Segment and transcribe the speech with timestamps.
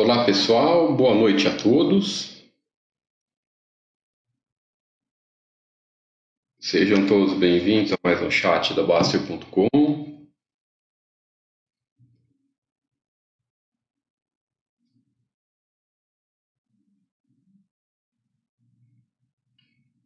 [0.00, 2.40] Olá pessoal, boa noite a todos.
[6.60, 10.28] Sejam todos bem-vindos a mais um chat da Baster.com.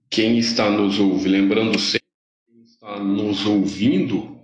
[0.08, 2.08] Quem está nos ouvindo, lembrando sempre,
[2.46, 4.40] quem está nos ouvindo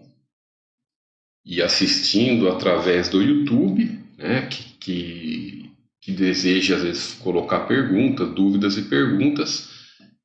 [1.42, 8.76] e assistindo através do YouTube, né, que, que, que deseja às vezes colocar perguntas, dúvidas
[8.76, 9.70] e perguntas,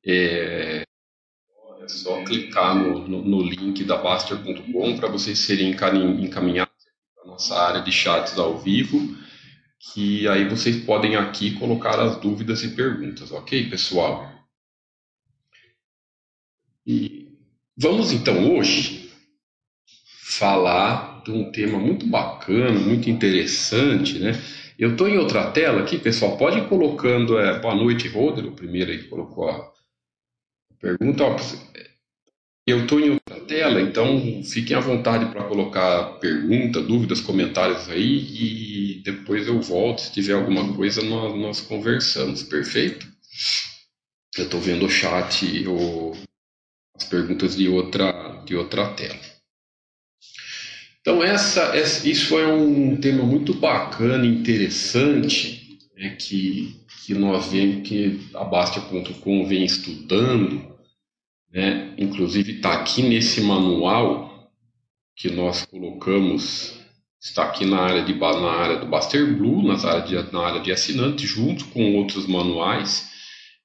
[0.04, 0.82] é,
[1.80, 6.74] é só clicar no, no, no link da Baster.com para vocês serem encaminhados
[7.14, 9.16] para a nossa área de chats ao vivo,
[9.78, 14.34] que aí vocês podem aqui colocar as dúvidas e perguntas, ok, pessoal?
[16.84, 17.38] E
[17.76, 19.12] vamos então hoje
[20.22, 24.32] falar de um tema muito bacana, muito interessante, né?
[24.78, 26.36] Eu estou em outra tela aqui, pessoal.
[26.36, 27.38] Pode ir colocando.
[27.38, 29.72] É, boa noite, Roder, o primeiro aí colocou a
[30.80, 31.24] pergunta.
[31.24, 31.36] Ó,
[32.66, 38.98] eu estou em outra tela, então fiquem à vontade para colocar pergunta, dúvidas, comentários aí
[38.98, 40.00] e depois eu volto.
[40.00, 43.06] Se tiver alguma coisa, nós, nós conversamos, perfeito?
[44.36, 46.12] Eu estou vendo o chat, o,
[46.96, 49.33] as perguntas de outra, de outra tela.
[51.04, 51.76] Então, essa,
[52.08, 59.46] isso é um tema muito bacana, interessante, né, que, que nós vemos que a Bastia.com
[59.46, 60.64] vem estudando,
[61.52, 64.50] né, inclusive está aqui nesse manual
[65.14, 66.80] que nós colocamos,
[67.20, 70.62] está aqui na área, de, na área do Baster Blue, nas área de, na área
[70.62, 73.10] de assinante, junto com outros manuais.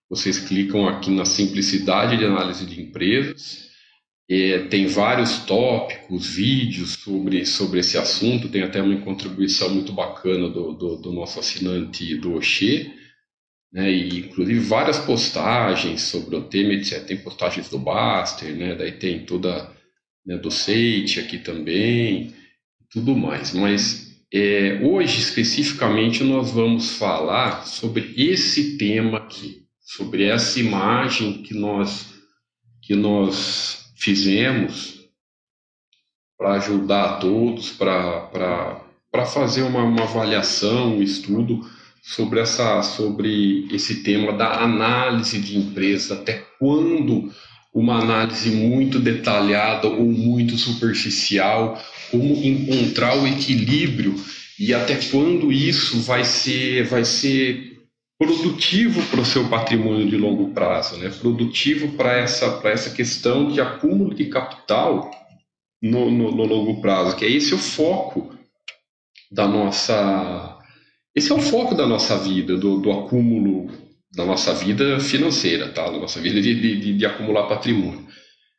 [0.10, 3.69] Vocês clicam aqui na simplicidade de análise de empresas
[4.30, 10.48] é, tem vários tópicos, vídeos sobre, sobre esse assunto, tem até uma contribuição muito bacana
[10.48, 12.94] do, do, do nosso assinante do Oxê,
[13.74, 17.04] né, e inclusive várias postagens sobre o tema, etc.
[17.06, 19.72] Tem postagens do Baster, né, daí tem toda
[20.24, 22.32] né, do Seite aqui também,
[22.92, 23.54] tudo mais.
[23.54, 31.56] Mas é, hoje, especificamente, nós vamos falar sobre esse tema aqui, sobre essa imagem que
[31.56, 32.14] nós,
[32.84, 34.98] que nós fizemos
[36.38, 41.60] para ajudar a todos, para fazer uma, uma avaliação, um estudo
[42.02, 47.30] sobre, essa, sobre esse tema da análise de empresa, até quando
[47.74, 54.16] uma análise muito detalhada ou muito superficial, como encontrar o equilíbrio
[54.58, 57.79] e até quando isso vai ser, vai ser
[58.20, 61.10] produtivo para o seu patrimônio de longo prazo, né?
[61.10, 65.10] produtivo para essa, essa questão de acúmulo de capital
[65.82, 68.36] no, no, no, longo prazo, que é esse o foco
[69.32, 70.58] da nossa.
[71.16, 73.72] Esse é o foco da nossa vida, do, do acúmulo
[74.14, 75.86] da nossa vida financeira, tá?
[75.86, 78.06] da nossa vida de, de, de acumular patrimônio.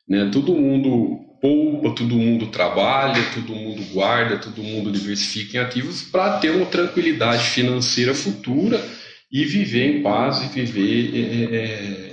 [0.09, 0.29] Né?
[0.33, 6.39] Todo mundo poupa, todo mundo trabalha, todo mundo guarda, todo mundo diversifica em ativos para
[6.39, 8.83] ter uma tranquilidade financeira futura
[9.31, 12.11] e viver em paz e viver é, é,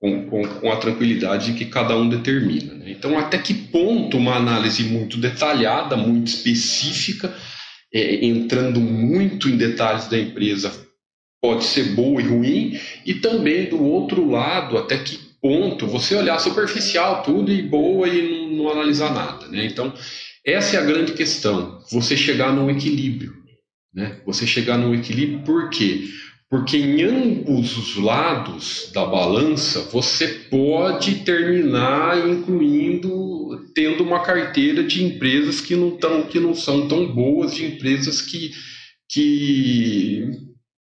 [0.00, 2.72] com, com, com, a tranquilidade que cada um determina.
[2.74, 2.90] Né?
[2.90, 7.34] Então, até que ponto uma análise muito detalhada, muito específica,
[7.92, 10.72] é, entrando muito em detalhes da empresa,
[11.40, 16.38] pode ser boa e ruim, e também do outro lado, até que ponto você olhar
[16.38, 19.46] superficial tudo e boa e não, não analisar nada.
[19.48, 19.66] Né?
[19.66, 19.92] Então,
[20.44, 23.36] essa é a grande questão, você chegar num equilíbrio.
[23.94, 24.20] Né?
[24.26, 26.04] Você chegar num equilíbrio, por quê?
[26.04, 26.27] Porque
[26.72, 33.28] em ambos os lados da balança você pode terminar incluindo
[33.74, 38.20] tendo uma carteira de empresas que não, tão, que não são tão boas, de empresas
[38.20, 38.50] que,
[39.08, 40.30] que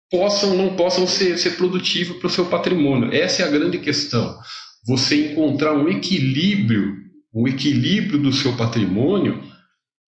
[0.10, 3.14] possam não possam ser, ser produtivas para o seu patrimônio.
[3.14, 4.38] Essa é a grande questão.
[4.88, 6.96] Você encontrar um equilíbrio,
[7.34, 9.44] um equilíbrio do seu patrimônio,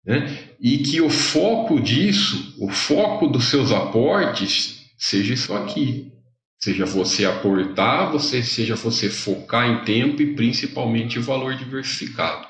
[0.05, 0.47] né?
[0.61, 6.11] e que o foco disso, o foco dos seus aportes seja isso aqui.
[6.59, 12.47] Seja você aportar, você, seja você focar em tempo e principalmente valor diversificado.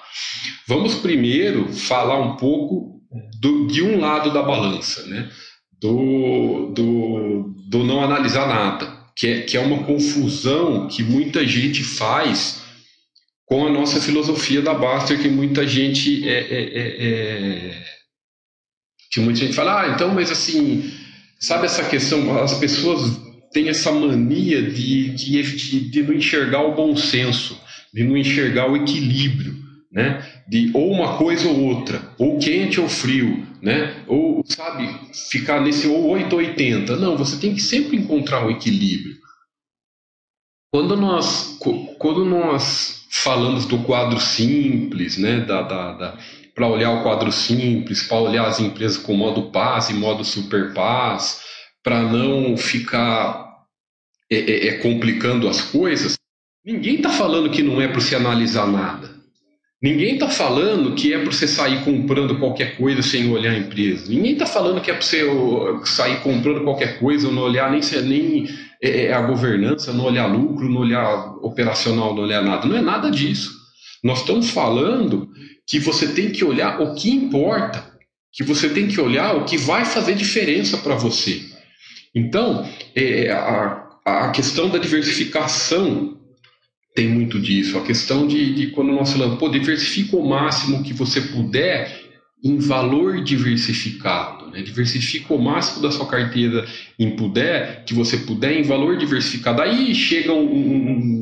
[0.67, 3.01] Vamos primeiro falar um pouco
[3.39, 5.31] do, de um lado da balança, né?
[5.81, 11.83] do, do, do não analisar nada, que é, que é uma confusão que muita gente
[11.83, 12.61] faz
[13.45, 17.83] com a nossa filosofia da Baster, que muita gente é, é, é, é
[19.11, 20.89] que muita gente fala, ah, então, mas assim,
[21.41, 22.37] Sabe essa questão?
[22.39, 23.19] As pessoas
[23.51, 27.59] têm essa mania de, de, de não enxergar o bom senso,
[27.93, 29.55] de não enxergar o equilíbrio.
[29.91, 30.25] né?
[30.47, 34.03] De ou uma coisa ou outra, ou quente ou frio, né?
[34.07, 34.87] Ou, sabe,
[35.29, 36.95] ficar nesse ou 8 ou 80.
[36.97, 39.17] Não, você tem que sempre encontrar um equilíbrio.
[40.73, 41.57] Quando nós,
[41.99, 45.41] quando nós falamos do quadro simples, né?
[45.41, 46.19] Da, da, da
[46.61, 50.75] para olhar o quadro simples, para olhar as empresas com modo paz e modo super
[50.75, 51.41] paz,
[51.83, 53.63] para não ficar
[54.31, 56.19] é, é, é, complicando as coisas,
[56.63, 59.09] ninguém está falando que não é para você analisar nada.
[59.81, 64.07] Ninguém está falando que é para você sair comprando qualquer coisa sem olhar a empresa.
[64.07, 65.25] Ninguém está falando que é para você
[65.85, 68.47] sair comprando qualquer coisa, não olhar nem, nem
[68.79, 72.67] é, é, a governança, não olhar lucro, não olhar operacional, não olhar nada.
[72.67, 73.49] Não é nada disso.
[74.03, 75.27] Nós estamos falando
[75.71, 77.81] que você tem que olhar o que importa,
[78.33, 81.43] que você tem que olhar o que vai fazer diferença para você.
[82.13, 86.19] Então, é, a, a questão da diversificação
[86.93, 87.77] tem muito disso.
[87.77, 92.01] A questão de, de quando nós falamos, pô, diversifica o máximo que você puder
[92.43, 94.47] em valor diversificado.
[94.51, 94.61] Né?
[94.61, 96.67] Diversifica o máximo da sua carteira
[96.99, 99.61] em puder, que você puder em valor diversificado.
[99.61, 101.20] Aí chega um, um, um,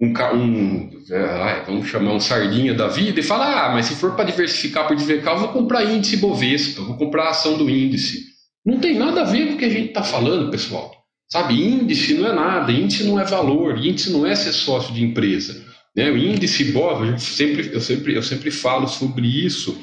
[0.00, 4.14] um, um é, vamos chamar um sardinha da vida e fala, ah, mas se for
[4.14, 8.26] para diversificar por diversificar, eu vou comprar índice Bovespa, vou comprar ação do índice.
[8.64, 10.92] Não tem nada a ver com o que a gente está falando, pessoal.
[11.30, 15.04] Sabe, índice não é nada, índice não é valor, índice não é ser sócio de
[15.04, 15.62] empresa.
[15.94, 16.10] Né?
[16.10, 19.78] O índice BOV, eu sempre, eu sempre, eu sempre falo sobre isso,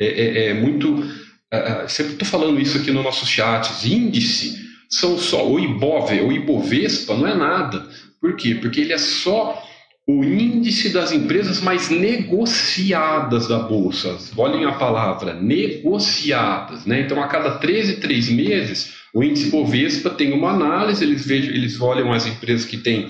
[0.00, 1.04] é, é, é muito.
[1.52, 3.84] É, sempre estou falando isso aqui nos nossos chats.
[3.84, 4.56] Índice
[4.88, 7.88] são só o IBOV, o Ibovespa não é nada.
[8.26, 8.56] Por quê?
[8.56, 9.62] Porque ele é só
[10.04, 14.18] o índice das empresas mais negociadas da bolsa.
[14.36, 16.84] Olhem a palavra, negociadas.
[16.84, 17.02] Né?
[17.02, 21.80] Então, a cada 13, 3 meses, o índice Bovespa tem uma análise, eles, vejam, eles
[21.80, 23.06] olham as empresas que têm,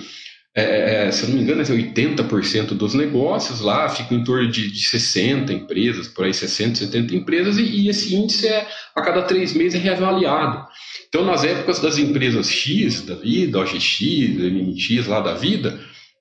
[0.56, 4.50] é, é se eu não me engano, é 80% dos negócios lá, fica em torno
[4.50, 9.02] de, de 60 empresas, por aí 60, 70 empresas, e, e esse índice é a
[9.02, 10.66] cada três meses é reavaliado.
[11.08, 14.00] Então, nas épocas das empresas X da vida, OGX,
[14.38, 15.78] MNX lá da vida,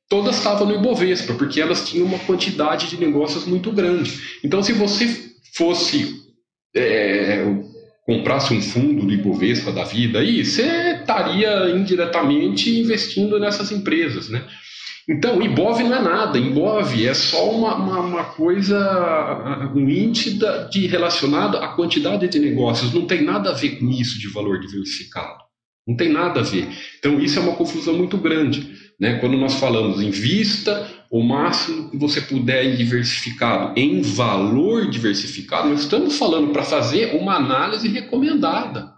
[0.10, 4.14] todas estavam no Ibovespa, porque elas tinham uma quantidade de negócios muito grande.
[4.44, 6.22] Então, se você fosse
[6.76, 7.44] é,
[8.06, 14.46] comprasse um fundo do Ibovespa da vida aí, você estaria indiretamente investindo nessas empresas, né?
[15.08, 20.40] Então, Ibov não é nada, Ibov é só uma, uma, uma coisa, um índice
[20.72, 24.60] de relacionado à quantidade de negócios, não tem nada a ver com isso de valor
[24.60, 25.44] diversificado,
[25.88, 26.68] não tem nada a ver.
[26.98, 28.74] Então, isso é uma confusão muito grande.
[29.00, 29.20] Né?
[29.20, 35.70] Quando nós falamos em vista, o máximo que você puder em diversificado, em valor diversificado,
[35.70, 38.92] nós estamos falando para fazer uma análise recomendada.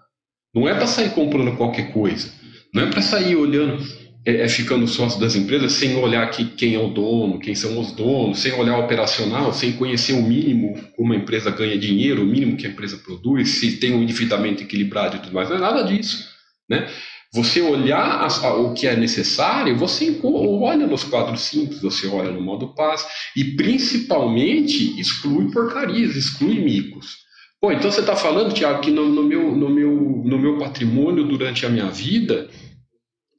[0.52, 2.34] Não é para sair comprando qualquer coisa.
[2.74, 3.86] Não é para sair olhando,
[4.25, 7.80] é, é, ficando sócio das empresas sem olhar que, quem é o dono, quem são
[7.80, 12.25] os donos, sem olhar operacional, sem conhecer o mínimo como a empresa ganha dinheiro, o
[12.25, 15.50] mínimo que a empresa produz, se tem um endividamento equilibrado e tudo mais.
[15.50, 16.28] Não é nada disso.
[16.68, 16.90] Né?
[17.38, 22.32] Você olhar a, a, o que é necessário, você olha nos quadros simples, você olha
[22.32, 27.18] no modo paz e principalmente exclui porcarias, exclui micos.
[27.62, 29.92] Bom, então você está falando, Tiago, que no, no, meu, no, meu,
[30.26, 32.50] no meu patrimônio durante a minha vida,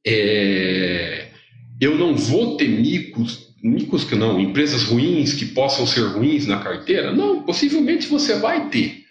[0.07, 1.33] é,
[1.81, 6.61] eu não vou ter micos, micos que não, empresas ruins que possam ser ruins na
[6.61, 7.12] carteira?
[7.12, 9.02] Não, possivelmente você vai ter.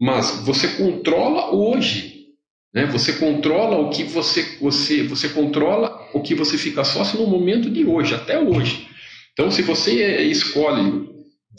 [0.00, 2.17] Mas você controla hoje
[2.72, 2.86] né?
[2.86, 7.70] Você controla o que você, você, você controla o que você fica sócio no momento
[7.70, 8.88] de hoje, até hoje.
[9.32, 11.08] Então, se você escolhe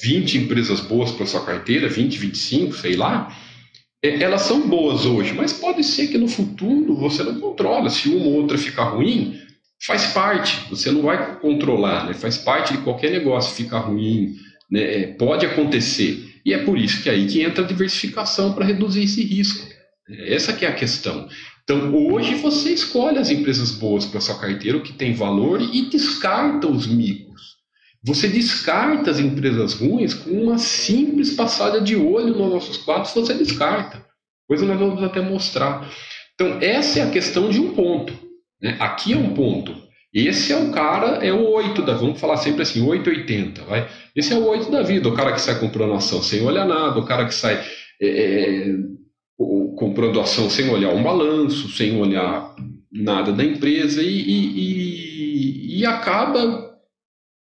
[0.01, 3.35] 20 empresas boas para sua carteira, 20, 25, sei lá,
[4.03, 7.89] é, elas são boas hoje, mas pode ser que no futuro você não controla.
[7.89, 9.39] Se uma ou outra ficar ruim,
[9.85, 12.13] faz parte, você não vai controlar, né?
[12.13, 14.35] faz parte de qualquer negócio ficar ruim,
[14.69, 15.07] né?
[15.13, 16.25] pode acontecer.
[16.45, 19.68] E é por isso que é aí que entra a diversificação para reduzir esse risco.
[20.09, 21.27] Essa que é a questão.
[21.63, 25.89] Então, hoje você escolhe as empresas boas para sua carteira, o que tem valor, e
[25.89, 27.57] descarta os micos.
[28.03, 33.33] Você descarta as empresas ruins com uma simples passada de olho nos nossos quadros, você
[33.33, 34.03] descarta.
[34.47, 35.87] Depois nós vamos até mostrar.
[36.33, 38.13] Então, essa é a questão de um ponto.
[38.61, 38.77] Né?
[38.79, 39.75] Aqui é um ponto.
[40.11, 43.87] Esse é o cara, é o 8 da, vamos falar sempre assim, 880, vai?
[44.15, 46.97] Esse é o 8 da vida, o cara que sai comprando ação sem olhar nada,
[46.97, 47.63] o cara que sai
[48.01, 48.75] é,
[49.75, 52.53] comprando ação sem olhar um balanço, sem olhar
[52.91, 56.75] nada da empresa e, e, e acaba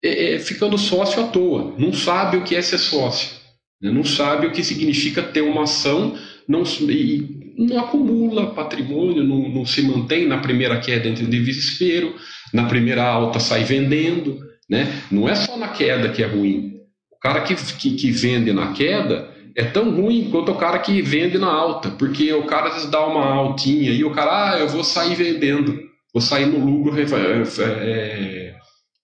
[0.03, 1.75] é, é, ficando sócio à toa.
[1.77, 3.37] Não sabe o que é ser sócio,
[3.81, 3.91] né?
[3.91, 9.67] não sabe o que significa ter uma ação, não, e não acumula patrimônio, não, não
[9.67, 12.15] se mantém na primeira queda entre de desespero,
[12.53, 14.39] na primeira alta sai vendendo.
[14.71, 15.03] Né?
[15.11, 16.77] Não é só na queda que é ruim.
[17.11, 21.03] O cara que, que, que vende na queda é tão ruim quanto o cara que
[21.03, 24.59] vende na alta, porque o cara às vezes dá uma altinha e o cara, ah,
[24.59, 25.79] eu vou sair vendendo,
[26.13, 28.55] vou sair no lucro, é,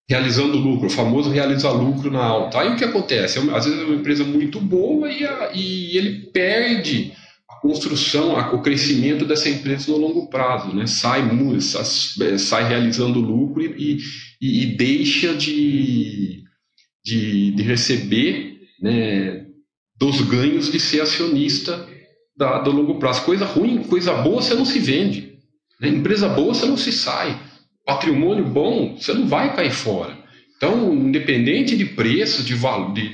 [0.09, 2.61] realizando lucro, o famoso realizar lucro na alta.
[2.61, 3.39] Aí o que acontece?
[3.39, 7.13] É às vezes é uma empresa muito boa e, a, e ele perde
[7.49, 10.87] a construção, a, o crescimento dessa empresa no longo prazo, né?
[10.87, 11.23] sai,
[11.61, 13.99] sai, sai realizando lucro e,
[14.41, 16.43] e, e deixa de,
[17.05, 19.38] de, de receber né,
[19.99, 21.87] dos ganhos de ser acionista
[22.37, 23.25] da, do longo prazo.
[23.25, 25.39] Coisa ruim, coisa boa você não se vende.
[25.81, 25.89] Né?
[25.89, 27.39] Empresa boa você não se sai.
[27.85, 30.17] Patrimônio bom você não vai cair fora.
[30.57, 32.57] Então, independente de preço, de,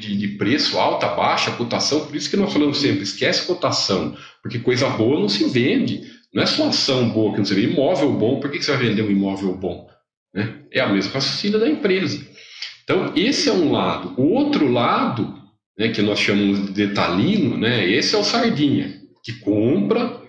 [0.01, 4.59] de, de, preço alta, baixa, cotação, por isso que nós falamos sempre, esquece cotação, porque
[4.59, 6.01] coisa boa não se vende.
[6.33, 7.73] Não é só ação boa que não se vende.
[7.73, 9.87] Imóvel bom, por que você vai vender um imóvel bom?
[10.35, 10.63] Né?
[10.73, 12.27] É a mesma raciocínio da empresa.
[12.83, 14.15] Então, esse é um lado.
[14.17, 15.44] O outro lado
[15.79, 20.23] né, que nós chamamos de detalhino, né, esse é o sardinha, que compra,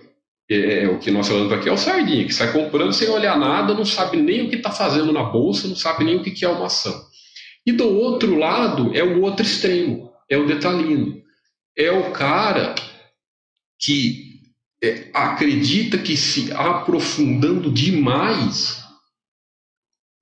[0.50, 3.38] é, é, o que nós falamos aqui é o sardinha, que sai comprando sem olhar
[3.38, 6.46] nada, não sabe nem o que está fazendo na bolsa, não sabe nem o que
[6.46, 7.06] é uma ação.
[7.66, 11.22] E do outro lado é o outro extremo, é o detalhino.
[11.76, 12.76] É o cara
[13.80, 14.36] que
[14.84, 18.84] é, acredita que se aprofundando demais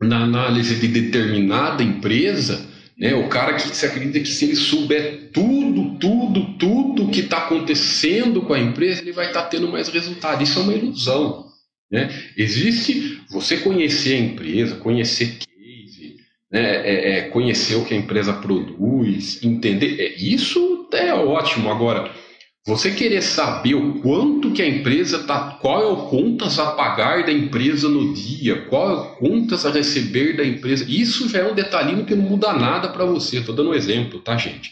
[0.01, 3.14] na análise de determinada empresa, né?
[3.16, 8.42] O cara que se acredita que se ele souber tudo, tudo, tudo que está acontecendo
[8.42, 10.44] com a empresa, ele vai estar tá tendo mais resultado.
[10.44, 11.46] Isso é uma ilusão.
[11.92, 12.10] Né?
[12.38, 16.16] Existe você conhecer a empresa, conhecer case,
[16.52, 16.62] né?
[16.62, 20.00] é, é, conhecer o que a empresa produz, entender.
[20.00, 21.70] É, isso é ótimo.
[21.70, 22.12] Agora,
[22.65, 27.25] você querer saber o quanto que a empresa está, qual é o contas a pagar
[27.25, 31.51] da empresa no dia, qual é o contas a receber da empresa, isso já é
[31.51, 33.39] um detalhinho que não muda nada para você.
[33.39, 34.72] Estou dando um exemplo, tá, gente?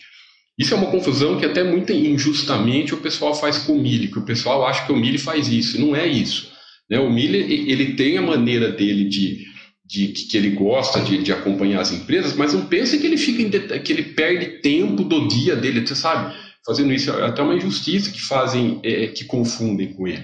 [0.58, 4.20] Isso é uma confusão que até muito injustamente o pessoal faz com o milho, que
[4.20, 6.52] o pessoal acha que o milho faz isso, não é isso.
[6.90, 6.98] Né?
[7.00, 9.46] O milho ele tem a maneira dele de,
[9.86, 13.80] de que ele gosta de, de acompanhar as empresas, mas não pense que ele fica
[13.80, 16.34] que ele perde tempo do dia dele, você sabe?
[16.66, 20.24] Fazendo isso, é até uma injustiça que fazem, é, que confundem com ele.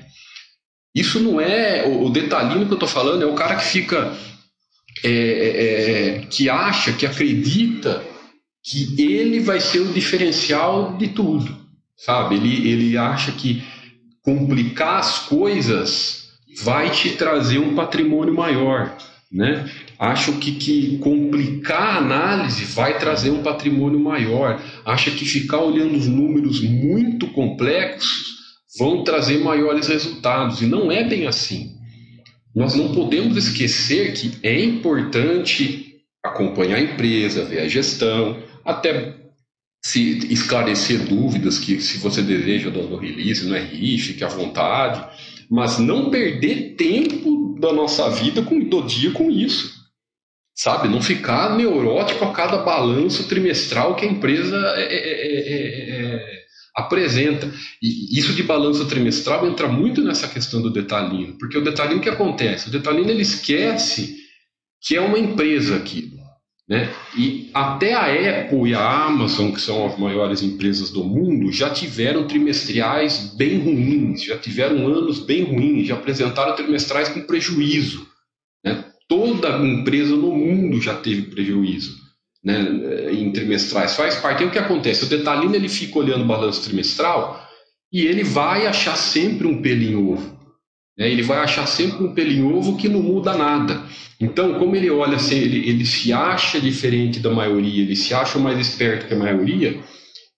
[0.93, 4.13] Isso não é o, o detalhinho que eu estou falando, é o cara que fica,
[5.03, 8.03] é, é, é, que acha, que acredita
[8.63, 11.55] que ele vai ser o diferencial de tudo,
[11.95, 12.35] sabe?
[12.35, 13.63] Ele, ele acha que
[14.21, 16.27] complicar as coisas
[16.61, 18.97] vai te trazer um patrimônio maior,
[19.31, 19.69] né?
[19.99, 24.61] Acho que, que complicar a análise vai trazer um patrimônio maior.
[24.85, 28.37] Acha que ficar olhando os números muito complexos
[28.77, 30.61] vão trazer maiores resultados.
[30.61, 31.75] E não é bem assim.
[32.55, 39.15] Nós não podemos esquecer que é importante acompanhar a empresa, ver a gestão, até
[39.83, 45.03] se esclarecer dúvidas que se você deseja do, release, no RI, fique à vontade,
[45.49, 49.76] mas não perder tempo da nossa vida com, do dia com isso
[50.57, 50.89] sabe?
[50.89, 56.37] Não ficar neurótico a cada balanço trimestral que a empresa é é, é, é, é,
[56.75, 57.49] apresenta.
[57.81, 62.09] E isso de balanço trimestral entra muito nessa questão do detalhinho, porque o detalhinho que
[62.09, 62.69] acontece?
[62.69, 64.17] O detalhinho ele esquece
[64.81, 66.17] que é uma empresa aquilo.
[66.67, 66.93] Né?
[67.15, 71.69] E até a Apple e a Amazon, que são as maiores empresas do mundo, já
[71.69, 78.05] tiveram trimestrais bem ruins, já tiveram anos bem ruins, já apresentaram trimestrais com prejuízo.
[79.07, 81.95] Toda empresa no mundo já teve prejuízo
[82.43, 83.95] né, em trimestrais.
[83.95, 84.43] Faz parte.
[84.43, 85.05] E o que acontece?
[85.05, 87.45] O detalhinho ele fica olhando o balanço trimestral
[87.91, 90.37] e ele vai achar sempre um pelinho ovo.
[90.97, 91.09] Né?
[91.09, 93.83] Ele vai achar sempre um pelinho ovo que não muda nada.
[94.19, 98.39] Então, como ele olha assim, ele, ele se acha diferente da maioria, ele se acha
[98.39, 99.79] mais esperto que a maioria,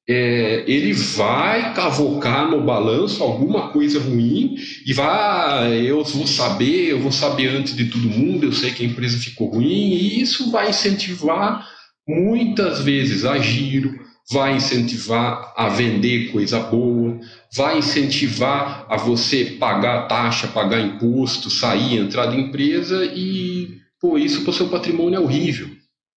[0.09, 6.99] é, ele vai cavocar no balanço alguma coisa ruim e vai, eu vou saber, eu
[6.99, 10.49] vou saber antes de todo mundo, eu sei que a empresa ficou ruim, e isso
[10.49, 11.63] vai incentivar
[12.07, 13.99] muitas vezes a giro,
[14.31, 17.19] vai incentivar a vender coisa boa,
[17.55, 24.41] vai incentivar a você pagar taxa, pagar imposto, sair, entrar da empresa e, pô, isso
[24.41, 25.69] para o seu patrimônio é horrível.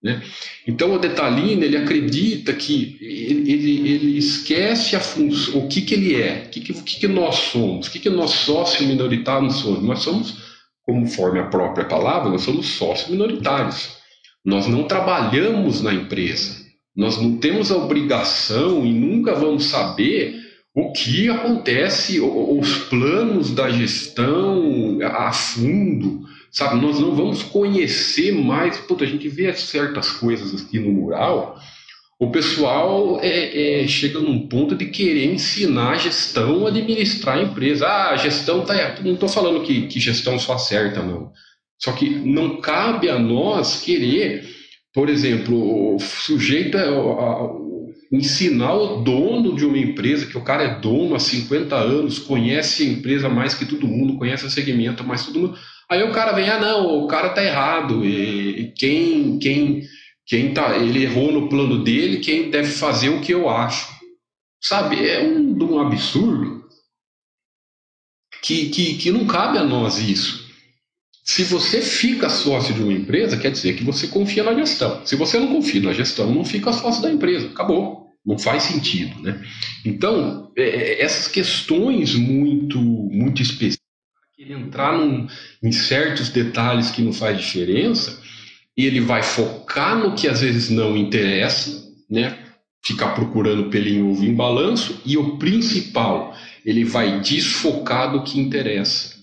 [0.02, 0.20] Né?
[0.66, 5.94] Então o detalhino ele acredita que ele, ele, ele esquece a função, o que, que
[5.94, 9.56] ele é, o que, que, que, que nós somos, o que, que nós sócio minoritários
[9.56, 9.82] somos.
[9.82, 10.36] Nós somos,
[10.82, 13.96] conforme a própria palavra, nós somos sócios minoritários.
[14.44, 16.56] Nós não trabalhamos na empresa,
[16.96, 20.42] nós não temos a obrigação e nunca vamos saber
[20.74, 26.80] o que acontece, os planos da gestão a fundo, sabe?
[26.80, 28.76] Nós não vamos conhecer mais.
[28.78, 31.58] Puta, a gente vê certas coisas aqui no mural.
[32.20, 37.42] O pessoal é, é, chega num ponto de querer ensinar a gestão a administrar a
[37.42, 37.88] empresa.
[37.88, 39.02] Ah, a gestão tá errada.
[39.02, 41.32] Não estou falando que, que gestão só acerta, não.
[41.80, 44.48] Só que não cabe a nós querer,
[44.94, 46.86] por exemplo, sujeito é,
[48.12, 52.84] ensinar o dono de uma empresa, que o cara é dono há 50 anos, conhece
[52.84, 55.58] a empresa mais que todo mundo, conhece o segmento mais que todo mundo.
[55.92, 58.02] Aí o cara vem, ah, não, o cara tá errado.
[58.02, 59.82] E quem, quem,
[60.26, 63.92] quem tá, ele errou no plano dele, quem deve fazer o que eu acho.
[64.58, 66.64] Sabe, é um, um absurdo
[68.42, 70.50] que, que, que não cabe a nós isso.
[71.24, 75.04] Se você fica sócio de uma empresa, quer dizer que você confia na gestão.
[75.04, 77.48] Se você não confia na gestão, não fica sócio da empresa.
[77.48, 78.08] Acabou.
[78.24, 79.44] Não faz sentido, né?
[79.84, 83.81] Então, é, é essas questões muito, muito específicas,
[84.42, 85.26] ele entrar num,
[85.62, 88.20] em certos detalhes que não faz diferença,
[88.76, 92.38] ele vai focar no que às vezes não interessa, né?
[92.84, 99.22] Ficar procurando pelinho ovo em balanço, e o principal, ele vai desfocar do que interessa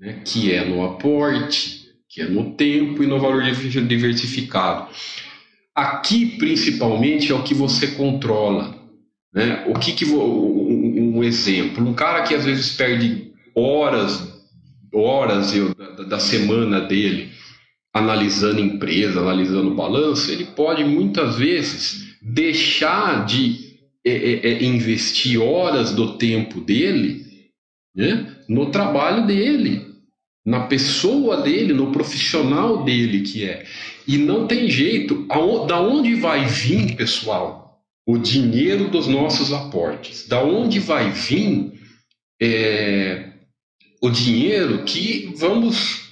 [0.00, 4.88] né, que é no aporte, que é no tempo e no valor diversificado.
[5.74, 8.74] Aqui, principalmente, é o que você controla.
[9.32, 9.64] Né?
[9.68, 14.46] O que, que um exemplo, um cara que às vezes perde horas,
[14.92, 17.30] horas da, da semana dele
[17.92, 23.70] analisando empresa, analisando balanço, ele pode muitas vezes deixar de
[24.04, 27.30] é, é, é investir horas do tempo dele
[27.94, 29.86] né, no trabalho dele,
[30.44, 33.64] na pessoa dele, no profissional dele que é.
[34.06, 35.26] E não tem jeito.
[35.68, 40.26] Da onde vai vir, pessoal, o dinheiro dos nossos aportes?
[40.26, 41.72] Da onde vai vir
[42.40, 43.29] é,
[44.00, 46.10] o dinheiro que vamos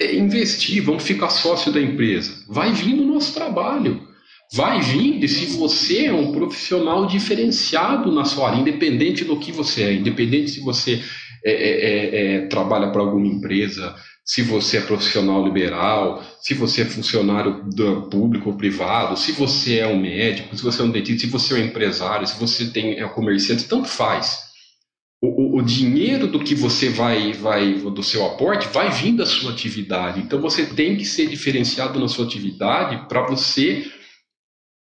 [0.00, 2.44] é, investir, vamos ficar sócio da empresa?
[2.48, 4.08] Vai vir do nosso trabalho.
[4.52, 9.52] Vai vir de se você é um profissional diferenciado na sua área, independente do que
[9.52, 11.00] você é, independente se você
[11.44, 16.82] é, é, é, é, trabalha para alguma empresa, se você é profissional liberal, se você
[16.82, 17.64] é funcionário
[18.10, 21.54] público ou privado, se você é um médico, se você é um dentista, se você
[21.54, 24.49] é um empresário, se você tem, é um comerciante, tanto faz.
[25.52, 30.20] O, dinheiro do que você vai, vai, do seu aporte, vai vir da sua atividade.
[30.20, 33.90] Então você tem que ser diferenciado na sua atividade para você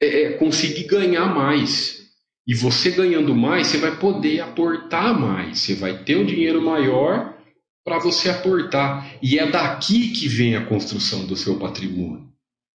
[0.00, 2.02] é, é conseguir ganhar mais.
[2.46, 7.36] E você ganhando mais, você vai poder aportar mais, você vai ter um dinheiro maior
[7.84, 9.16] para você aportar.
[9.22, 12.28] E é daqui que vem a construção do seu patrimônio.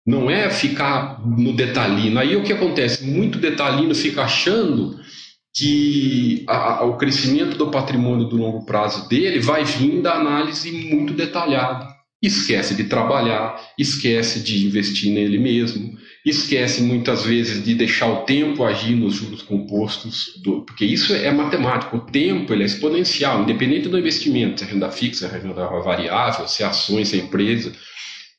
[0.06, 2.18] Não é ficar no detalhino.
[2.18, 3.04] Aí o que acontece?
[3.04, 4.98] Muito detalhino fica achando
[5.58, 10.72] que a, a, o crescimento do patrimônio do longo prazo dele vai vir da análise
[10.72, 11.88] muito detalhada.
[12.22, 18.64] Esquece de trabalhar, esquece de investir nele mesmo, esquece muitas vezes de deixar o tempo
[18.64, 21.98] agir nos juros compostos, do, porque isso é matemático.
[21.98, 25.68] O tempo ele é exponencial, independente do investimento, se é renda fixa, se é renda
[25.82, 27.72] variável, se é ações, se é empresa,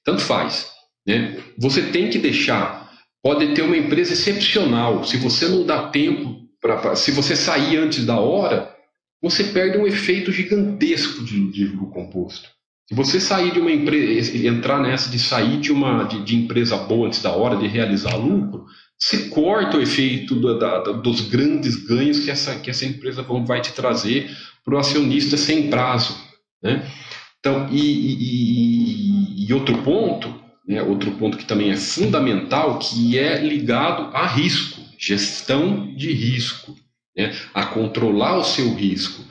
[0.04, 0.70] tanto faz.
[1.06, 1.36] Né?
[1.58, 2.88] Você tem que deixar.
[3.22, 5.04] Pode ter uma empresa excepcional.
[5.04, 8.74] Se você não dá tempo, para, se você sair antes da hora,
[9.22, 12.48] você perde um efeito gigantesco de, de juro composto.
[12.88, 16.76] Se você sair de uma empresa, entrar nessa de sair de uma de, de, empresa
[16.76, 18.64] boa antes da hora de realizar lucro,
[18.98, 23.60] você corta o efeito do, da, dos grandes ganhos que essa, que essa empresa vai
[23.60, 24.30] te trazer
[24.64, 26.16] para o acionista sem prazo.
[26.62, 26.90] Né?
[27.38, 30.34] Então, e, e, e, outro ponto,
[30.66, 36.76] né, outro ponto que também é fundamental, que é ligado a risco, gestão de risco,
[37.16, 39.24] né, a controlar o seu risco.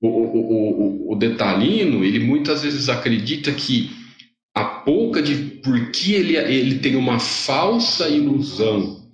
[0.00, 3.90] O, o, o, o detalhino, ele muitas vezes acredita que
[4.54, 9.06] a pouca de porque ele, ele tem uma falsa ilusão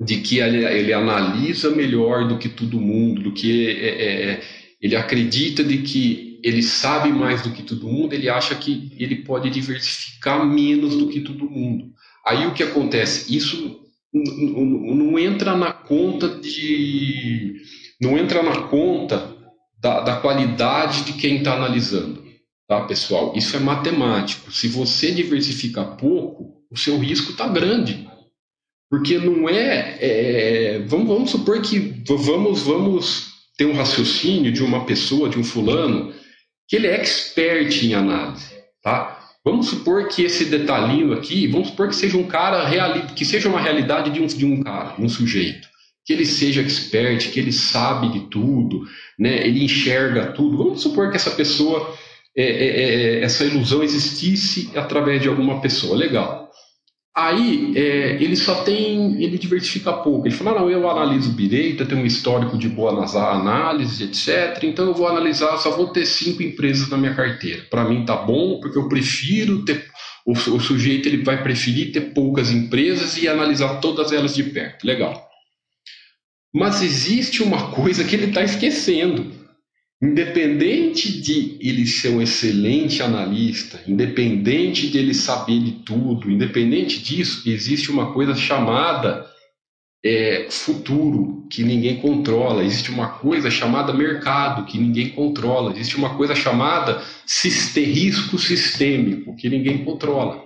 [0.00, 4.40] de que ele, ele analisa melhor do que todo mundo, do que é, é, é,
[4.80, 9.16] ele acredita de que ele sabe mais do que todo mundo, ele acha que ele
[9.16, 11.92] pode diversificar menos do que todo mundo.
[12.24, 13.34] Aí o que acontece?
[13.34, 17.56] Isso não entra na conta de
[18.00, 19.36] não entra na conta
[19.78, 22.24] da, da qualidade de quem está analisando,
[22.66, 23.32] tá, pessoal?
[23.36, 24.52] Isso é matemático.
[24.52, 28.08] Se você diversifica pouco, o seu risco está grande.
[28.90, 30.78] Porque não é, é.
[30.86, 36.14] vamos, vamos supor que vamos, vamos ter um raciocínio de uma pessoa, de um fulano,
[36.66, 39.17] que ele é expert em análise, tá?
[39.50, 42.68] Vamos supor que esse detalhinho aqui, vamos supor que seja um cara
[43.14, 45.66] que seja uma realidade de um, de um cara, um sujeito
[46.04, 48.82] que ele seja expert, que ele sabe de tudo,
[49.18, 49.46] né?
[49.46, 50.56] ele enxerga tudo.
[50.56, 51.94] Vamos supor que essa pessoa
[52.34, 52.66] é, é,
[53.18, 55.94] é, essa ilusão existisse através de alguma pessoa.
[55.94, 56.47] Legal.
[57.18, 60.28] Aí é, ele só tem, ele diversifica pouco.
[60.28, 64.62] Ele fala, não, eu analiso direito, eu tenho um histórico de boa análise, etc.
[64.62, 67.64] Então eu vou analisar, só vou ter cinco empresas na minha carteira.
[67.68, 69.84] Para mim tá bom, porque eu prefiro ter.
[70.24, 74.86] O, o sujeito ele vai preferir ter poucas empresas e analisar todas elas de perto.
[74.86, 75.28] Legal.
[76.54, 79.37] Mas existe uma coisa que ele está esquecendo.
[80.00, 87.42] Independente de ele ser um excelente analista, independente de ele saber de tudo, independente disso,
[87.48, 89.28] existe uma coisa chamada
[90.04, 96.16] é, futuro, que ninguém controla, existe uma coisa chamada mercado, que ninguém controla, existe uma
[96.16, 97.02] coisa chamada
[97.74, 100.44] risco sistêmico, que ninguém controla.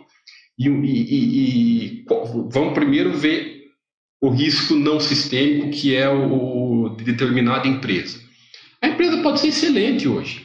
[0.59, 2.05] E, e, e,
[2.51, 3.65] vamos primeiro ver
[4.19, 8.22] o risco não sistêmico, que é o, o de determinada empresa.
[8.83, 10.45] A empresa pode ser excelente hoje,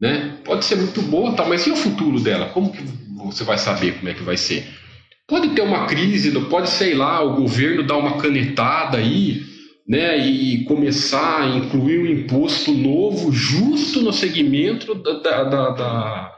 [0.00, 0.38] né?
[0.44, 2.48] Pode ser muito boa, tá, mas e o futuro dela?
[2.48, 2.82] Como que
[3.16, 4.66] você vai saber como é que vai ser?
[5.28, 9.42] Pode ter uma crise, pode, sei lá, o governo dar uma canetada aí,
[9.86, 16.34] né, e começar a incluir um imposto novo justo no segmento da, da, da, da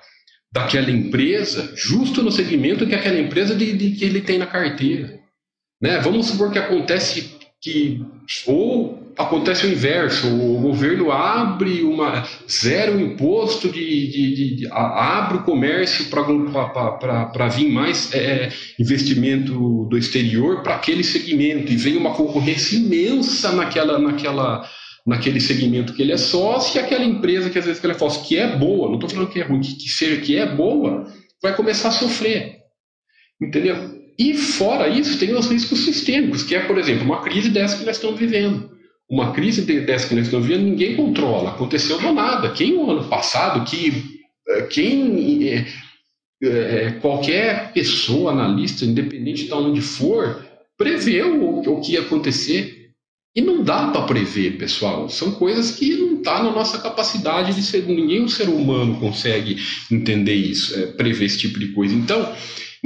[0.53, 5.21] daquela empresa, justo no segmento que aquela empresa de, de, que ele tem na carteira.
[5.81, 6.01] Né?
[6.01, 8.03] Vamos supor que acontece que
[8.47, 15.39] ou acontece o inverso, o governo abre uma zero imposto de, de, de, de abre
[15.39, 21.97] o comércio para vir mais é, é, investimento do exterior para aquele segmento e vem
[21.97, 24.69] uma concorrência imensa naquela naquela
[25.07, 27.99] naquele segmento que ele é sócio e aquela empresa que às vezes que ele é
[27.99, 30.45] sócio que é boa, não estou falando que é ruim, que, que seja que é
[30.45, 31.07] boa,
[31.41, 32.57] vai começar a sofrer,
[33.41, 33.97] entendeu?
[34.19, 37.85] E fora isso, tem os riscos sistêmicos, que é, por exemplo, uma crise dessa que
[37.85, 38.76] nós estamos vivendo.
[39.09, 42.51] Uma crise dessa que nós estamos vivendo, ninguém controla, aconteceu do nada.
[42.51, 45.67] Quem o ano passado, que eh, quem é,
[46.43, 50.45] é, qualquer pessoa, analista, independente de onde for,
[50.77, 52.75] preveu o, o que ia acontecer.
[53.35, 55.11] E não dá para prever, pessoal.
[55.11, 57.87] São coisas que não está na nossa capacidade de ser.
[57.87, 59.57] Ninguém, um ser humano, consegue
[59.93, 61.95] entender isso, é, prever esse tipo de coisa.
[61.95, 62.35] Então,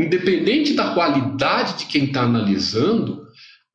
[0.01, 3.27] Independente da qualidade de quem está analisando,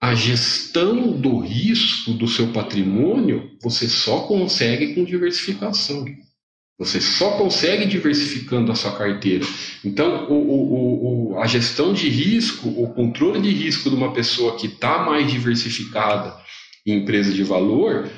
[0.02, 6.06] a gestão do risco do seu patrimônio você só consegue com diversificação.
[6.78, 9.46] Você só consegue diversificando a sua carteira.
[9.84, 14.58] Então, o, o, o, a gestão de risco, o controle de risco de uma pessoa
[14.58, 16.36] que está mais diversificada
[16.86, 18.10] em empresa de valor,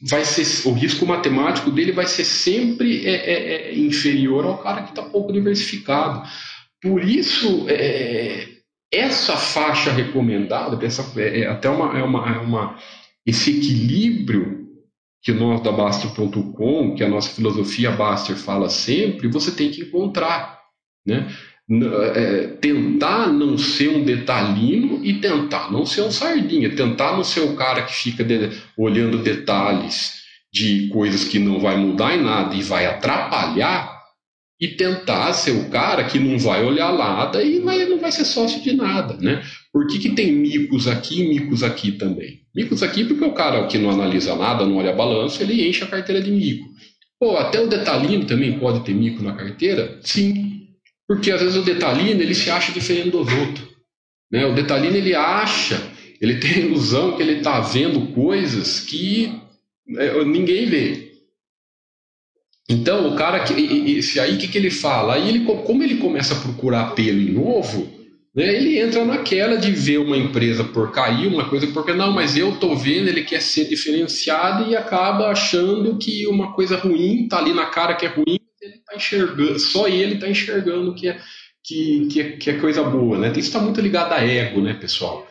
[0.00, 4.82] vai ser o risco matemático dele vai ser sempre é, é, é inferior ao cara
[4.82, 6.22] que está pouco diversificado.
[6.80, 8.48] Por isso, é,
[8.92, 12.78] essa faixa recomendada, essa, é, é até uma, é uma, é uma,
[13.26, 14.68] esse equilíbrio
[15.22, 20.60] que nós da Baster.com, que a nossa filosofia Baster fala sempre, você tem que encontrar.
[21.06, 21.28] Né?
[22.14, 27.40] É, tentar não ser um detalhino e tentar não ser um sardinha, tentar não ser
[27.40, 32.54] o cara que fica de, olhando detalhes de coisas que não vai mudar em nada
[32.54, 34.01] e vai atrapalhar
[34.62, 38.24] e tentar ser o cara que não vai olhar nada e vai, não vai ser
[38.24, 39.42] sócio de nada, né?
[39.72, 42.42] Por que, que tem micos aqui e micos aqui também?
[42.54, 45.88] Micos aqui porque o cara que não analisa nada, não olha balanço, ele enche a
[45.88, 46.64] carteira de mico.
[47.18, 49.98] Pô, até o detalhino também pode ter mico na carteira?
[50.00, 50.68] Sim,
[51.08, 53.66] porque às vezes o detalhino ele se acha diferente dos outros.
[54.30, 54.46] Né?
[54.46, 55.82] O detalhino ele acha,
[56.20, 59.32] ele tem a ilusão que ele está vendo coisas que
[59.96, 61.11] é, ninguém vê.
[62.68, 63.52] Então, o cara, que,
[63.98, 65.14] esse aí, o que, que ele fala?
[65.14, 67.90] Aí, ele, como ele começa a procurar pelo em novo,
[68.34, 72.36] né, ele entra naquela de ver uma empresa por cair, uma coisa porque não, mas
[72.36, 77.38] eu tô vendo, ele quer ser diferenciado e acaba achando que uma coisa ruim tá
[77.38, 81.18] ali na cara que é ruim, ele tá enxergando, só ele tá enxergando que é,
[81.64, 83.28] que, que, é, que é coisa boa, né?
[83.30, 85.26] Isso está muito ligado a ego, né, pessoal?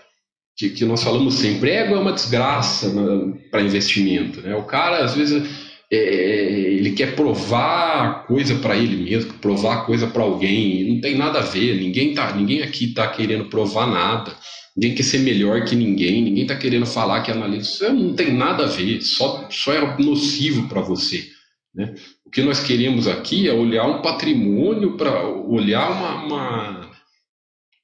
[0.56, 4.56] Que, que nós falamos sempre, ego é uma desgraça né, para investimento, né?
[4.56, 10.24] O cara, às vezes é, ele quer provar coisa para ele mesmo, provar coisa para
[10.24, 14.34] alguém, não tem nada a ver, ninguém, tá, ninguém aqui está querendo provar nada,
[14.76, 18.34] ninguém quer ser melhor que ninguém, ninguém está querendo falar que analisa, isso não tem
[18.34, 21.28] nada a ver, só, só é nocivo para você.
[21.76, 21.94] Né?
[22.26, 26.92] O que nós queremos aqui é olhar um patrimônio, para olhar uma, uma,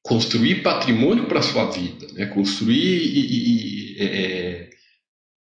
[0.01, 2.25] construir patrimônio para sua vida, né?
[2.27, 4.56] construir e, e, é,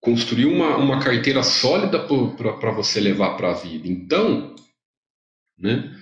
[0.01, 3.89] construir uma, uma carteira sólida para você levar para a vida.
[3.89, 4.55] Então,
[5.59, 5.95] né,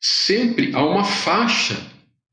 [0.00, 1.74] sempre há uma faixa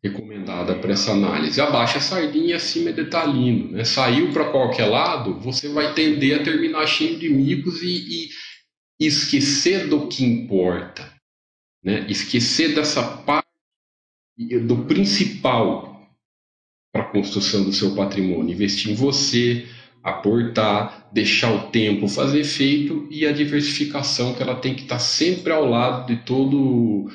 [0.04, 1.62] recomendada para essa análise.
[1.62, 3.72] Abaixo é sardinha, acima é detalhino.
[3.72, 3.84] Né?
[3.84, 8.30] Saiu para qualquer lado, você vai tender a terminar cheio de micos e, e,
[9.00, 11.12] esquecer do que importa,
[11.84, 12.06] né?
[12.10, 13.48] esquecer dessa parte
[14.38, 15.91] do principal
[16.92, 19.68] para a construção do seu patrimônio, investir em você,
[20.04, 25.52] aportar, deixar o tempo fazer efeito e a diversificação que ela tem que estar sempre
[25.54, 27.10] ao lado de todo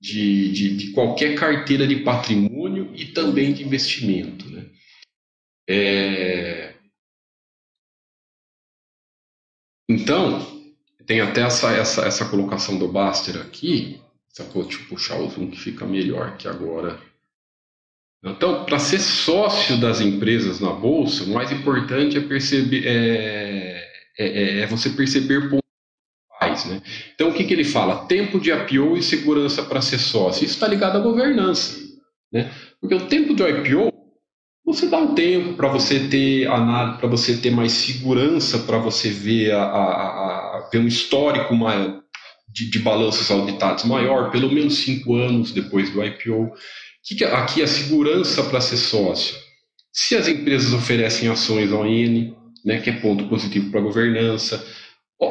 [0.00, 4.48] de, de, de qualquer carteira de patrimônio e também de investimento.
[4.50, 4.66] Né?
[5.68, 6.74] É...
[9.88, 10.40] Então,
[11.04, 14.00] tem até essa, essa, essa colocação do Baster aqui.
[14.54, 16.98] Vou te puxar o zoom que fica melhor que agora.
[18.22, 23.82] Então, para ser sócio das empresas na bolsa, o mais importante é perceber é,
[24.18, 25.60] é, é, é você perceber pontos
[26.66, 26.82] né?
[27.14, 28.06] Então, o que, que ele fala?
[28.06, 30.44] Tempo de IPO e segurança para ser sócio.
[30.44, 31.78] Isso está ligado à governança.
[32.32, 32.50] Né?
[32.80, 33.92] Porque o tempo do IPO,
[34.64, 39.52] você dá um tempo para você ter para você ter mais segurança, para você ver,
[39.52, 42.00] a, a, a, ver um histórico maior,
[42.48, 46.52] de, de balanços auditados maior, pelo menos cinco anos depois do IPO.
[47.04, 49.36] Que que, aqui a segurança para ser sócio.
[49.92, 52.34] Se as empresas oferecem ações ON,
[52.64, 54.64] né, que é ponto positivo para a governança,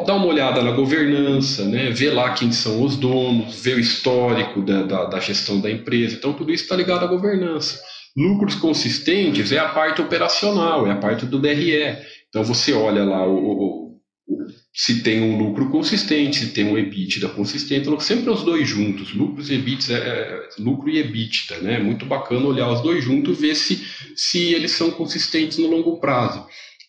[0.05, 4.61] dá uma olhada na governança, né, ver lá quem são os donos, ver o histórico
[4.61, 6.15] da, da, da gestão da empresa.
[6.15, 7.81] Então, tudo isso está ligado à governança.
[8.15, 11.97] Lucros consistentes é a parte operacional, é a parte do DRE.
[12.27, 16.77] Então, você olha lá o, o, o, se tem um lucro consistente, se tem um
[16.77, 21.57] EBITDA consistente, então, sempre os dois juntos, lucros e EBITDA, é, é, lucro e EBITDA.
[21.59, 21.75] Né?
[21.75, 23.83] É muito bacana olhar os dois juntos ver se,
[24.15, 26.45] se eles são consistentes no longo prazo.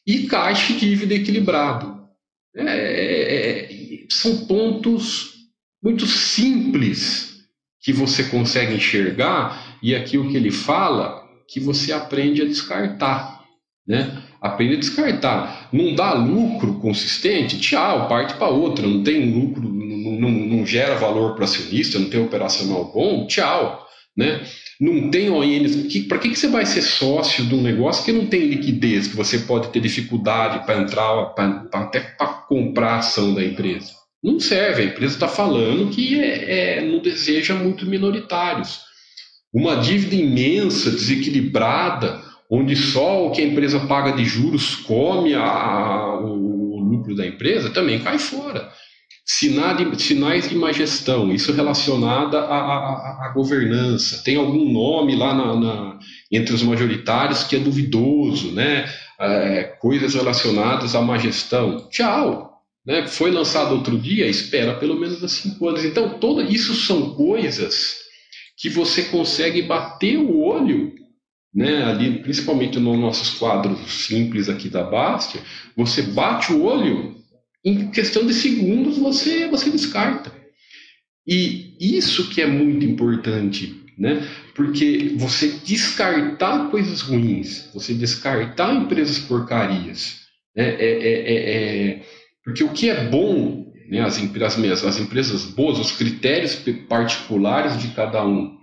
[0.07, 2.01] E caixa e dívida equilibrado.
[2.55, 5.31] É, é, é, são pontos
[5.83, 7.31] muito simples
[7.81, 13.43] que você consegue enxergar e aqui o que ele fala que você aprende a descartar,
[13.87, 14.20] né?
[14.40, 15.68] Aprende a descartar.
[15.72, 18.87] Não dá lucro consistente, tchau, parte para outra.
[18.87, 23.87] Não tem lucro, não, não, não gera valor para acionista, não tem operacional bom, tchau,
[24.16, 24.40] né?
[24.81, 25.42] não tem ON,
[25.90, 29.07] que, para que, que você vai ser sócio de um negócio que não tem liquidez,
[29.07, 33.44] que você pode ter dificuldade para entrar, pra, pra, até para comprar a ação da
[33.44, 33.92] empresa?
[34.22, 38.81] Não serve, a empresa está falando que é, é, não deseja muito minoritários.
[39.53, 45.43] Uma dívida imensa, desequilibrada, onde só o que a empresa paga de juros come a,
[45.43, 48.71] a, o, o lucro da empresa, também cai fora
[49.25, 54.23] sinais de má gestão, isso relacionada à, governança.
[54.25, 55.99] Tem algum nome lá na, na,
[56.33, 58.91] entre os majoritários que é duvidoso, né?
[59.21, 61.89] É, coisas relacionadas à má gestão.
[61.91, 62.51] Tchau!
[62.85, 63.07] Né?
[63.07, 65.85] Foi lançado outro dia, espera pelo menos as cinco anos.
[65.85, 67.99] Então, tudo isso são coisas
[68.57, 70.93] que você consegue bater o olho
[71.55, 75.41] né, ali, principalmente nos nossos quadros simples aqui da Bastia,
[75.77, 77.17] você bate o olho
[77.65, 80.33] em questão de segundos você, você descarta.
[81.27, 84.27] E isso que é muito importante, né?
[84.55, 90.21] Porque você descartar coisas ruins, você descartar empresas porcarias,
[90.57, 90.77] né?
[90.79, 92.03] é, é, é, é
[92.43, 94.01] porque o que é bom, né?
[94.01, 96.59] as, empresas, as empresas boas, os critérios
[96.89, 98.60] particulares de cada um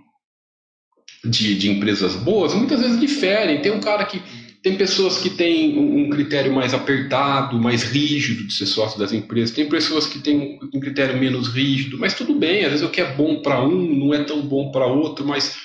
[1.24, 3.60] de, de empresas boas, muitas vezes diferem.
[3.60, 4.22] Tem um cara que
[4.62, 9.54] tem pessoas que têm um critério mais apertado, mais rígido de ser sócio das empresas.
[9.54, 12.64] Tem pessoas que têm um critério menos rígido, mas tudo bem.
[12.64, 15.56] Às vezes o que é bom para um não é tão bom para outro, mas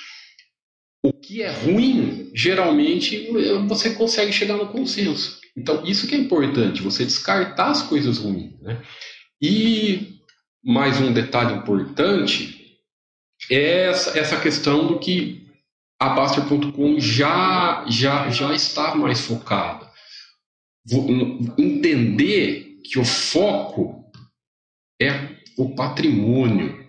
[1.04, 3.28] o que é ruim, geralmente
[3.66, 5.40] você consegue chegar no consenso.
[5.56, 8.58] Então, isso que é importante, você descartar as coisas ruins.
[8.60, 8.80] Né?
[9.40, 10.18] E
[10.64, 12.78] mais um detalhe importante
[13.50, 15.43] é essa, essa questão do que
[15.98, 19.90] a Baster.com já, já, já está mais focada.
[21.58, 24.04] Entender que o foco
[25.00, 26.84] é o patrimônio,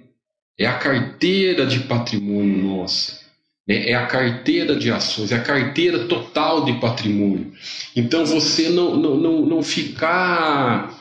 [0.60, 3.20] é a carteira de patrimônio nossa,
[3.68, 3.90] né?
[3.90, 7.54] é a carteira de ações, é a carteira total de patrimônio.
[7.96, 11.00] Então você não, não, não, não ficar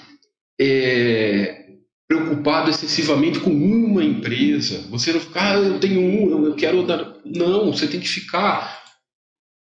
[0.60, 1.63] é,
[2.08, 4.86] preocupado excessivamente com uma empresa.
[4.90, 7.14] Você não ficar, ah, eu tenho um, eu quero dar.
[7.24, 8.82] Não, você tem que ficar.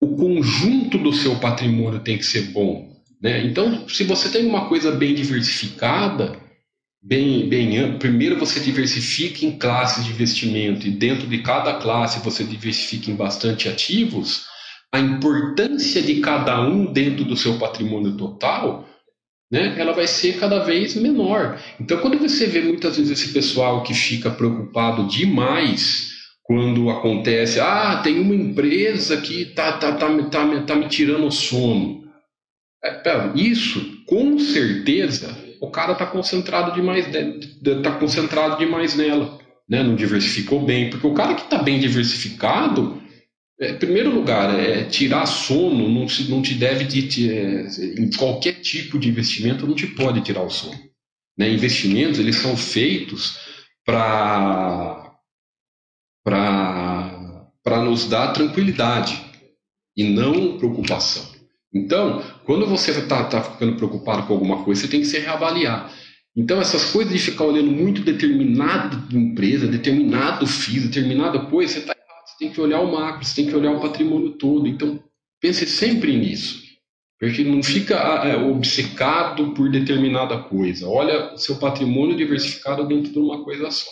[0.00, 2.96] O conjunto do seu patrimônio tem que ser bom.
[3.20, 3.44] Né?
[3.44, 6.38] Então, se você tem uma coisa bem diversificada,
[7.02, 12.44] bem, bem primeiro você diversifica em classes de investimento e dentro de cada classe você
[12.44, 14.46] diversifica em bastante ativos,
[14.92, 18.87] a importância de cada um dentro do seu patrimônio total
[19.50, 21.58] né, ela vai ser cada vez menor.
[21.80, 26.08] Então, quando você vê muitas vezes esse pessoal que fica preocupado demais
[26.42, 31.32] quando acontece, ah, tem uma empresa que tá, tá, tá, tá, tá me tirando o
[31.32, 32.04] sono.
[32.82, 37.06] É, isso, com certeza, o cara está concentrado demais,
[37.64, 39.82] está concentrado demais nela, né?
[39.82, 43.02] Não diversificou bem, porque o cara que está bem diversificado,
[43.60, 47.66] é, primeiro lugar, é tirar sono não, se, não te deve de, é,
[47.98, 50.78] em qualquer tipo de investimento não te pode tirar o sono.
[51.36, 51.50] Né?
[51.50, 53.38] Investimentos eles são feitos
[53.84, 55.04] para
[56.24, 59.18] para nos dar tranquilidade
[59.96, 61.26] e não preocupação.
[61.72, 65.92] Então, quando você está tá ficando preocupado com alguma coisa, você tem que se reavaliar.
[66.36, 71.97] Então, essas coisas de ficar olhando muito determinada empresa, determinado FII, determinada coisa, você está.
[72.38, 74.68] Você tem que olhar o macro, você tem que olhar o patrimônio todo.
[74.68, 75.02] Então,
[75.40, 76.62] pense sempre nisso.
[77.18, 80.88] Porque não fica é, obcecado por determinada coisa.
[80.88, 83.90] Olha o seu patrimônio diversificado dentro de uma coisa só.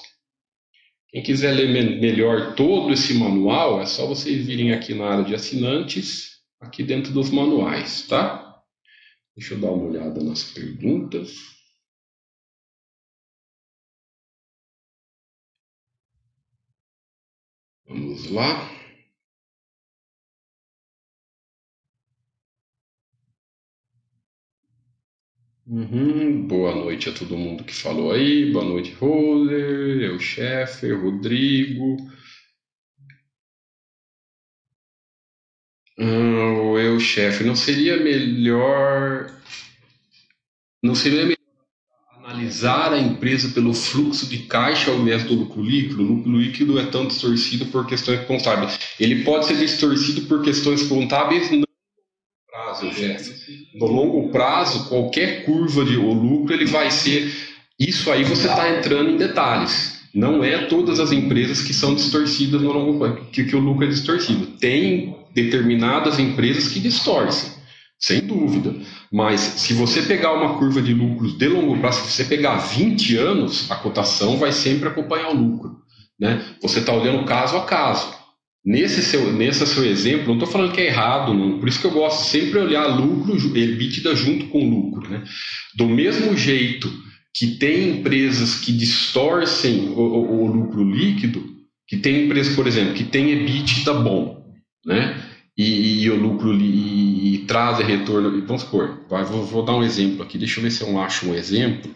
[1.09, 5.25] Quem quiser ler me melhor todo esse manual, é só vocês virem aqui na área
[5.25, 8.63] de assinantes, aqui dentro dos manuais, tá?
[9.37, 11.56] Deixa eu dar uma olhada nas perguntas.
[17.97, 18.71] Vamos lá.
[25.67, 26.47] Uhum.
[26.47, 28.53] Boa noite a todo mundo que falou aí.
[28.53, 31.97] Boa noite, Roser, eu, chefe, Rodrigo.
[35.99, 39.31] Hum, eu, chefe, não seria melhor.
[40.83, 41.36] Não seria
[42.37, 46.03] analisar a empresa pelo fluxo de caixa ao invés do lucro líquido?
[46.03, 48.79] O lucro líquido é tão distorcido por questões contábeis.
[49.01, 51.65] Ele pode ser distorcido por questões contábeis, não
[52.51, 52.87] prazo.
[53.75, 57.33] No longo prazo, qualquer curva de lucro ele vai ser.
[57.79, 59.97] Isso aí você está entrando em detalhes.
[60.15, 63.85] Não é todas as empresas que são distorcidas no longo prazo, que, que o lucro
[63.85, 64.47] é distorcido.
[64.59, 67.51] Tem determinadas empresas que distorcem,
[67.99, 68.75] sem dúvida.
[69.13, 73.17] Mas se você pegar uma curva de lucros de longo prazo, se você pegar 20
[73.17, 75.77] anos, a cotação vai sempre acompanhar o lucro.
[76.19, 76.43] Né?
[76.63, 78.15] Você está olhando caso a caso.
[78.65, 81.61] Nesse seu, nesse seu exemplo, não estou falando que é errado, não.
[81.61, 85.09] por isso que eu gosto sempre olhar lucro, EBITDA junto com lucro.
[85.09, 85.23] Né?
[85.77, 86.93] Do mesmo jeito
[87.33, 91.45] que tem empresas que distorcem o, o, o lucro líquido,
[91.87, 94.45] que tem empresas, por exemplo, que tem EBITDA bom,
[94.85, 95.23] né?
[95.57, 98.45] E, e o lucro e, e traz retorno.
[98.47, 101.29] Vamos supor, vai, vou, vou, dar um exemplo aqui, deixa eu ver se eu acho
[101.29, 101.95] um exemplo.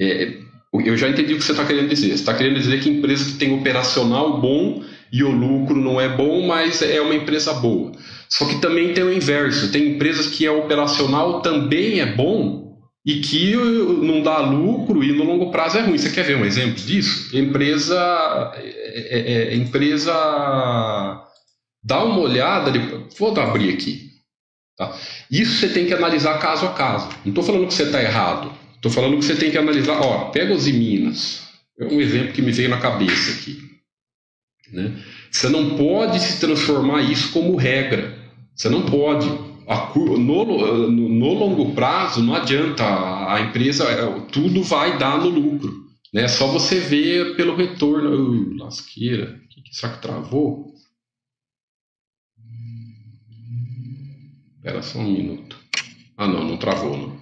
[0.00, 0.38] É,
[0.72, 2.08] eu já entendi o que você está querendo dizer.
[2.08, 6.08] Você está querendo dizer que empresa que tem operacional bom e o lucro não é
[6.08, 7.92] bom, mas é uma empresa boa.
[8.28, 13.20] Só que também tem o inverso, tem empresas que é operacional também é bom e
[13.20, 15.98] que não dá lucro e no longo prazo é ruim.
[15.98, 17.36] Você quer ver um exemplo disso?
[17.36, 20.12] Empresa, é, é, é empresa,
[21.82, 22.72] dá uma olhada,
[23.18, 24.10] vou abrir aqui.
[24.76, 24.96] Tá?
[25.30, 27.08] Isso você tem que analisar caso a caso.
[27.24, 28.50] Não estou falando que você está errado.
[28.76, 30.00] Estou falando que você tem que analisar.
[30.00, 31.46] Ó, pega os Minas.
[31.78, 33.58] É um exemplo que me veio na cabeça aqui.
[34.72, 34.96] Né?
[35.30, 38.16] Você não pode se transformar isso como regra.
[38.54, 39.26] Você não pode.
[39.94, 42.84] No, no, no, longo prazo, não adianta.
[42.84, 45.72] A, empresa, é, tudo vai dar no lucro.
[46.12, 46.26] Né?
[46.26, 48.10] Só você ver pelo retorno.
[48.10, 49.38] Uh, lasqueira.
[49.50, 50.69] Que, que será que travou?
[54.60, 55.58] Espera só um minuto.
[56.18, 57.18] Ah, não, não travou, não.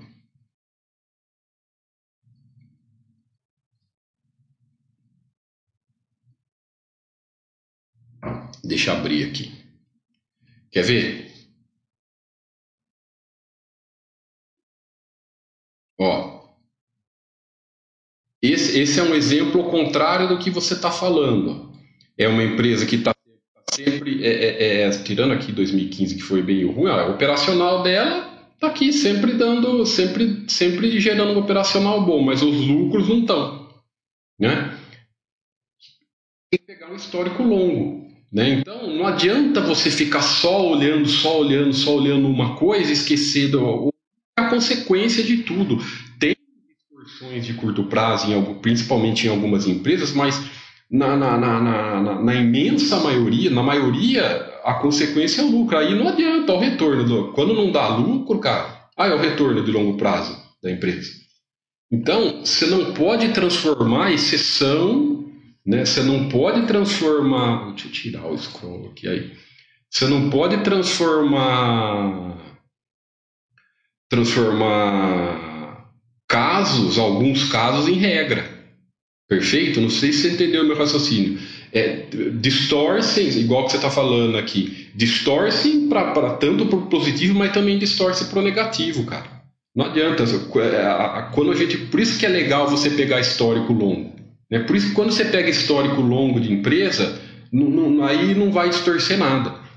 [8.64, 9.52] Deixa abrir aqui.
[10.72, 11.32] Quer ver?
[15.96, 16.56] Ó,
[18.42, 21.72] esse, esse é um exemplo contrário do que você está falando.
[22.18, 23.14] É uma empresa que está
[23.84, 28.66] sempre, é, é, é, tirando aqui 2015 que foi bem ruim, a operacional dela está
[28.66, 33.68] aqui sempre dando, sempre, sempre gerando um operacional bom, mas os lucros não estão,
[34.38, 34.76] né?
[36.50, 38.08] Tem que pegar um histórico longo.
[38.30, 38.50] Né?
[38.60, 43.48] Então, não adianta você ficar só olhando, só olhando, só olhando uma coisa e esquecer
[43.48, 43.92] do,
[44.36, 45.78] a consequência de tudo.
[46.18, 46.36] Tem
[46.78, 50.38] distorções de curto prazo, em algum, principalmente em algumas empresas, mas
[50.90, 54.24] na, na, na, na, imensa maioria, na maioria,
[54.64, 55.76] a consequência é o lucro.
[55.76, 57.04] Aí não adianta o retorno.
[57.04, 61.10] Do, quando não dá lucro, cara, aí é o retorno de longo prazo da empresa.
[61.90, 65.18] Então, você não pode transformar exceção
[65.68, 65.84] né?
[65.84, 67.72] Você não pode transformar.
[67.72, 69.36] Deixa eu tirar o scroll aqui aí.
[69.90, 72.38] Você não pode transformar.
[74.08, 75.92] Transformar
[76.26, 78.57] casos, alguns casos, em regra.
[79.28, 79.80] Perfeito?
[79.80, 81.38] Não sei se você entendeu o meu raciocínio.
[81.70, 82.06] É,
[82.40, 87.78] distorcem, igual que você está falando aqui, distorcem para tanto para o positivo, mas também
[87.78, 89.38] distorce para o negativo, cara.
[89.76, 90.24] Não adianta.
[91.32, 94.16] Quando a gente, por isso que é legal você pegar histórico longo.
[94.50, 94.60] Né?
[94.60, 97.20] Por isso que quando você pega histórico longo de empresa,
[97.52, 99.67] não, não, aí não vai distorcer nada.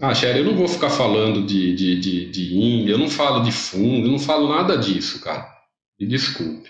[0.00, 3.52] Ah, Sherry, eu não vou ficar falando de, de, de, de eu não falo de
[3.52, 5.48] fundo, eu não falo nada disso, cara.
[5.98, 6.68] Me desculpe.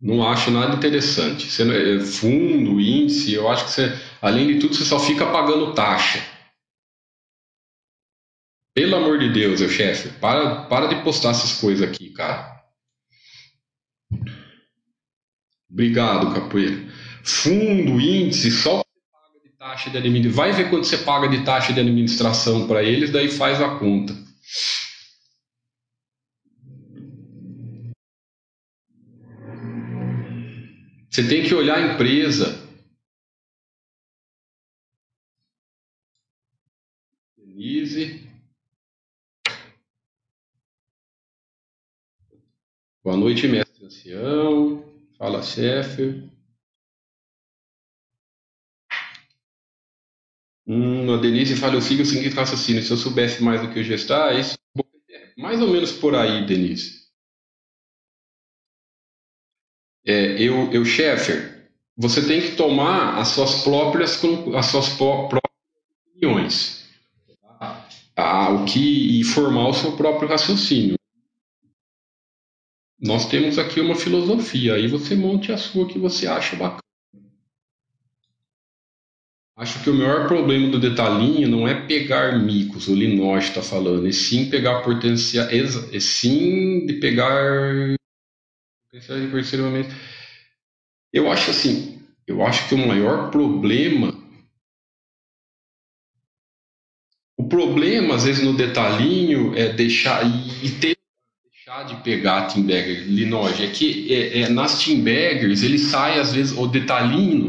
[0.00, 1.50] Não acho nada interessante.
[1.50, 3.88] Você, é, fundo, índice, eu acho que você,
[4.22, 6.22] além de tudo, você só fica pagando taxa.
[8.74, 12.62] Pelo amor de Deus, meu chefe, para, para de postar essas coisas aqui, cara.
[15.68, 16.86] Obrigado, capoeira.
[17.24, 18.82] Fundo, índice, só
[19.66, 20.44] taxa de administração.
[20.44, 24.14] Vai ver quanto você paga de taxa de administração para eles, daí faz a conta.
[31.10, 32.64] Você tem que olhar a empresa.
[37.36, 38.24] Denise.
[43.02, 44.84] Boa noite, mestre ancião.
[45.18, 46.35] Fala, chefe.
[50.66, 53.84] Hum, a Denise fala, eu sigo o seguinte raciocínio, se eu soubesse mais do que
[53.84, 54.58] gestar, isso
[55.08, 57.06] é mais ou menos por aí, Denise.
[60.04, 64.20] É, eu, eu, Sheffer, você tem que tomar as suas próprias,
[64.56, 65.42] as suas próprias
[66.10, 66.88] opiniões.
[67.58, 67.88] Tá?
[68.16, 70.96] Ah, o que, e formar o seu próprio raciocínio.
[72.98, 76.85] Nós temos aqui uma filosofia, aí você monte a sua que você acha bacana.
[79.56, 84.06] Acho que o maior problema do detalhinho não é pegar micos, o Linoche está falando,
[84.06, 87.96] e sim pegar potencial, e sim de pegar.
[91.10, 94.14] Eu acho assim, eu acho que o maior problema,
[97.38, 100.22] o problema às vezes no detalhinho é deixar
[100.62, 100.96] e ter
[101.50, 106.18] deixar de pegar Team Bagger, Linoge, é que é, é, nas Team Baggers ele sai
[106.18, 107.46] às vezes o detalhinho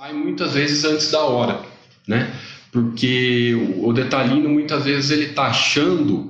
[0.00, 1.60] sai muitas vezes antes da hora,
[2.08, 2.32] né?
[2.72, 6.26] Porque o detalhino muitas vezes ele tá achando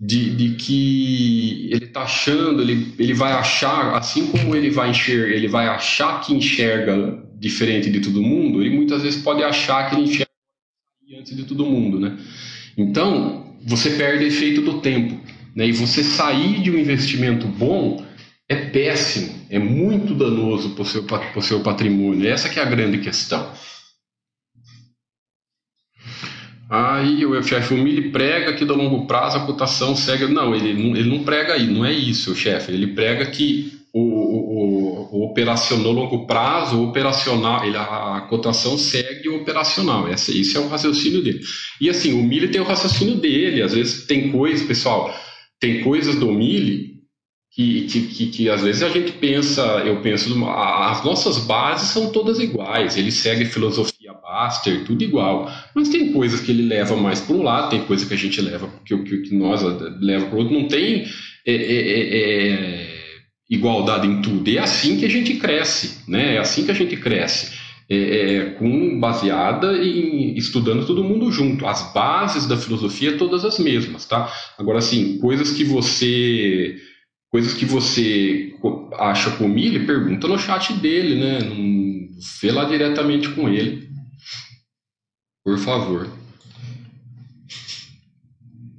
[0.00, 5.34] de, de que ele tá achando, ele, ele vai achar, assim como ele vai enxergar,
[5.34, 9.96] ele vai achar que enxerga diferente de todo mundo, ele muitas vezes pode achar que
[9.96, 10.30] ele enxerga
[11.18, 12.16] antes de todo mundo, né?
[12.74, 15.20] Então, você perde efeito do tempo,
[15.54, 15.66] né?
[15.66, 18.02] E você sair de um investimento bom
[18.50, 21.06] é péssimo, é muito danoso para o seu,
[21.40, 22.28] seu patrimônio.
[22.28, 23.48] Essa que é a grande questão.
[26.68, 30.26] Aí o chefe, Mili prega que do longo prazo a cotação segue.
[30.26, 32.72] Não, ele não, ele não prega aí, não é isso, chefe.
[32.72, 39.28] Ele prega que o, o, o, operacional longo prazo, o operacional, ele, a cotação segue
[39.28, 40.08] o operacional.
[40.08, 41.40] Esse, esse é o raciocínio dele.
[41.80, 43.62] E assim, o Mili tem o raciocínio dele.
[43.62, 45.14] Às vezes tem coisas, pessoal,
[45.60, 46.89] tem coisas do Mili
[47.52, 52.38] que, que, que, às vezes a gente pensa, eu penso, as nossas bases são todas
[52.38, 57.34] iguais, ele segue filosofia Baster, tudo igual, mas tem coisas que ele leva mais para
[57.34, 59.62] um lado, tem coisa que a gente leva, que, que, que nós
[60.00, 61.04] leva para o outro, não tem
[61.44, 62.18] é, é, é,
[62.52, 62.98] é,
[63.50, 66.36] igualdade em tudo, é assim que a gente cresce, né?
[66.36, 67.58] é assim que a gente cresce.
[67.92, 71.66] É, é, com baseada em estudando todo mundo junto.
[71.66, 74.32] As bases da filosofia todas as mesmas, tá?
[74.56, 76.76] Agora, assim, coisas que você
[77.30, 78.54] coisas que você
[78.98, 81.38] acha com ele, pergunta no chat dele, né?
[81.40, 82.08] Não
[82.42, 83.88] vê lá diretamente com ele.
[85.44, 86.10] Por favor.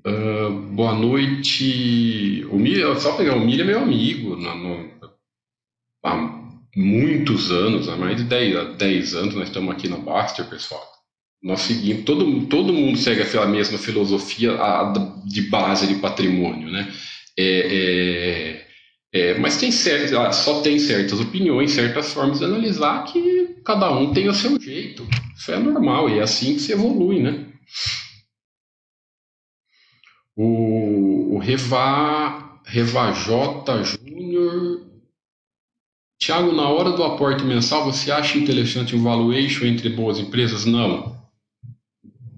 [0.05, 2.45] Uh, boa noite.
[2.51, 4.35] O Milha, só pegar o Milha é meu amigo.
[4.35, 4.91] No, no,
[6.03, 6.41] há
[6.75, 10.81] muitos anos, há mais de 10, 10 anos, nós estamos aqui na Baster, pessoal.
[11.41, 14.93] Nós seguimos, todo, todo mundo segue a mesma filosofia a,
[15.25, 16.91] de base de patrimônio, né?
[17.43, 18.67] É, é,
[19.13, 24.13] é, mas tem certas, só tem certas opiniões, certas formas de analisar que cada um
[24.13, 25.07] tem o seu jeito.
[25.35, 27.47] Isso é normal e é assim que se evolui, né?
[30.35, 34.87] O, o Reva, Revajota Júnior.
[36.19, 40.65] Tiago, na hora do aporte mensal, você acha interessante o valuation entre boas empresas?
[40.65, 41.19] Não.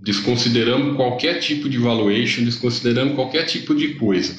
[0.01, 4.35] Desconsideramos qualquer tipo de valuation, desconsideramos qualquer tipo de coisa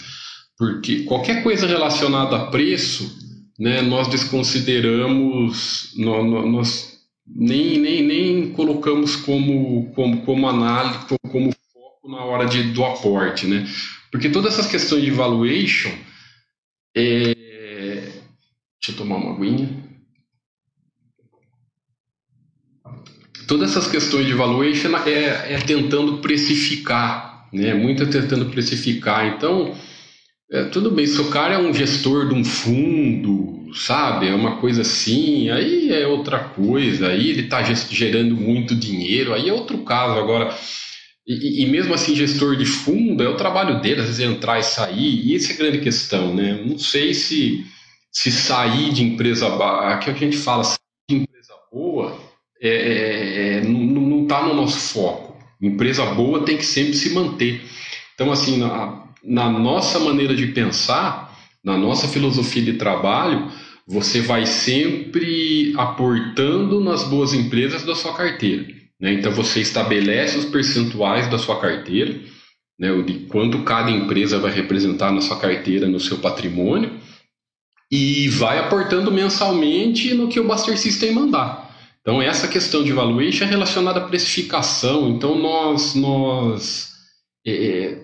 [0.57, 3.19] porque qualquer coisa relacionada a preço,
[3.59, 10.99] né, nós desconsideramos, nós, nós nem, nem, nem colocamos como, como, como análise,
[11.31, 13.67] como foco na hora de, do aporte, né?
[14.11, 15.91] Porque todas essas questões de valuation,
[16.97, 17.35] é...
[18.81, 19.85] deixa eu tomar uma aguinha.
[23.47, 27.75] todas essas questões de valuation é, é tentando precificar, né?
[27.75, 29.27] Muito é tentando precificar.
[29.27, 29.75] Então,
[30.51, 34.29] é, tudo bem, se o cara é um gestor de um fundo, sabe?
[34.29, 39.49] É uma coisa assim, aí é outra coisa, aí ele está gerando muito dinheiro, aí
[39.49, 40.19] é outro caso.
[40.19, 40.57] Agora,
[41.27, 44.63] e, e, mesmo assim, gestor de fundo, é o trabalho dele, às vezes entrar e
[44.63, 46.63] sair, e essa é a grande questão, né?
[46.65, 47.65] Não sei se,
[48.13, 49.49] se sair de empresa,
[49.89, 50.79] aqui é a gente fala, sair
[51.09, 52.21] de empresa boa,
[52.61, 55.35] é, é, é não está no nosso foco.
[55.61, 57.63] Empresa boa tem que sempre se manter.
[58.15, 63.51] Então, assim, na, na nossa maneira de pensar, na nossa filosofia de trabalho,
[63.87, 68.67] você vai sempre aportando nas boas empresas da sua carteira.
[69.01, 69.15] Né?
[69.15, 72.19] Então você estabelece os percentuais da sua carteira,
[72.79, 76.99] né, de quanto cada empresa vai representar na sua carteira, no seu patrimônio,
[77.91, 81.71] e vai aportando mensalmente no que o Buster System mandar.
[82.01, 85.11] Então essa questão de valuation é relacionada à precificação.
[85.11, 86.93] Então nós, nós
[87.47, 87.99] é,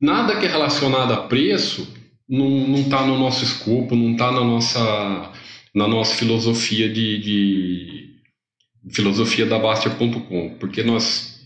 [0.00, 1.92] nada que é relacionado a preço
[2.28, 5.32] não está no nosso escopo, não está na nossa,
[5.74, 8.20] na nossa filosofia de, de
[8.90, 11.44] filosofia da Bastia.com, porque nós,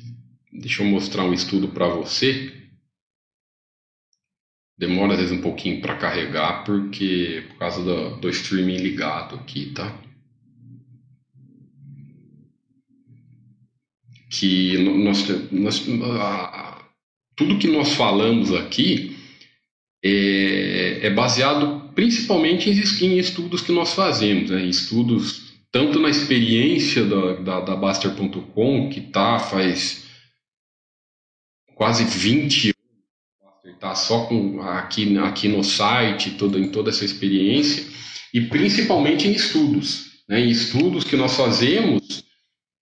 [0.53, 2.55] deixa eu mostrar um estudo para você.
[4.79, 9.73] Demora às vezes um pouquinho para carregar, porque por causa do, do streaming ligado aqui,
[9.73, 10.01] tá?
[14.31, 15.85] Que nós, nós
[16.21, 16.68] a,
[17.39, 19.17] tudo que nós falamos aqui
[20.05, 24.65] é, é baseado principalmente em, estudos que nós fazemos, né?
[24.65, 30.05] estudos tanto na experiência da, da, da Baster.com, que tá faz
[31.75, 32.75] quase 20
[33.65, 37.85] anos, está só com, aqui, aqui no site, toda, em toda essa experiência,
[38.35, 40.23] e principalmente em estudos.
[40.29, 40.41] Né?
[40.41, 42.25] Em estudos que nós fazemos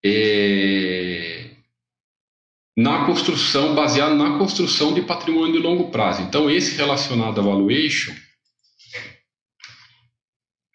[0.05, 0.86] é,
[2.77, 6.23] na construção, baseado na construção de patrimônio de longo prazo.
[6.23, 8.15] Então, esse relacionado à valuation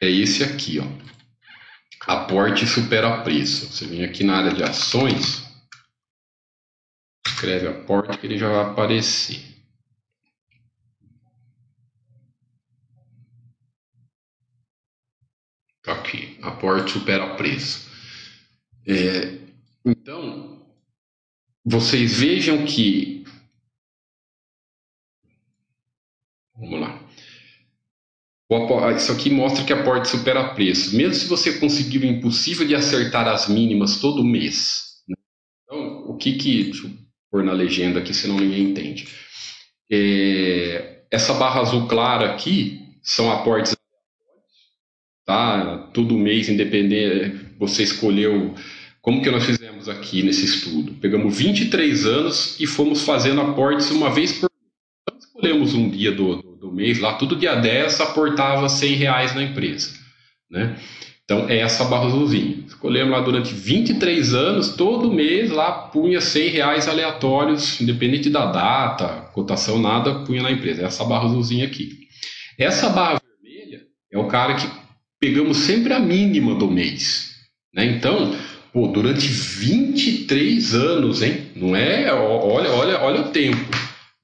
[0.02, 1.12] é esse aqui, ó
[2.08, 3.68] aporte supera preço.
[3.68, 5.43] Você vem aqui na área de ações,
[7.26, 9.39] escreve aporte que ele já vai aparecer.
[15.84, 17.89] Tá aqui, aporte supera preço.
[18.88, 19.39] É,
[19.84, 20.61] então,
[21.66, 23.24] vocês vejam que.
[26.55, 27.07] Vamos lá.
[28.95, 30.95] Isso aqui mostra que aporte supera preço.
[30.95, 35.01] Mesmo se você conseguir o impossível de acertar as mínimas todo mês.
[35.07, 35.16] Né?
[35.64, 36.66] Então, o que que.
[36.66, 36.91] Deixa eu
[37.32, 39.07] pôr na legenda aqui, senão ninguém entende.
[39.89, 43.76] É, essa barra azul clara aqui são aportes
[45.26, 45.89] tá?
[45.93, 48.53] Todo mês, independente, você escolheu.
[49.02, 50.93] Como que nós fizemos aqui nesse estudo?
[50.93, 54.72] Pegamos 23 anos e fomos fazendo aportes uma vez por mês.
[55.02, 59.41] Então, escolhemos um dia do, do mês, lá todo dia 10 aportava 100 reais na
[59.41, 59.91] empresa.
[60.49, 60.78] Né?
[61.24, 62.64] Então, é essa barra azulzinha.
[62.68, 69.30] Escolhemos lá durante 23 anos, todo mês lá punha 100 reais aleatórios, independente da data,
[69.34, 70.84] cotação, nada, punha na empresa.
[70.84, 72.02] É essa barra azulzinha aqui.
[72.56, 73.82] Essa barra vermelha
[74.12, 74.70] é o cara que
[75.20, 77.32] pegamos sempre a mínima do mês.
[77.74, 77.86] Né?
[77.86, 78.36] Então,
[78.74, 81.51] pô, durante 23 anos, hein?
[81.55, 82.11] Não é?
[82.13, 83.78] Olha, olha, olha o tempo.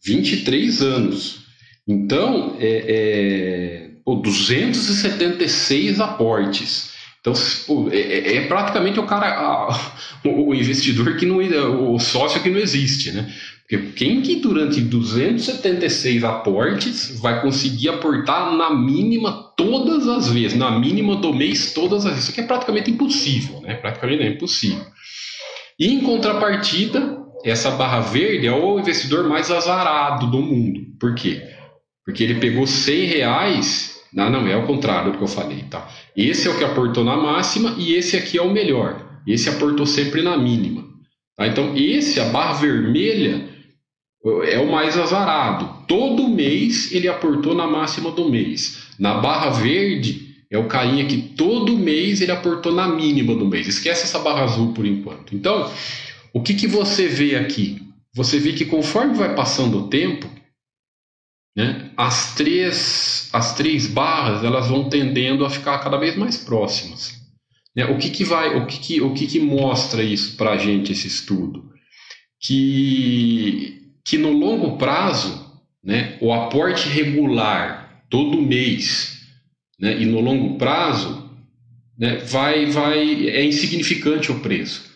[0.06, 1.40] 23 anos.
[1.88, 6.92] Então, é, é, pô, 276 aportes.
[7.20, 7.34] Então,
[7.66, 9.92] pô, é, é, é, praticamente o cara, a,
[10.24, 13.34] o, o, investidor que não, o sócio que não existe, né?
[13.70, 21.18] Quem que durante 276 aportes vai conseguir aportar na mínima todas as vezes, na mínima
[21.18, 22.24] do mês todas as vezes?
[22.24, 23.74] Isso aqui é praticamente impossível, né?
[23.76, 24.86] Praticamente é impossível.
[25.78, 30.82] E em contrapartida, essa barra verde é o investidor mais azarado do mundo.
[30.98, 31.42] Por quê?
[32.06, 34.02] Porque ele pegou 100 reais.
[34.14, 35.90] Não, não, é o contrário do que eu falei, tá?
[36.16, 39.20] Esse é o que aportou na máxima e esse aqui é o melhor.
[39.28, 40.86] Esse aportou sempre na mínima.
[41.36, 41.46] Tá?
[41.48, 43.57] Então, esse, a barra vermelha,
[44.46, 45.86] é o mais azarado.
[45.88, 48.88] Todo mês ele aportou na máxima do mês.
[49.00, 53.68] Na barra verde, é o carinha que todo mês ele aportou na mínima do mês.
[53.68, 55.36] Esquece essa barra azul por enquanto.
[55.36, 55.72] Então,
[56.34, 57.82] o que, que você vê aqui?
[58.14, 60.30] Você vê que conforme vai passando o tempo,
[61.56, 61.92] né?
[61.98, 67.18] As, três, as três barras elas vão tendendo a ficar cada vez mais próximas.
[67.76, 67.86] Né?
[67.86, 70.92] O que, que vai, o que, que, o que, que mostra isso para a gente
[70.92, 71.72] esse estudo?
[72.40, 73.77] Que,
[74.08, 75.46] que no longo prazo,
[75.84, 79.18] né, o aporte regular todo mês,
[79.78, 81.30] né, e no longo prazo,
[82.00, 84.88] né, vai, vai é insignificante o preço.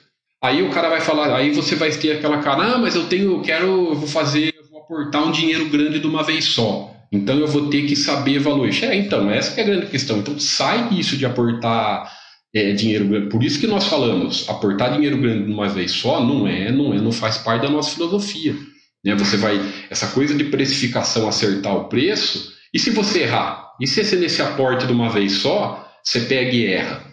[0.41, 3.33] Aí o cara vai falar, aí você vai ter aquela cara, ah, mas eu tenho,
[3.33, 6.95] eu quero, eu vou fazer, eu vou aportar um dinheiro grande de uma vez só.
[7.11, 8.85] Então eu vou ter que saber valuation.
[8.85, 10.19] É, então, essa é a grande questão.
[10.19, 12.09] Então sai isso de aportar
[12.55, 13.27] é, dinheiro grande.
[13.27, 16.93] Por isso que nós falamos, aportar dinheiro grande de uma vez só não é, não
[16.93, 18.55] é, não faz parte da nossa filosofia.
[19.03, 19.15] Né?
[19.15, 23.71] Você vai, essa coisa de precificação, acertar o preço, e se você errar?
[23.79, 27.03] E se você nesse aporte de uma vez só, você pega e erra?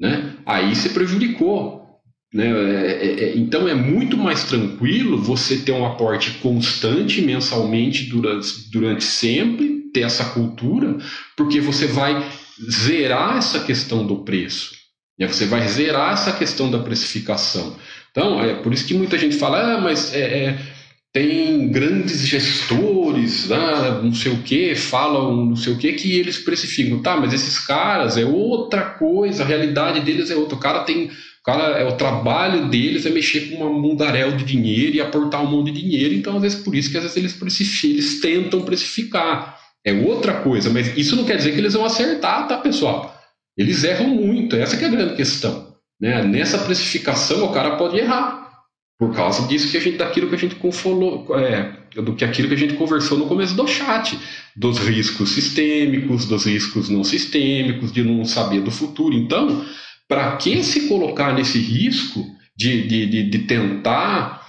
[0.00, 0.36] Né?
[0.46, 1.82] Aí você prejudicou.
[2.32, 2.46] Né?
[2.46, 8.70] É, é, é, então é muito mais tranquilo você ter um aporte constante mensalmente durante,
[8.70, 10.96] durante sempre, ter essa cultura,
[11.36, 12.26] porque você vai
[12.70, 14.72] zerar essa questão do preço.
[15.18, 15.28] Né?
[15.28, 17.76] Você vai zerar essa questão da precificação.
[18.10, 20.58] Então, é por isso que muita gente fala, ah, mas é, é
[21.12, 26.38] tem grandes gestores, né, não sei o que, falam não sei o que, que eles
[26.38, 27.02] precificam.
[27.02, 30.56] Tá, mas esses caras é outra coisa, a realidade deles é outra.
[30.56, 31.06] O cara tem.
[31.06, 35.42] O cara, é o trabalho deles é mexer com uma mundaréu de dinheiro e aportar
[35.42, 38.20] um monte de dinheiro, então às vezes por isso que às vezes eles precificam, eles
[38.20, 39.58] tentam precificar.
[39.84, 43.20] É outra coisa, mas isso não quer dizer que eles vão acertar, tá, pessoal?
[43.58, 45.74] Eles erram muito, essa é a grande questão.
[46.00, 46.22] Né?
[46.22, 48.41] Nessa precificação o cara pode errar
[49.02, 52.46] por causa disso que a gente, daquilo que a gente falou, é, do que aquilo
[52.46, 54.16] que a gente conversou no começo do chat,
[54.54, 59.12] dos riscos sistêmicos, dos riscos não sistêmicos, de não saber do futuro.
[59.12, 59.66] Então,
[60.06, 62.24] para que se colocar nesse risco
[62.56, 64.46] de, de, de, de tentar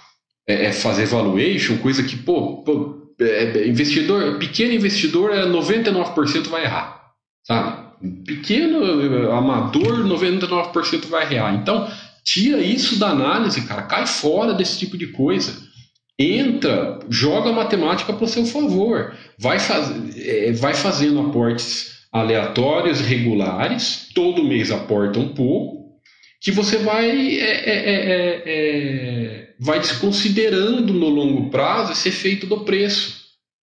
[0.47, 6.47] é, é fazer valuation, coisa que, pô, pô é, é investidor, pequeno investidor é 99%
[6.47, 7.01] vai errar,
[7.43, 7.81] sabe?
[8.23, 11.55] Pequeno amador, 99% vai errar.
[11.55, 11.89] Então,
[12.23, 13.83] Tira isso da análise, cara.
[13.83, 15.53] Cai fora desse tipo de coisa.
[16.17, 19.13] Entra, joga a matemática para o seu favor.
[19.37, 24.09] Vai, faz, é, vai fazendo aportes aleatórios, regulares.
[24.13, 25.83] Todo mês aporta um pouco.
[26.39, 32.45] Que você vai, é, é, é, é, é vai desconsiderando no longo prazo esse efeito
[32.45, 33.22] do preço.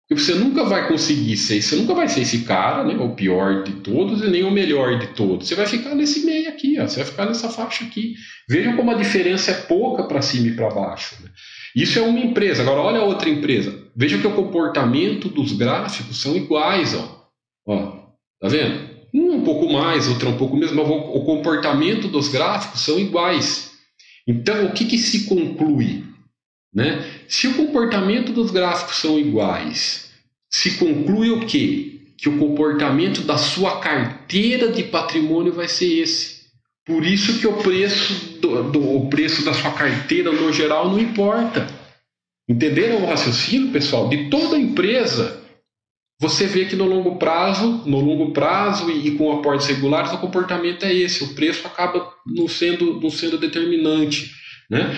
[0.09, 3.65] Porque você nunca vai conseguir ser, você nunca vai ser esse cara, né, o pior
[3.65, 5.49] de todos e nem o melhor de todos.
[5.49, 8.15] Você vai ficar nesse meio aqui, ó, você vai ficar nessa faixa aqui.
[8.49, 11.17] Vejam como a diferença é pouca para cima e para baixo.
[11.25, 11.31] Né?
[11.75, 12.63] Isso é uma empresa.
[12.63, 13.77] Agora, olha a outra empresa.
[13.97, 16.95] Veja que o comportamento dos gráficos são iguais.
[16.95, 17.27] Ó.
[17.67, 18.07] Ó,
[18.41, 18.97] tá vendo?
[19.13, 23.73] Um um pouco mais, outro um pouco menos, mas o comportamento dos gráficos são iguais.
[24.27, 26.05] Então, o que, que se conclui?
[26.77, 27.03] Né?
[27.27, 30.11] Se o comportamento dos gráficos são iguais,
[30.51, 32.03] se conclui o quê?
[32.18, 36.37] Que o comportamento da sua carteira de patrimônio vai ser esse.
[36.85, 41.01] Por isso que o preço, do, do, o preço da sua carteira no geral não
[41.01, 41.66] importa.
[42.47, 44.09] Entenderam o raciocínio, pessoal?
[44.09, 45.43] De toda empresa,
[46.20, 50.18] você vê que no longo prazo, no longo prazo e, e com aportes regulares, o
[50.18, 51.24] comportamento é esse.
[51.24, 54.31] O preço acaba não sendo, não sendo determinante.
[54.70, 54.97] Né?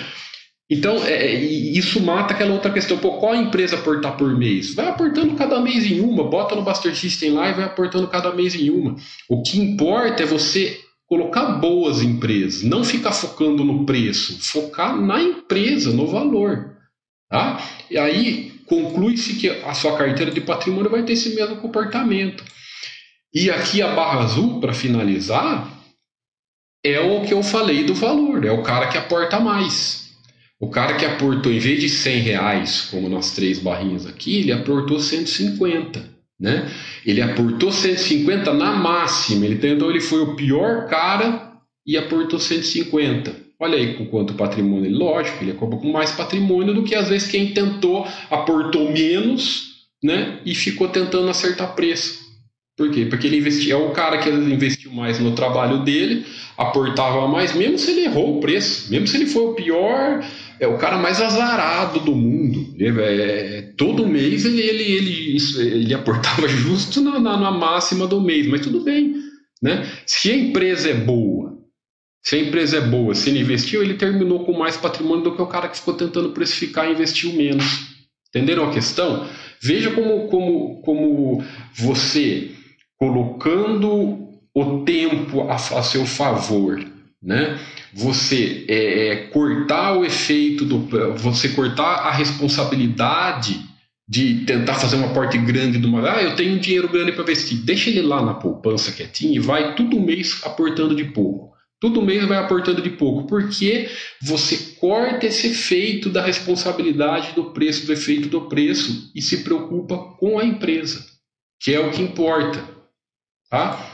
[0.70, 2.98] Então, é, é isso mata aquela outra questão.
[2.98, 4.74] Pô, qual empresa aportar por mês?
[4.74, 8.32] Vai aportando cada mês em uma, bota no Buster System lá e vai aportando cada
[8.34, 8.96] mês em uma.
[9.28, 15.22] O que importa é você colocar boas empresas, não ficar focando no preço, focar na
[15.22, 16.76] empresa, no valor.
[17.30, 17.62] Tá?
[17.90, 22.44] E aí conclui-se que a sua carteira de patrimônio vai ter esse mesmo comportamento.
[23.32, 25.66] E aqui a barra azul, para finalizar,
[26.84, 30.07] é o que eu falei do valor, é o cara que aporta mais.
[30.60, 34.50] O cara que aportou, em vez de 100 reais, como nas três barrinhas aqui, ele
[34.50, 36.18] aportou 150.
[36.38, 36.68] Né?
[37.06, 39.46] Ele aportou 150 na máxima.
[39.46, 41.52] Ele, então ele foi o pior cara
[41.86, 43.48] e aportou 150.
[43.60, 44.96] Olha aí com quanto patrimônio.
[44.96, 49.68] Lógico, ele acabou com mais patrimônio do que às vezes quem tentou, aportou menos
[50.02, 50.40] né?
[50.44, 52.26] e ficou tentando acertar preço.
[52.76, 53.06] Por quê?
[53.06, 56.24] Porque ele investiu, é o cara que investiu mais no trabalho dele,
[56.56, 60.24] aportava mais, mesmo se ele errou o preço, mesmo se ele foi o pior
[60.60, 62.74] é o cara mais azarado do mundo.
[62.78, 68.06] É, é, todo mês ele, ele, ele, isso, ele aportava justo na, na, na, máxima
[68.06, 69.14] do mês, mas tudo bem.
[69.62, 69.90] Né?
[70.06, 71.58] Se a empresa é boa,
[72.22, 75.42] se a empresa é boa, se ele investiu, ele terminou com mais patrimônio do que
[75.42, 77.88] o cara que ficou tentando precificar e investiu menos.
[78.28, 79.26] Entenderam a questão?
[79.60, 81.44] Veja como, como, como
[81.74, 82.50] você
[82.96, 86.84] colocando o tempo a, a seu favor,
[87.22, 87.58] né?
[87.92, 90.78] Você é, é, cortar o efeito do.
[91.16, 93.60] você cortar a responsabilidade
[94.08, 96.10] de tentar fazer um aporte grande de uma.
[96.10, 97.58] Ah, eu tenho dinheiro grande para investir.
[97.58, 101.48] Deixa ele lá na poupança quietinho e vai todo mês aportando de pouco.
[101.80, 103.88] Todo mês vai aportando de pouco, porque
[104.20, 109.96] você corta esse efeito da responsabilidade do preço, do efeito do preço, e se preocupa
[110.18, 111.06] com a empresa,
[111.60, 112.64] que é o que importa.
[113.48, 113.92] Tá?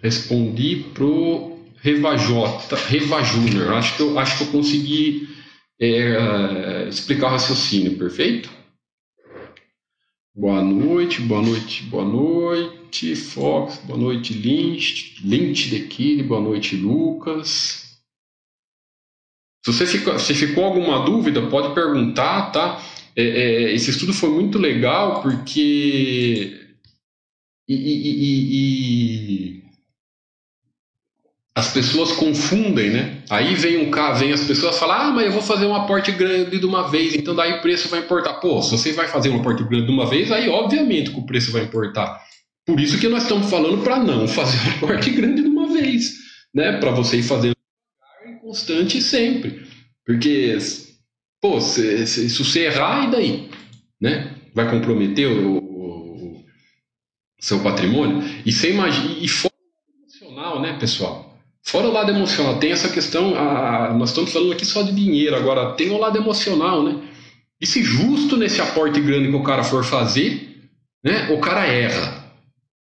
[0.00, 1.53] Respondi pro
[1.84, 3.74] Revajota, Reva Júnior.
[3.74, 5.28] Acho que eu, acho que eu consegui
[5.78, 8.50] é, explicar o raciocínio, perfeito?
[10.34, 16.74] Boa noite, boa noite, boa noite, Fox, boa noite, Lynch, Lynch de Kine, boa noite,
[16.74, 18.00] Lucas.
[19.62, 22.82] Se você ficou, se ficou alguma dúvida, pode perguntar, tá?
[23.14, 26.66] É, é, esse estudo foi muito legal porque.
[27.68, 29.63] E, e, e,
[31.56, 33.22] as pessoas confundem, né?
[33.30, 36.10] Aí vem um cara, vem as pessoas falar, ah, mas eu vou fazer um aporte
[36.10, 38.34] grande de uma vez, então daí o preço vai importar.
[38.34, 41.26] Pô, se você vai fazer um aporte grande de uma vez, aí obviamente que o
[41.26, 42.20] preço vai importar.
[42.66, 46.14] Por isso que nós estamos falando para não fazer um aporte grande de uma vez,
[46.52, 46.78] né?
[46.78, 47.54] Para você ir fazendo
[48.40, 49.64] constante sempre.
[50.04, 50.58] Porque,
[51.40, 53.50] pô, se, se, se você errar, e daí?
[54.00, 54.34] Né?
[54.52, 56.44] Vai comprometer o, o, o
[57.40, 58.22] seu patrimônio?
[58.44, 59.54] E você imagina, e fora
[59.98, 61.33] emocional, né, pessoal?
[61.66, 65.34] Fora o lado emocional, tem essa questão, a, nós estamos falando aqui só de dinheiro,
[65.34, 67.02] agora tem o lado emocional, né?
[67.60, 70.68] E se justo nesse aporte grande que o cara for fazer,
[71.02, 72.22] né, o cara erra.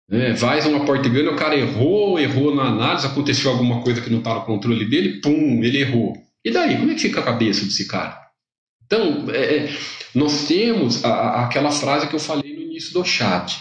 [0.09, 0.35] Né?
[0.37, 4.19] Faz um aporte grande, o cara errou, errou na análise, aconteceu alguma coisa que não
[4.19, 6.15] está no controle dele, pum, ele errou.
[6.45, 8.21] E daí, como é que fica a cabeça desse cara?
[8.85, 9.77] Então, é, é
[10.15, 13.59] nós temos a, aquela frase que eu falei no início do chat.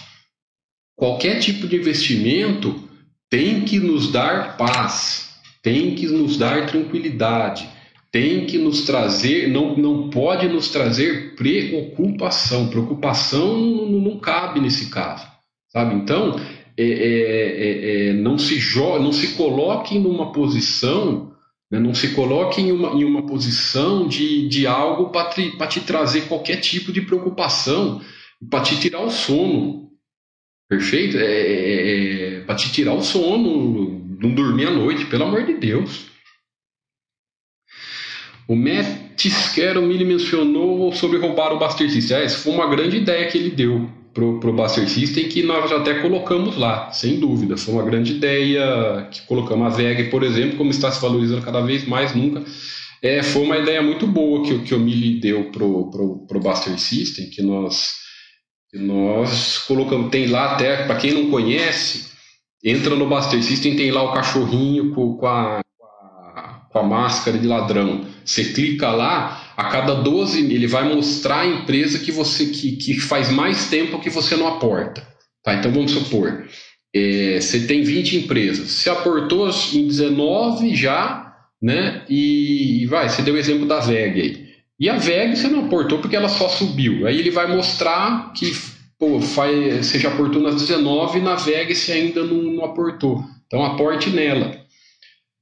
[0.96, 2.90] Qualquer tipo de investimento
[3.34, 7.68] tem que nos dar paz, tem que nos dar tranquilidade,
[8.12, 12.68] tem que nos trazer, não, não pode nos trazer preocupação.
[12.68, 15.26] Preocupação não, não cabe nesse caso,
[15.70, 15.96] sabe?
[15.96, 16.40] Então,
[16.78, 21.32] é, é, é, é não, se não se coloque numa posição,
[21.72, 25.80] né, não se coloque em uma, em uma posição de, de algo para te, te
[25.80, 28.00] trazer qualquer tipo de preocupação,
[28.48, 29.90] para te tirar o sono,
[30.74, 31.18] Perfeito?
[31.18, 35.54] É, é, é para te tirar o sono, não dormir à noite, pelo amor de
[35.54, 36.08] Deus.
[38.48, 39.24] O Matt
[39.88, 42.18] me mencionou sobre roubar o Buster System.
[42.18, 45.72] É, essa foi uma grande ideia que ele deu pro, pro Buster System que nós
[45.72, 47.56] até colocamos lá, sem dúvida.
[47.56, 51.62] Foi uma grande ideia que colocamos a VEG, por exemplo, como está se valorizando cada
[51.62, 52.44] vez mais, nunca.
[53.00, 56.80] É, foi uma ideia muito boa que, que o Mili deu pro, pro, pro Buster
[56.80, 58.03] System, que nós
[58.74, 62.12] nós colocamos, tem lá até, para quem não conhece,
[62.64, 65.62] entra no Buster System, tem lá o cachorrinho com, com, a,
[66.72, 68.06] com a máscara de ladrão.
[68.26, 73.00] Você clica lá, a cada 12 ele vai mostrar a empresa que você que, que
[73.00, 75.06] faz mais tempo que você não aporta.
[75.44, 75.54] Tá?
[75.56, 76.48] Então vamos supor,
[76.96, 82.06] é, você tem 20 empresas, você aportou em 19 já, né?
[82.08, 84.53] E, e vai, você deu o exemplo da VEG aí.
[84.80, 87.06] E a VEG você não aportou porque ela só subiu.
[87.08, 88.52] Aí ele vai mostrar que
[88.98, 93.24] pô, faz, você já aportou nas 19 e na VEG você ainda não, não aportou.
[93.48, 94.58] Então aporte nela.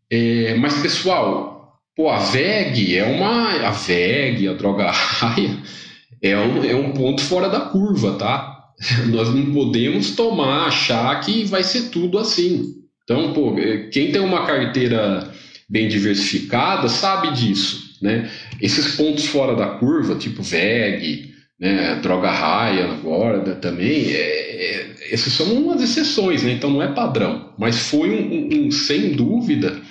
[0.10, 3.52] É, mas pessoal, pô, a VEG é uma.
[3.68, 5.58] A VEG, a droga raia,
[6.22, 8.62] é um, é um ponto fora da curva, tá?
[9.08, 12.76] Nós não podemos tomar, achar que vai ser tudo assim.
[13.04, 13.56] Então, pô,
[13.92, 15.32] quem tem uma carteira
[15.70, 17.92] bem diversificada sabe disso.
[18.02, 18.30] Né?
[18.62, 25.34] Esses pontos fora da curva, tipo VEG, né, droga raia agora também, é, é, essas
[25.34, 26.51] são umas exceções, né?
[26.51, 27.53] então não é padrão.
[27.57, 29.82] Mas foi um, um, um, sem dúvida,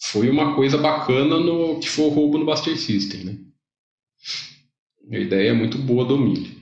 [0.00, 3.24] foi uma coisa bacana no que foi o roubo no Buster System.
[3.24, 3.36] Né?
[5.10, 6.58] A ideia é muito boa do Mille.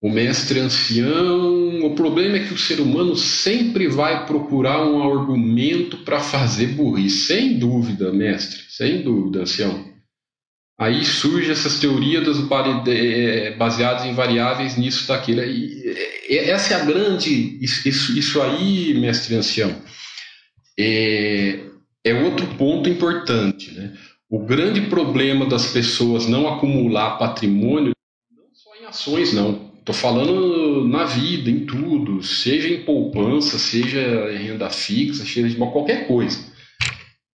[0.00, 5.98] O mestre ancião, o problema é que o ser humano sempre vai procurar um argumento
[5.98, 7.26] para fazer burrice.
[7.26, 9.96] Sem dúvida, mestre, sem dúvida, ancião.
[10.78, 12.38] Aí surge essas teorias
[12.86, 15.42] é, baseadas em variáveis nisso, daquilo.
[15.42, 15.94] E
[16.28, 17.58] essa é a grande.
[17.62, 19.74] Isso, isso aí, mestre ancião,
[20.78, 21.60] é,
[22.04, 23.72] é outro ponto importante.
[23.72, 23.96] Né?
[24.28, 27.92] O grande problema das pessoas não acumular patrimônio,
[28.30, 34.00] não só em ações, não Tô falando na vida, em tudo, seja em poupança, seja
[34.32, 36.40] em renda fixa, seja em qualquer coisa.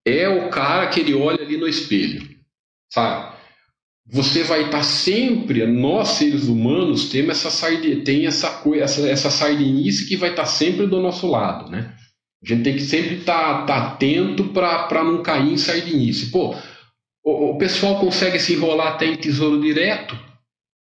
[0.06, 2.28] É o cara que ele olha ali no espelho,
[2.92, 3.32] sabe?
[4.06, 9.08] Você vai estar tá sempre, nós seres humanos temos essa sardinha, tem essa coisa, essa,
[9.08, 11.94] essa sardinice que vai estar tá sempre do nosso lado, né?
[12.44, 16.30] A gente tem que sempre estar tá, tá atento para não cair em sardinice.
[16.30, 16.54] Pô,
[17.24, 20.31] o, o pessoal consegue se enrolar até em tesouro direto,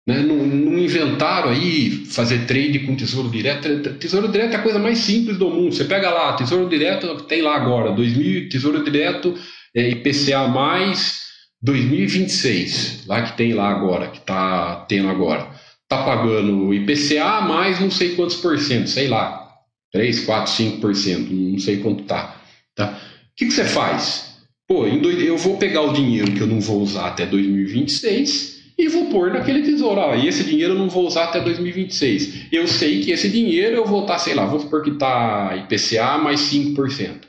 [0.06, 0.20] né?
[0.20, 3.93] Não, não, inventaram aí fazer trade com tesouro direto.
[3.97, 5.74] Tesouro direto é a coisa mais simples do mundo.
[5.74, 9.34] Você pega lá, tesouro direto tem lá agora, 2000, tesouro direto
[9.76, 11.24] é, IPCA mais
[11.62, 15.49] 2026, lá que tem lá agora, que está tendo agora.
[15.84, 19.47] Está pagando IPCA mais não sei quantos por cento, sei lá,
[19.93, 22.41] 3, 4, 5%, não sei quanto tá.
[22.76, 22.89] Tá?
[22.89, 24.34] O que, que você faz?
[24.68, 29.05] Pô, eu vou pegar o dinheiro que eu não vou usar até 2026 e vou
[29.05, 30.01] pôr naquele tesouro.
[30.01, 32.47] Ah, e esse dinheiro eu não vou usar até 2026.
[32.51, 36.17] Eu sei que esse dinheiro eu vou estar, sei lá, vou supor que está IPCA
[36.17, 37.21] mais 5%.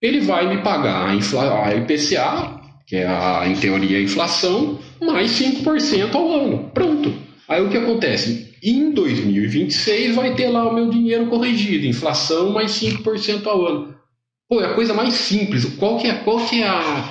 [0.00, 4.78] Ele vai me pagar a, infla, a IPCA, que é a, em teoria a inflação,
[5.00, 6.70] mais 5% ao ano.
[6.72, 7.12] Pronto.
[7.48, 8.54] Aí o que acontece?
[8.62, 13.94] Em 2026 vai ter lá o meu dinheiro corrigido, inflação mais 5% ao ano.
[14.48, 15.64] Pô, é a coisa mais simples.
[15.76, 17.10] Qual que é, qual que é a,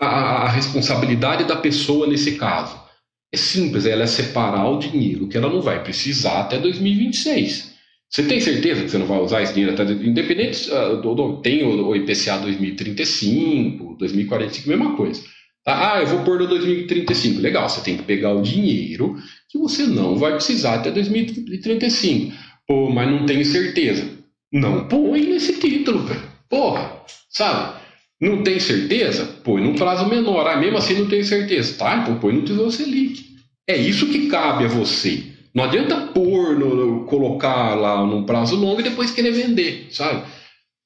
[0.00, 2.87] a, a responsabilidade da pessoa nesse caso?
[3.32, 7.76] É simples, ela é separar o dinheiro que ela não vai precisar até 2026.
[8.10, 10.70] Você tem certeza que você não vai usar esse dinheiro até independente
[11.02, 15.22] do, do, tem o, o IPCA 2035, 2045, mesma coisa.
[15.62, 15.92] Tá?
[15.92, 17.40] Ah, eu vou pôr no 2035.
[17.40, 19.16] Legal, você tem que pegar o dinheiro
[19.50, 22.34] que você não vai precisar até 2035.
[22.66, 24.08] Pô, mas não tenho certeza.
[24.50, 26.22] Não põe nesse título, velho.
[26.48, 27.77] Porra, sabe?
[28.20, 29.24] Não tem certeza?
[29.44, 30.46] Põe num prazo menor.
[30.46, 31.78] Ah, mesmo assim não tenho certeza.
[31.78, 33.24] Tá, então põe no Tesouro Selic.
[33.68, 35.22] É isso que cabe a você.
[35.54, 40.26] Não adianta pôr, no, colocar lá num prazo longo e depois querer vender, sabe?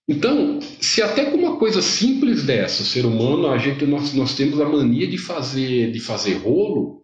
[0.09, 4.61] Então, se até com uma coisa simples dessa, ser humano, a gente, nós, nós temos
[4.61, 7.03] a mania de fazer, de fazer rolo,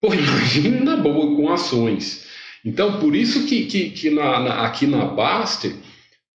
[0.00, 2.26] pô, imagina na boa com ações.
[2.64, 5.74] Então, por isso que, que, que na, na, aqui na Baster,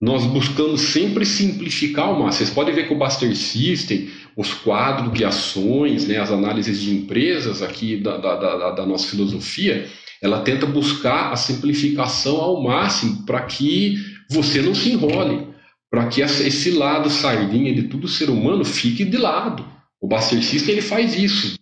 [0.01, 2.31] nós buscamos sempre simplificar o máximo.
[2.31, 6.91] Vocês podem ver que o Buster System, os quadros de ações, né, as análises de
[6.95, 9.87] empresas aqui da, da, da, da nossa filosofia,
[10.21, 13.97] ela tenta buscar a simplificação ao máximo para que
[14.29, 15.47] você não se enrole,
[15.89, 19.65] para que esse lado sardinha de todo ser humano fique de lado.
[19.99, 21.55] O Buster System ele faz isso,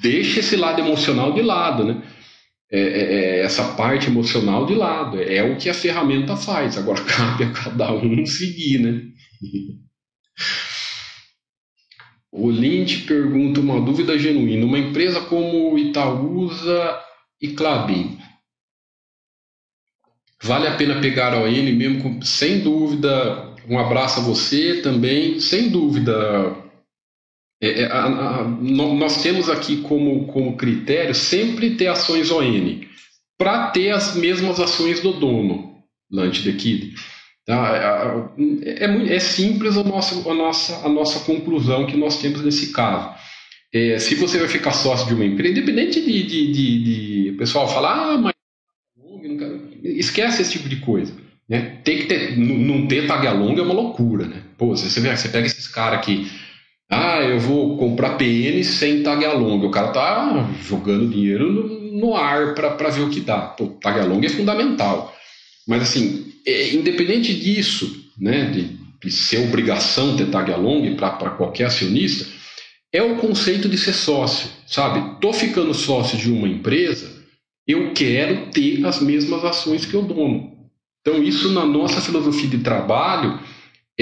[0.00, 2.02] deixa esse lado emocional de lado, né?
[2.72, 5.20] É, é, é, essa parte emocional de lado.
[5.20, 6.78] É o que a ferramenta faz.
[6.78, 9.02] Agora cabe a cada um seguir, né?
[12.32, 14.64] O Lynch pergunta uma dúvida genuína.
[14.64, 16.98] Uma empresa como Itaúsa
[17.40, 18.18] e Clabin,
[20.42, 22.02] vale a pena pegar a ON mesmo?
[22.02, 23.54] Com, sem dúvida.
[23.68, 25.38] Um abraço a você também.
[25.40, 26.56] Sem dúvida,
[27.62, 32.80] é, é, a, a, nós temos aqui como, como critério sempre ter ações ON,
[33.38, 35.76] para ter as mesmas ações do dono,
[36.10, 36.94] Lunch the Kid.
[37.46, 38.28] Tá?
[38.66, 42.72] É, é, é, simples a nossa, a, nossa, a nossa conclusão que nós temos nesse
[42.72, 43.14] caso.
[43.72, 47.72] É, se você vai ficar sócio de uma empresa, independente de, de, de, de pessoal
[47.72, 48.34] falar, ah, mas
[49.84, 51.14] esquece esse tipo de coisa.
[51.48, 51.78] Né?
[51.84, 54.26] Tem que ter, não ter tag along é uma loucura.
[54.26, 54.42] Né?
[54.58, 56.28] Pô, você, você pega esses caras que
[56.94, 59.64] ah, eu vou comprar PN sem tag along.
[59.64, 61.50] O cara tá jogando dinheiro
[61.90, 63.38] no, ar para ver o que dá.
[63.38, 65.16] Pô, tag along é fundamental.
[65.66, 71.64] Mas assim, é, independente disso, né, de, de, ser obrigação ter tag along para qualquer
[71.64, 72.26] acionista,
[72.92, 75.18] é o conceito de ser sócio, sabe?
[75.18, 77.10] Tô ficando sócio de uma empresa,
[77.66, 80.52] eu quero ter as mesmas ações que o dono.
[81.00, 83.40] Então isso na nossa filosofia de trabalho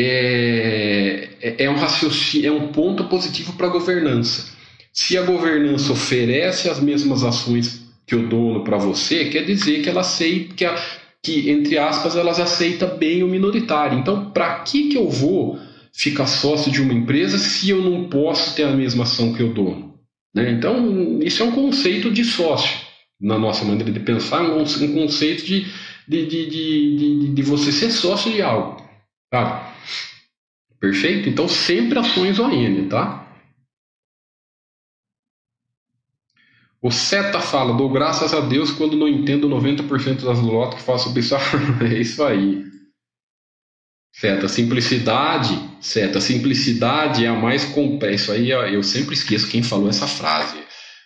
[0.00, 4.52] é, é, é, um raciocínio, é um ponto positivo para a governança.
[4.92, 9.88] Se a governança oferece as mesmas ações que o dono para você, quer dizer que
[9.88, 10.74] ela aceita, que, a,
[11.22, 13.98] que, entre aspas, elas aceita bem o minoritário.
[13.98, 15.58] Então, para que, que eu vou
[15.92, 19.52] ficar sócio de uma empresa se eu não posso ter a mesma ação que o
[19.52, 19.94] dono?
[20.34, 20.50] Né?
[20.50, 22.80] Então, isso é um conceito de sócio,
[23.20, 25.66] na nossa maneira de pensar, um, conceito de,
[26.08, 28.82] de, de, de, de, você ser sócio de algo.
[29.32, 29.69] Sabe?
[30.78, 31.28] Perfeito?
[31.28, 33.26] Então, sempre ações ON, tá?
[36.82, 41.16] O Seta fala, dou graças a Deus quando não entendo 90% das lotas que faço
[41.18, 41.34] isso.
[41.84, 42.64] é isso aí.
[44.12, 48.36] Seta, simplicidade, Seta, simplicidade é a mais complexa.
[48.36, 50.58] Isso aí eu sempre esqueço quem falou essa frase.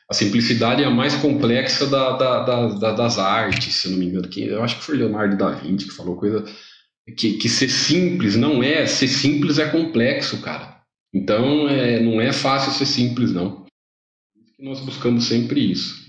[0.08, 4.28] A simplicidade é a mais complexa da, da, da, das artes, se não me engano.
[4.36, 6.44] Eu acho que foi Leonardo da Vinci que falou coisa
[7.12, 8.86] que, que ser simples não é.
[8.86, 10.80] Ser simples é complexo, cara.
[11.12, 13.64] Então é, não é fácil ser simples, não.
[14.58, 16.04] Nós buscamos sempre isso.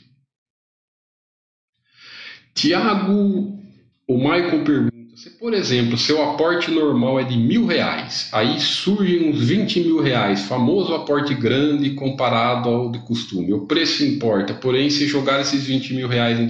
[2.54, 3.60] Tiago,
[4.08, 9.30] o Michael pergunta: se, por exemplo, seu aporte normal é de mil reais, aí surgem
[9.30, 13.54] uns 20 mil reais, famoso aporte grande comparado ao de costume.
[13.54, 16.48] O preço importa, porém, se jogar esses 20 mil reais em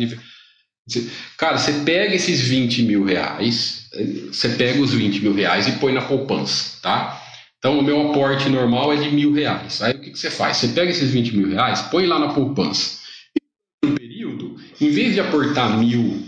[1.38, 3.85] Cara, você pega esses 20 mil reais,
[4.32, 7.22] você pega os 20 mil reais e põe na poupança, tá?
[7.58, 9.82] Então, o meu aporte normal é de mil reais.
[9.82, 10.58] Aí, o que, que você faz?
[10.58, 13.00] Você pega esses 20 mil reais, põe lá na poupança.
[13.36, 16.24] E no período, em vez de aportar mil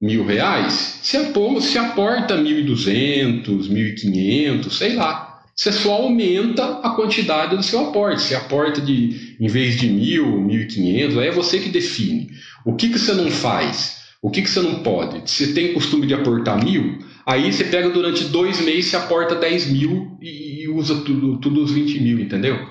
[0.00, 1.18] mil reais, se,
[1.60, 5.42] se aporta 1.200, 1.500, sei lá.
[5.54, 8.22] Você só aumenta a quantidade do seu aporte.
[8.22, 12.30] Você aporta de, em vez de mil, 1.500, aí é você que define.
[12.64, 13.99] O que, que você não faz?
[14.22, 15.30] O que, que você não pode?
[15.30, 16.98] Você tem costume de aportar mil?
[17.26, 21.62] Aí você pega durante dois meses, você aporta 10 mil e, e usa tudo, tudo
[21.62, 22.68] os 20 mil, entendeu?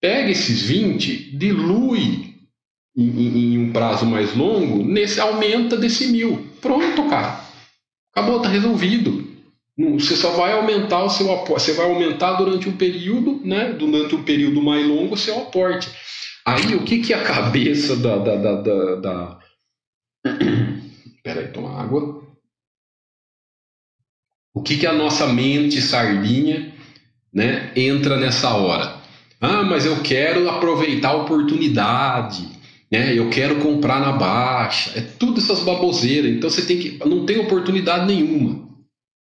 [0.00, 2.34] Pega esses 20, dilui
[2.96, 6.46] em, em, em um prazo mais longo, nesse aumenta desse mil.
[6.60, 7.40] Pronto, cara.
[8.14, 9.32] Acabou, tá resolvido.
[9.78, 13.72] Você só vai aumentar o seu aporte, você vai aumentar durante um período, né?
[13.72, 15.88] Durante um período mais longo o seu aporte.
[16.46, 19.38] Aí o que, que a cabeça da, da, da, da...
[21.22, 22.22] Peraí, toma água.
[24.54, 26.74] O que, que a nossa mente sardinha
[27.32, 29.00] né, entra nessa hora?
[29.40, 32.48] Ah, mas eu quero aproveitar a oportunidade,
[32.90, 33.16] né?
[33.16, 34.92] Eu quero comprar na baixa.
[34.96, 36.30] É tudo essas baboseiras.
[36.30, 36.98] Então você tem que.
[37.04, 38.68] Não tem oportunidade nenhuma.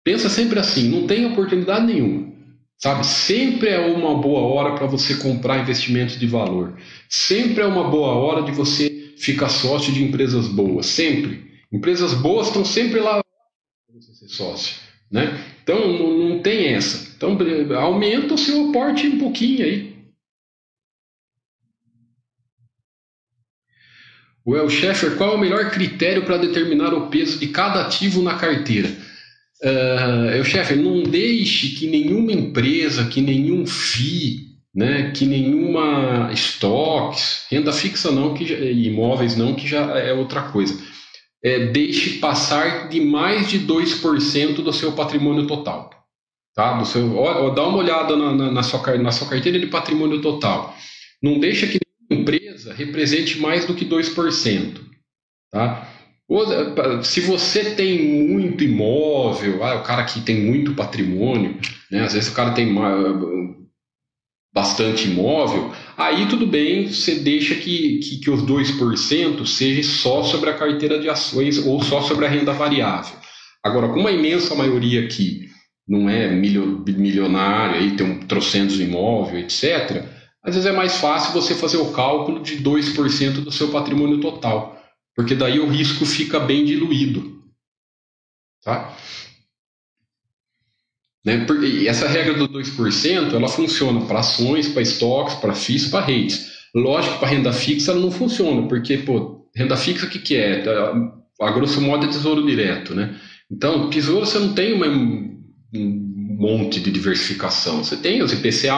[0.04, 2.32] Pensa sempre assim, não tem oportunidade nenhuma.
[2.78, 3.04] Sabe?
[3.04, 6.78] Sempre é uma boa hora para você comprar investimentos de valor.
[7.08, 10.86] Sempre é uma boa hora de você ficar sócio de empresas boas.
[10.86, 11.45] Sempre.
[11.72, 14.76] Empresas boas estão sempre lá para você ser sócio.
[15.10, 15.38] Né?
[15.62, 17.12] Então não, tem essa.
[17.16, 17.36] Então
[17.76, 19.96] aumenta o seu aporte um pouquinho aí.
[24.44, 28.22] O El Sheffer, qual é o melhor critério para determinar o peso de cada ativo
[28.22, 28.88] na carteira?
[29.60, 37.46] Uh, El Sheffer, não deixe que nenhuma empresa, que nenhum FII, né, que nenhuma stocks,
[37.50, 40.80] renda fixa não, que já, imóveis não, que já é outra coisa
[41.46, 45.90] é, deixe passar de mais de 2% do seu patrimônio total.
[46.52, 46.76] Tá?
[46.76, 49.68] Do seu, ó, ó, dá uma olhada na, na, na, sua, na sua carteira de
[49.68, 50.76] patrimônio total.
[51.22, 51.78] Não deixa que
[52.10, 54.80] nenhuma empresa represente mais do que 2%.
[55.52, 55.88] Tá?
[57.04, 62.28] Se você tem muito imóvel, ah, o cara que tem muito patrimônio, né, às vezes
[62.28, 62.74] o cara tem
[64.56, 70.48] bastante imóvel, aí tudo bem, você deixa que, que, que os 2% seja só sobre
[70.48, 73.18] a carteira de ações ou só sobre a renda variável.
[73.62, 75.50] Agora, como a imensa maioria aqui
[75.86, 80.06] não é milionário, aí tem um trocentos imóvel, etc.,
[80.42, 84.80] às vezes é mais fácil você fazer o cálculo de 2% do seu patrimônio total,
[85.14, 87.42] porque daí o risco fica bem diluído.
[88.64, 88.96] Tá?
[91.26, 91.44] Né?
[91.64, 96.52] E essa regra do 2% ela funciona para ações, para estoques, para FIIs, para REITs.
[96.72, 100.62] Lógico, para renda fixa ela não funciona, porque pô, renda fixa o que, que é?
[101.40, 102.94] A grosso modo é tesouro direto.
[102.94, 103.16] Né?
[103.50, 107.82] Então, tesouro você não tem uma, um monte de diversificação.
[107.82, 108.76] Você tem os IPCA,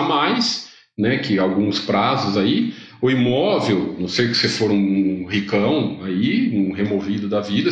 [0.96, 6.50] né, que alguns prazos aí, o imóvel, não sei que você for um ricão aí,
[6.56, 7.70] um removido da vida,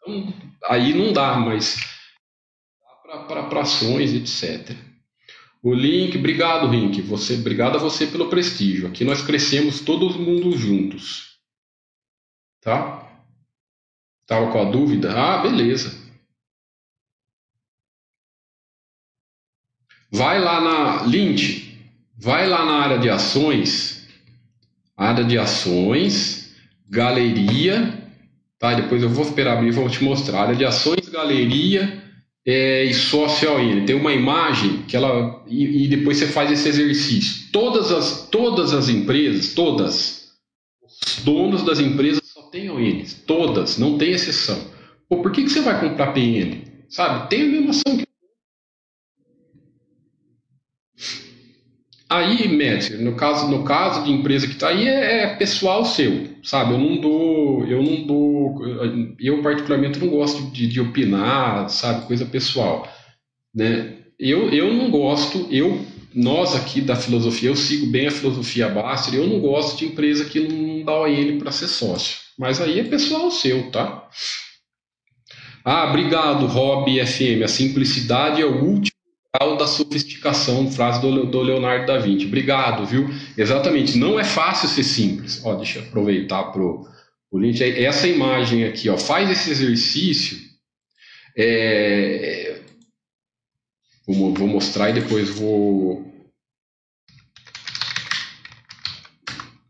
[0.00, 0.32] então,
[0.68, 1.76] aí não dá, mas
[3.26, 4.76] para ações, etc.
[5.62, 7.02] O link, obrigado, Rink.
[7.02, 8.86] Você, obrigado a você pelo prestígio.
[8.86, 11.38] Aqui nós crescemos todo mundo juntos.
[12.60, 13.08] Tá?
[14.26, 15.12] Tava com a dúvida?
[15.12, 16.06] Ah, beleza.
[20.10, 21.64] Vai lá na Lint,
[22.16, 24.08] vai lá na área de ações,
[24.96, 26.56] área de ações,
[26.88, 28.10] galeria,
[28.58, 28.72] tá?
[28.72, 30.42] Depois eu vou esperar abrir vou te mostrar.
[30.42, 32.07] Área de ações, galeria,
[32.48, 33.84] é, e social in.
[33.84, 37.50] Tem uma imagem que ela e, e, depois você faz esse exercício.
[37.52, 40.30] Todas as todas as empresas, todas
[40.82, 44.58] os donos das empresas só têm ONs, todas, não tem exceção.
[45.10, 46.62] Pô, por que, que você vai comprar PN?
[46.88, 47.28] Sabe?
[47.28, 48.07] Tem a mesma ação que
[52.10, 56.26] Aí, Metzer, no caso, no caso de empresa que está aí, é, é, pessoal seu,
[56.42, 56.72] sabe?
[56.72, 58.66] Eu não dou, eu não dou,
[59.20, 62.06] eu particularmente não gosto de, de opinar, sabe?
[62.06, 62.90] Coisa pessoal,
[63.54, 63.96] né?
[64.18, 65.84] Eu, eu não gosto, eu,
[66.14, 70.24] nós aqui da filosofia, eu sigo bem a filosofia Baster, eu não gosto de empresa
[70.24, 72.16] que não dá ON para ser sócio.
[72.38, 74.08] Mas aí é pessoal seu, tá?
[75.62, 77.44] Ah, obrigado, Rob FM.
[77.44, 78.97] A simplicidade é o último
[79.58, 82.26] da sofisticação, frase do, do, Leonardo da Vinci.
[82.26, 83.08] Obrigado, viu?
[83.36, 85.44] Exatamente, não é fácil ser simples.
[85.44, 86.88] Ó, deixa eu aproveitar pro,
[87.30, 87.62] o link.
[87.62, 90.38] É essa imagem aqui, ó, faz esse exercício.
[91.36, 92.62] É,
[94.06, 96.04] vou, vou mostrar e depois vou,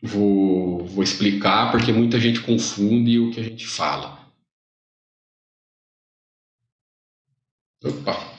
[0.01, 4.19] vou, vou explicar, porque muita gente confunde o que a gente fala.
[7.85, 8.38] Opa!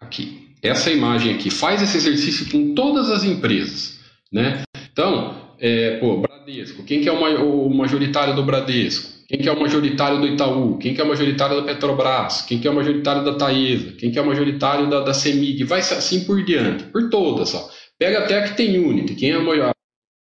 [0.00, 0.48] Aqui.
[0.62, 1.50] Essa imagem aqui.
[1.50, 4.00] Faz esse exercício com todas as empresas.
[4.32, 4.62] Né?
[4.92, 9.14] Então, é, pô, Bradesco, quem que é o majoritário do Bradesco?
[9.26, 10.78] Quem que é o majoritário do Itaú?
[10.78, 12.42] Quem que é o majoritário da Petrobras?
[12.42, 13.92] Quem que é o majoritário da Taesa?
[13.92, 15.64] Quem que é o majoritário da, da Semig?
[15.64, 17.54] Vai assim por diante, por todas.
[17.54, 17.70] Ó.
[17.98, 19.14] Pega até a que tem Unity.
[19.14, 19.72] Quem é a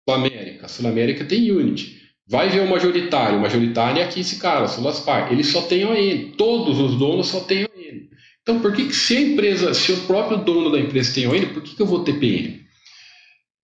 [0.10, 0.66] Sul-América?
[0.66, 1.96] A Sul-América tem Unity.
[2.30, 3.38] Vai ver o majoritário.
[3.38, 5.32] O majoritário é aqui esse cara, Sulaspar.
[5.32, 6.32] Ele só tem ON.
[6.38, 7.68] Todos os donos só têm ON.
[8.42, 11.54] Então, por que, que se a empresa, se o próprio dono da empresa tem ON,
[11.54, 12.62] por que, que eu vou ter PN?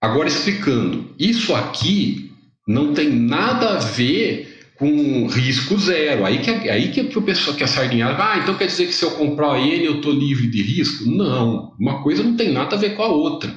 [0.02, 2.30] Agora explicando, isso aqui
[2.68, 6.26] não tem nada a ver com risco zero.
[6.26, 9.04] Aí que, aí que, o pessoal que é sardinhado, ah, então quer dizer que se
[9.04, 11.06] eu comprar a N eu estou livre de risco?
[11.10, 13.54] Não, uma coisa não tem nada a ver com a outra.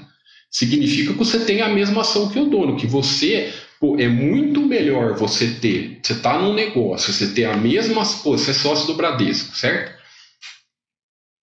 [0.51, 4.61] Significa que você tem a mesma ação que o dono, que você pô, é muito
[4.61, 8.87] melhor você ter, você está num negócio, você ter a mesma, pô, você é sócio
[8.87, 9.95] do Bradesco, certo?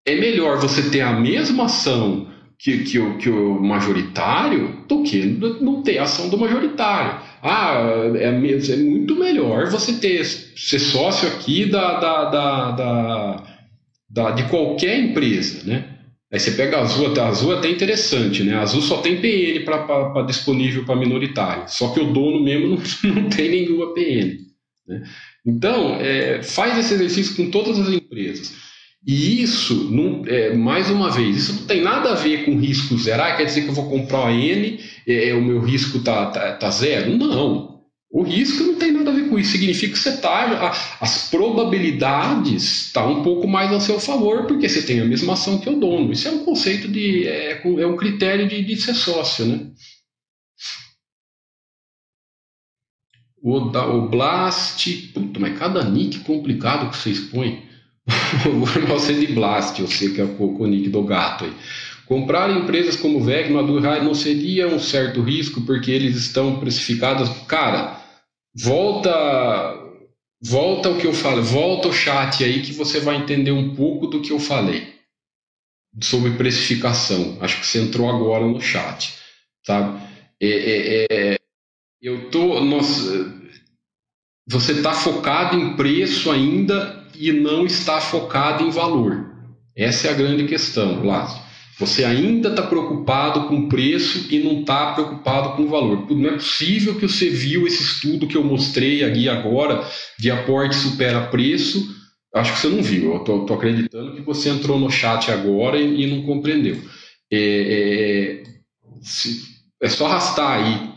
[0.05, 5.25] É melhor você ter a mesma ação que, que, o, que o majoritário do que
[5.25, 7.21] não ter ação do majoritário.
[7.41, 7.75] Ah,
[8.15, 8.31] é, é
[8.77, 13.43] muito melhor você ter ser sócio aqui da, da, da, da,
[14.09, 15.92] da de qualquer empresa, né?
[16.33, 18.55] Aí você pega a Azul, a Azul é até interessante, né?
[18.55, 22.77] A Azul só tem PN para disponível para minoritário, só que o dono mesmo não,
[23.21, 24.39] não tem nenhuma PN.
[24.87, 25.03] Né?
[25.45, 28.51] Então, é, faz esse exercício com todas as empresas.
[29.05, 32.97] E isso, não, é, mais uma vez, isso não tem nada a ver com risco
[32.97, 33.21] zero.
[33.21, 36.27] Ah, quer dizer que eu vou comprar a N, é, é, o meu risco tá,
[36.27, 37.15] tá, tá, zero?
[37.15, 37.72] Não.
[38.13, 39.53] O risco não tem nada a ver com isso.
[39.53, 44.69] Significa que você tá, as probabilidades estão tá um pouco mais a seu favor, porque
[44.69, 46.11] você tem a mesma ação que o dono.
[46.13, 47.27] Isso é um conceito de.
[47.27, 49.71] é, é um critério de, de ser sócio, né?
[53.41, 55.11] O, o Blast.
[55.11, 57.63] Puta, mas cada nick complicado que vocês põem.
[58.45, 61.53] vou você de Blast, eu sei que é o, nick do gato aí.
[62.05, 67.27] Comprar empresas como VEG no Adurai não seria um certo risco porque eles estão precificados.
[67.47, 68.02] Cara,
[68.55, 69.79] volta
[70.45, 74.07] volta o que eu falei, volta o chat aí que você vai entender um pouco
[74.07, 74.93] do que eu falei
[76.01, 77.37] sobre precificação.
[77.39, 79.17] Acho que você entrou agora no chat,
[79.65, 80.01] sabe?
[80.41, 81.37] É, é, é,
[82.01, 83.33] eu tô, nossa,
[84.47, 89.31] você está focado em preço ainda e não está focado em valor.
[89.75, 91.41] Essa é a grande questão, Lázaro.
[91.79, 96.09] Você ainda está preocupado com preço e não está preocupado com valor.
[96.11, 99.83] Não é possível que você viu esse estudo que eu mostrei aqui agora
[100.19, 101.83] de aporte supera preço.
[102.33, 103.13] Acho que você não viu.
[103.13, 106.79] Eu estou acreditando que você entrou no chat agora e, e não compreendeu.
[107.31, 108.43] É, é,
[109.01, 109.41] se,
[109.81, 110.93] é só arrastar aí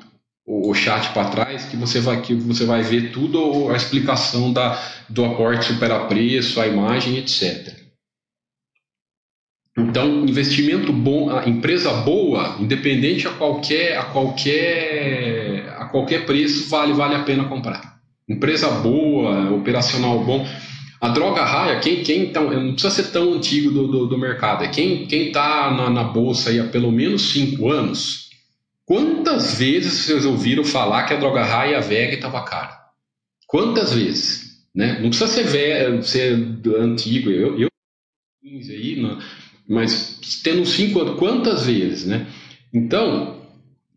[0.46, 4.80] o, chat para trás que você vai que você vai ver tudo a explicação da,
[5.08, 7.85] do aporte supera preço, a imagem, etc.
[9.78, 17.14] Então, investimento bom, empresa boa, independente a qualquer a qualquer a qualquer preço, vale vale
[17.14, 18.00] a pena comprar.
[18.28, 20.46] Empresa boa, operacional bom.
[20.98, 24.64] A droga raia, quem, quem então, não precisa ser tão antigo do, do, do mercado,
[24.64, 28.26] é quem está na, na bolsa há pelo menos cinco anos,
[28.86, 32.78] Quantas vezes vocês ouviram falar que a droga raia e a estava cara?
[33.44, 34.64] Quantas vezes?
[34.72, 35.00] Né?
[35.00, 36.34] Não precisa ser, velho, ser
[36.78, 37.68] antigo, eu, eu
[38.40, 39.18] 15 aí, não,
[39.68, 42.06] mas tendo 5 anos, quantas vezes?
[42.06, 42.26] Né?
[42.72, 43.40] Então,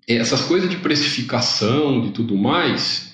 [0.07, 3.13] essas coisas de precificação, de tudo mais,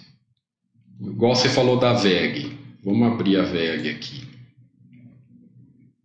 [1.01, 2.51] igual você falou da VEG,
[2.83, 4.23] vamos abrir a VEG aqui.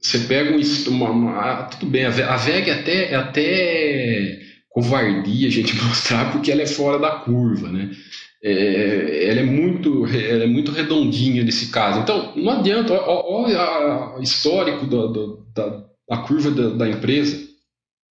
[0.00, 0.60] Você pega um,
[0.90, 4.40] uma, uma ah, tudo bem, a VEG até, é até
[4.70, 7.90] covardia a gente mostrar porque ela é fora da curva, né?
[8.42, 12.00] É, ela é muito ela é muito redondinha nesse caso.
[12.00, 17.48] Então, não adianta, olha o histórico do, do, da, da, curva da, da, empresa,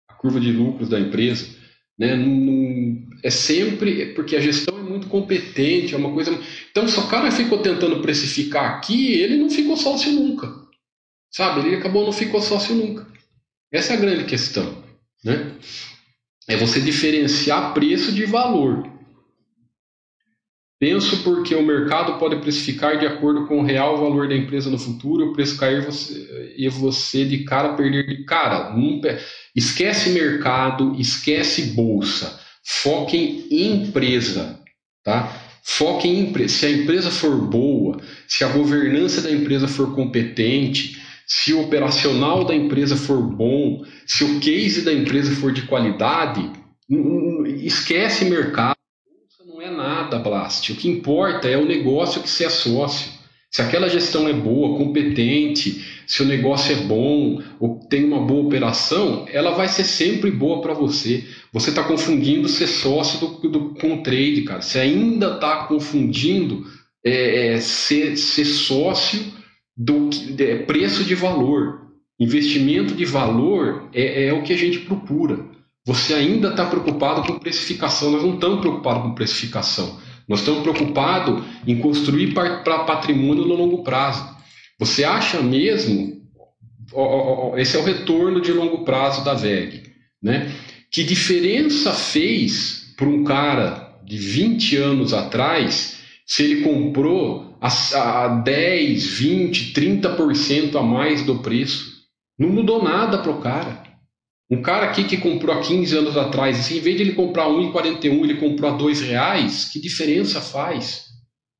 [0.08, 1.46] a curva de lucros da empresa,
[1.98, 2.16] né?
[2.16, 6.36] Não, é sempre porque a gestão é muito competente, é uma coisa.
[6.70, 10.50] Então, se o cara ficou tentando precificar aqui, ele não ficou sócio nunca,
[11.30, 11.60] sabe?
[11.60, 13.06] Ele acabou não ficou sócio nunca.
[13.70, 14.82] Essa é a grande questão,
[15.22, 15.54] né?
[16.48, 18.88] é você diferenciar preço de valor.
[20.82, 24.76] Penso porque o mercado pode precificar de acordo com o real valor da empresa no
[24.76, 28.74] futuro, o preço cair você, e você de cara perder de cara.
[29.54, 32.36] esquece mercado, esquece bolsa.
[32.64, 34.58] Foque em empresa,
[35.04, 35.32] tá?
[35.62, 36.52] Foque em empresa.
[36.52, 42.44] Se a empresa for boa, se a governança da empresa for competente, se o operacional
[42.44, 46.50] da empresa for bom, se o case da empresa for de qualidade,
[47.62, 48.81] esquece mercado.
[50.12, 50.72] Nada, Blast.
[50.72, 53.10] O que importa é o negócio que você é sócio.
[53.50, 58.46] Se aquela gestão é boa, competente, se o negócio é bom, ou tem uma boa
[58.46, 61.24] operação, ela vai ser sempre boa para você.
[61.52, 64.62] Você está confundindo ser sócio do, do, com trade, cara.
[64.62, 66.64] Você ainda está confundindo
[67.04, 69.22] é, é, ser, ser sócio
[69.76, 70.08] do
[70.38, 71.82] é, preço de valor.
[72.18, 75.44] Investimento de valor é, é o que a gente procura.
[75.84, 78.12] Você ainda está preocupado com precificação.
[78.12, 80.00] Nós não estamos preocupados com precificação.
[80.28, 84.24] Nós estamos preocupados em construir para patrimônio no longo prazo.
[84.78, 86.22] Você acha mesmo,
[87.56, 89.82] esse é o retorno de longo prazo da VEG,
[90.22, 90.52] né?
[90.90, 98.28] Que diferença fez para um cara de 20 anos atrás se ele comprou a, a
[98.28, 101.90] 10, 20, 30% a mais do preço?
[102.38, 103.91] Não mudou nada para o cara.
[104.52, 107.46] Um cara aqui que comprou há 15 anos atrás, assim, em vez de ele comprar
[107.46, 111.06] 1,41, ele comprou a R$ reais, que diferença faz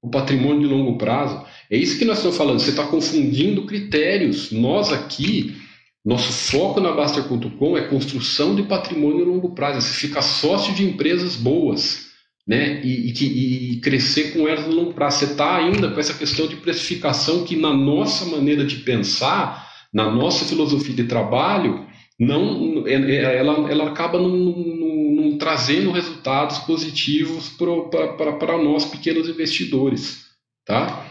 [0.02, 1.42] o patrimônio de longo prazo?
[1.70, 2.60] É isso que nós estamos falando.
[2.60, 4.52] Você está confundindo critérios.
[4.52, 5.56] Nós aqui,
[6.04, 9.80] nosso foco na Baster.com é construção de patrimônio de longo prazo.
[9.80, 12.08] Você fica sócio de empresas boas,
[12.46, 12.82] né?
[12.84, 15.20] E, e, e crescer com elas no longo prazo.
[15.20, 20.10] Você está ainda com essa questão de precificação que na nossa maneira de pensar, na
[20.10, 21.90] nossa filosofia de trabalho
[22.22, 30.26] não, é, é, ela, ela acaba não, trazendo resultados positivos para nós pequenos investidores,
[30.64, 31.04] tá?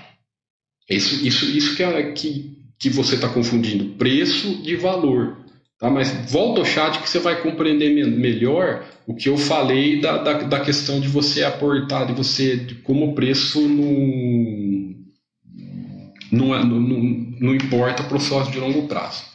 [0.90, 5.38] Isso, isso, isso que, é, que, que você está confundindo preço de valor,
[5.78, 5.90] tá?
[5.90, 10.34] Mas volta ao chat que você vai compreender melhor o que eu falei da, da,
[10.44, 14.96] da questão de você aportar, de você de como preço não,
[16.32, 17.00] não, não,
[17.38, 19.31] não importa para o sócio de longo prazo.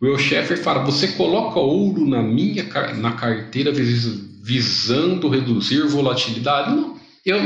[0.00, 2.64] O Will Sheffer fala: você coloca ouro na minha
[2.96, 6.74] na carteira visando reduzir volatilidade?
[6.74, 6.96] Não.
[7.24, 7.38] Eu,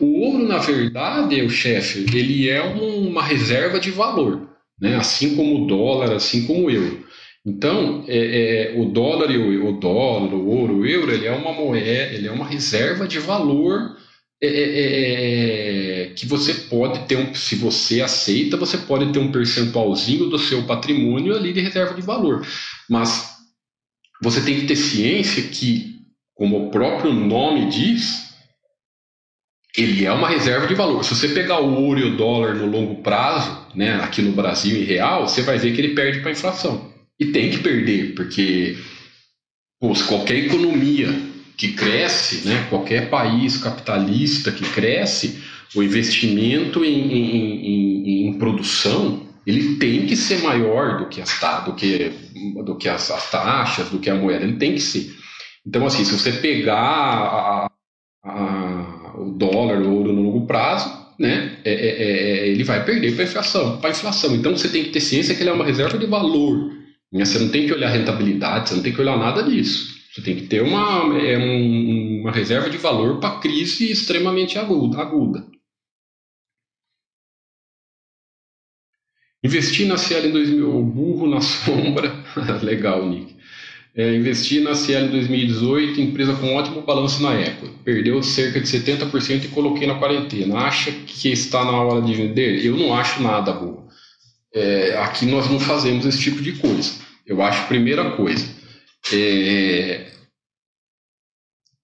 [0.00, 4.48] o ouro, na verdade, o chefe, ele é uma reserva de valor,
[4.80, 4.96] né?
[4.96, 7.04] assim como o dólar, assim como o euro.
[7.44, 11.52] Então, é, é, o dólar, o, o dólar, o ouro, o euro, ele é uma
[11.52, 13.98] moeda, ele é uma reserva de valor
[14.40, 19.18] é é, é, é, que você pode ter um, se você aceita, você pode ter
[19.18, 22.46] um percentualzinho do seu patrimônio ali de reserva de valor.
[22.88, 23.36] Mas
[24.22, 25.96] você tem que ter ciência que,
[26.34, 28.28] como o próprio nome diz,
[29.76, 31.04] ele é uma reserva de valor.
[31.04, 34.76] Se você pegar o ouro e o dólar no longo prazo, né, aqui no Brasil
[34.76, 36.92] em real, você vai ver que ele perde para a inflação.
[37.18, 38.76] E tem que perder, porque
[39.80, 41.27] pô, qualquer economia
[41.58, 45.42] que cresce, né, qualquer país capitalista que cresce,
[45.74, 51.40] o investimento em, em, em, em produção ele tem que ser maior do que as,
[51.64, 52.12] do que,
[52.64, 55.10] do que as, as, taxas, do que a moeda, ele tem que ser.
[55.66, 57.70] Então, assim, se você pegar a,
[58.22, 62.02] a, o dólar, o ouro no longo prazo, né, é, é,
[62.42, 64.34] é ele vai perder para a inflação, inflação.
[64.36, 66.70] Então, você tem que ter ciência que ele é uma reserva de valor.
[67.10, 67.24] Né?
[67.24, 69.97] Você não tem que olhar rentabilidade, você não tem que olhar nada disso.
[70.12, 74.98] Você tem que ter uma, é, um, uma reserva de valor para crise extremamente aguda.
[74.98, 75.46] aguda.
[79.44, 82.12] Investir na CL em 2000, o burro na sombra,
[82.62, 83.36] legal, Nick.
[83.94, 87.72] É, investi na CL em 2018, empresa com ótimo balanço na época.
[87.84, 90.58] Perdeu cerca de 70% e coloquei na quarentena.
[90.58, 92.64] Acha que está na hora de vender?
[92.64, 93.88] Eu não acho nada, burro.
[94.54, 96.92] É, aqui nós não fazemos esse tipo de coisa.
[97.26, 98.46] Eu acho, primeira coisa,
[99.12, 100.12] é,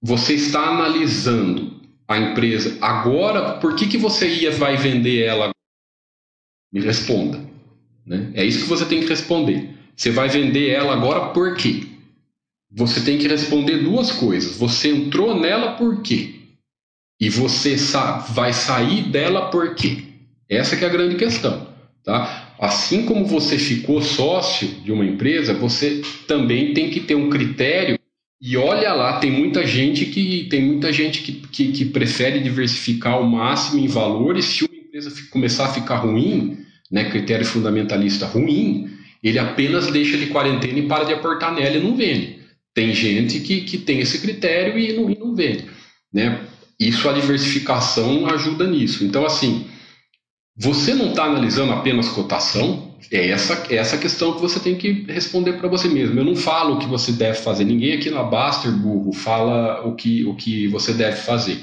[0.02, 5.50] você está analisando a empresa agora, por que, que você ia vai vender ela?
[6.72, 7.40] Me responda.
[8.04, 8.30] Né?
[8.34, 9.70] É isso que você tem que responder.
[9.96, 11.86] Você vai vender ela agora por quê?
[12.70, 14.58] Você tem que responder duas coisas.
[14.58, 16.34] Você entrou nela por quê?
[17.20, 20.04] E você sa vai sair dela por quê?
[20.48, 21.72] Essa que é a grande questão.
[22.02, 22.53] Tá?
[22.58, 27.98] Assim como você ficou sócio de uma empresa, você também tem que ter um critério.
[28.40, 33.14] E olha lá, tem muita gente que tem muita gente que, que, que prefere diversificar
[33.14, 34.44] ao máximo em valores.
[34.44, 36.58] Se uma empresa começar a ficar ruim,
[36.90, 38.90] né, critério fundamentalista ruim,
[39.22, 42.38] ele apenas deixa de quarentena e para de aportar nela e não vende.
[42.74, 45.66] Tem gente que, que tem esse critério e não, e não vende.
[46.12, 46.40] Né?
[46.78, 49.04] Isso a diversificação ajuda nisso.
[49.04, 49.66] Então, assim,
[50.56, 55.04] você não está analisando apenas cotação, é essa, é essa questão que você tem que
[55.08, 56.18] responder para você mesmo.
[56.18, 59.94] Eu não falo o que você deve fazer, ninguém aqui na Baster Burro fala o
[59.94, 61.58] que, o que você deve fazer.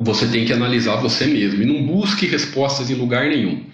[0.00, 3.64] Você tem que analisar você mesmo e não busque respostas em lugar nenhum.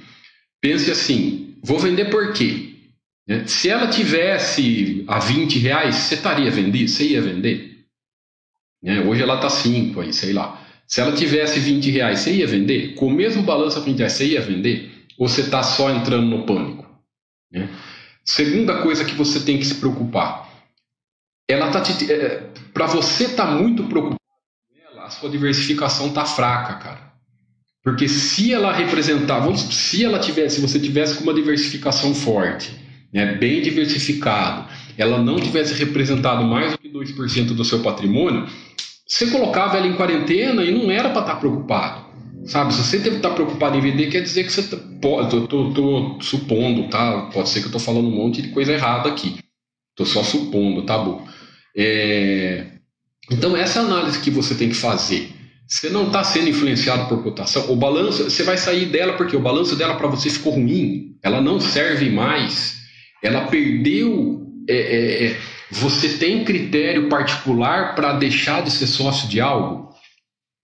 [0.60, 2.74] Pense assim: vou vender por quê?
[3.26, 3.46] Né?
[3.46, 6.88] Se ela tivesse a 20 reais, você estaria vendendo?
[6.88, 7.84] Você ia vender?
[8.82, 9.00] Né?
[9.00, 10.63] Hoje ela está 5 aí, sei lá.
[10.86, 12.94] Se ela tivesse 20 reais, você ia vender?
[12.94, 15.06] Com o mesmo balanço a 20 reais, você ia vender?
[15.18, 16.86] Ou você está só entrando no pânico?
[17.50, 17.68] Né?
[18.24, 20.48] Segunda coisa que você tem que se preocupar.
[21.48, 22.42] Ela tá é,
[22.72, 27.14] para você estar tá muito preocupado com ela, a sua diversificação tá fraca, cara.
[27.82, 32.74] Porque se ela representar, se ela tivesse, se você tivesse com uma diversificação forte,
[33.12, 34.66] né, bem diversificado,
[34.96, 38.48] ela não tivesse representado mais do que 2% do seu patrimônio,
[39.06, 42.04] você colocava ela em quarentena e não era para estar tá preocupado.
[42.46, 45.34] Sabe, se você deve estar tá preocupado em vender, quer dizer que você tá, pode.
[45.34, 47.30] Eu tô, tô, supondo, tá?
[47.32, 49.38] Pode ser que eu estou falando um monte de coisa errada aqui.
[49.90, 51.26] Estou só supondo, tá bom?
[51.76, 52.66] É...
[53.30, 55.30] Então, essa análise que você tem que fazer.
[55.66, 57.70] Você não está sendo influenciado por cotação.
[57.72, 61.16] O balanço, você vai sair dela porque o balanço dela para você ficou ruim.
[61.22, 62.76] Ela não serve mais.
[63.22, 64.42] Ela perdeu.
[64.68, 65.36] É, é, é
[65.74, 69.92] você tem critério particular para deixar de ser sócio de algo?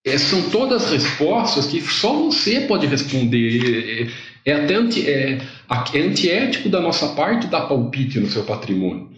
[0.06, 4.08] É, são todas respostas que só você pode responder.
[4.46, 5.38] É, é até anti, é,
[5.94, 9.10] é antiético da nossa parte dar palpite no seu patrimônio.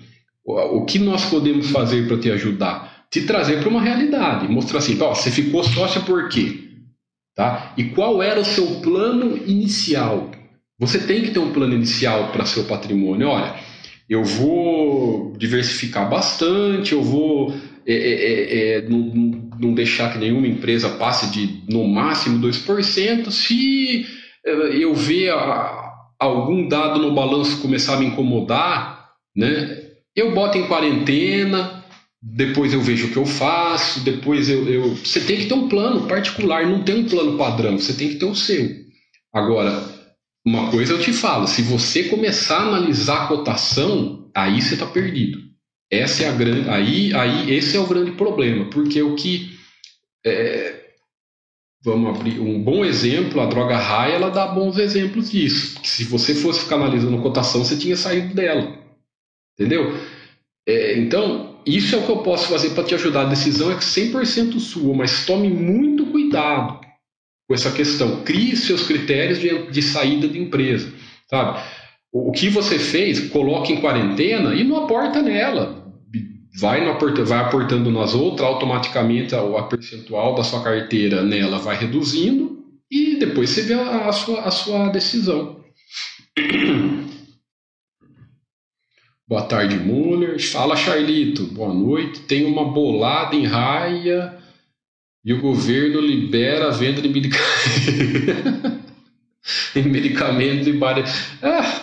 [0.43, 3.05] O, o que nós podemos fazer para te ajudar?
[3.11, 6.71] Te trazer para uma realidade, mostrar assim, ó, você ficou sócio por quê?
[7.37, 7.75] Tá?
[7.77, 10.31] E qual era o seu plano inicial?
[10.79, 13.29] Você tem que ter um plano inicial para seu patrimônio.
[13.29, 13.55] Olha,
[14.09, 17.55] eu vou diversificar bastante, eu vou
[17.87, 23.31] é, é, é, é, não, não, deixar que nenhuma empresa passe de no máximo 2%.
[23.31, 24.07] Se
[24.45, 29.83] é, eu ver a, algum dado no balanço começar a me incomodar, né,
[30.15, 31.83] eu boto em quarentena,
[32.23, 34.95] depois eu vejo o que eu faço, depois eu, eu.
[34.95, 38.17] Você tem que ter um plano particular, não tem um plano padrão, você tem que
[38.17, 38.71] ter o seu.
[39.35, 39.83] Agora,
[40.45, 44.87] uma coisa eu te falo: se você começar a analisar a cotação, aí você está
[44.87, 45.41] perdido.
[45.91, 49.59] Essa é a grande, aí, aí esse é o grande problema, porque o que
[50.25, 50.83] é,
[51.85, 55.79] vamos abrir um bom exemplo, a droga raia, ela dá bons exemplos disso.
[55.85, 58.79] Se você fosse ficar analisando cotação, você tinha saído dela,
[59.55, 59.95] entendeu?
[60.67, 63.23] É, então isso é o que eu posso fazer para te ajudar.
[63.23, 66.81] A decisão é 100% sua, mas tome muito cuidado
[67.47, 68.23] com essa questão.
[68.23, 70.93] Crie seus critérios de, de saída de empresa,
[71.29, 71.63] sabe?
[72.13, 75.83] O que você fez, coloque em quarentena e não aporta nela
[76.55, 81.77] vai, no, vai aportando nas outras, automaticamente a, a percentual da sua carteira nela vai
[81.77, 85.63] reduzindo e depois você vê a, a sua, a sua decisão.
[89.27, 90.39] Boa tarde, Muller.
[90.51, 91.45] Fala, Charlito.
[91.47, 92.21] Boa noite.
[92.21, 94.39] Tem uma bolada em raia
[95.25, 98.83] e o governo libera a venda de medicamentos.
[99.75, 101.03] medicamentos e bar...
[101.43, 101.83] ah,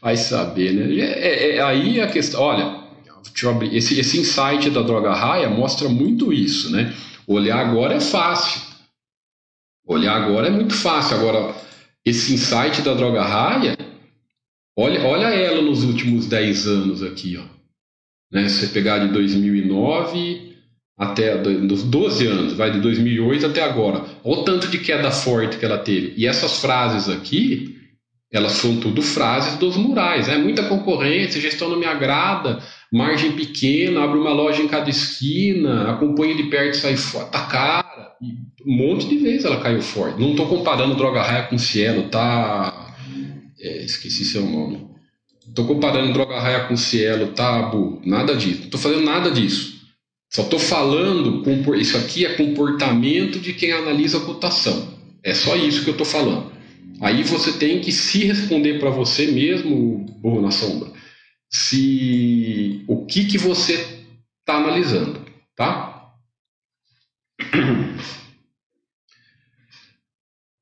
[0.00, 0.94] vai saber, né?
[0.96, 2.40] É, é, é, aí a questão.
[2.40, 2.82] Olha.
[3.72, 6.94] Esse, esse insight da droga raia mostra muito isso, né?
[7.26, 8.60] Olhar agora é fácil.
[9.86, 11.16] Olhar agora é muito fácil.
[11.16, 11.54] Agora,
[12.04, 13.76] esse insight da droga raia,
[14.76, 17.44] olha, olha ela nos últimos 10 anos aqui, ó.
[18.30, 18.48] Né?
[18.48, 20.51] Se você pegar de 2009
[21.02, 24.04] até dos 12 anos, vai de 2008 até agora.
[24.22, 26.14] Olha o tanto de queda forte que ela teve.
[26.16, 27.76] E essas frases aqui,
[28.32, 30.28] elas são tudo frases dos murais.
[30.28, 32.60] É muita concorrência, gestão não me agrada,
[32.92, 37.46] margem pequena, abre uma loja em cada esquina, acompanha de perto e sai fora, tá
[37.46, 38.12] cara.
[38.22, 40.16] E um monte de vezes ela caiu fora.
[40.16, 42.94] Não estou comparando Droga Raia com Cielo, tá?
[43.60, 44.86] É, esqueci seu nome.
[45.48, 48.00] Estou comparando Droga Raia com Cielo, tá, Bu?
[48.04, 48.58] Nada disso.
[48.58, 49.81] Não estou fazendo nada disso.
[50.34, 51.42] Só estou falando,
[51.76, 54.98] isso aqui é comportamento de quem analisa a cotação.
[55.22, 56.50] É só isso que eu estou falando.
[57.00, 60.90] Aí você tem que se responder para você mesmo, burro na sombra
[61.52, 63.74] se o que, que você
[64.40, 65.22] está analisando,
[65.54, 66.10] tá?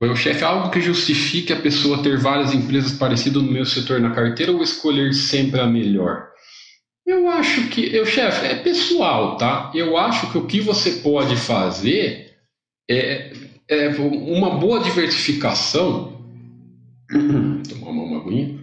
[0.03, 4.11] O chefe, algo que justifique a pessoa ter várias empresas parecidas no meu setor na
[4.13, 6.29] carteira ou escolher sempre a melhor?
[7.11, 9.73] Eu acho que, eu chefe, é pessoal, tá?
[9.75, 12.37] Eu acho que o que você pode fazer
[12.89, 13.33] é,
[13.69, 16.21] é uma boa diversificação.
[17.69, 18.61] Tomar uma aguinha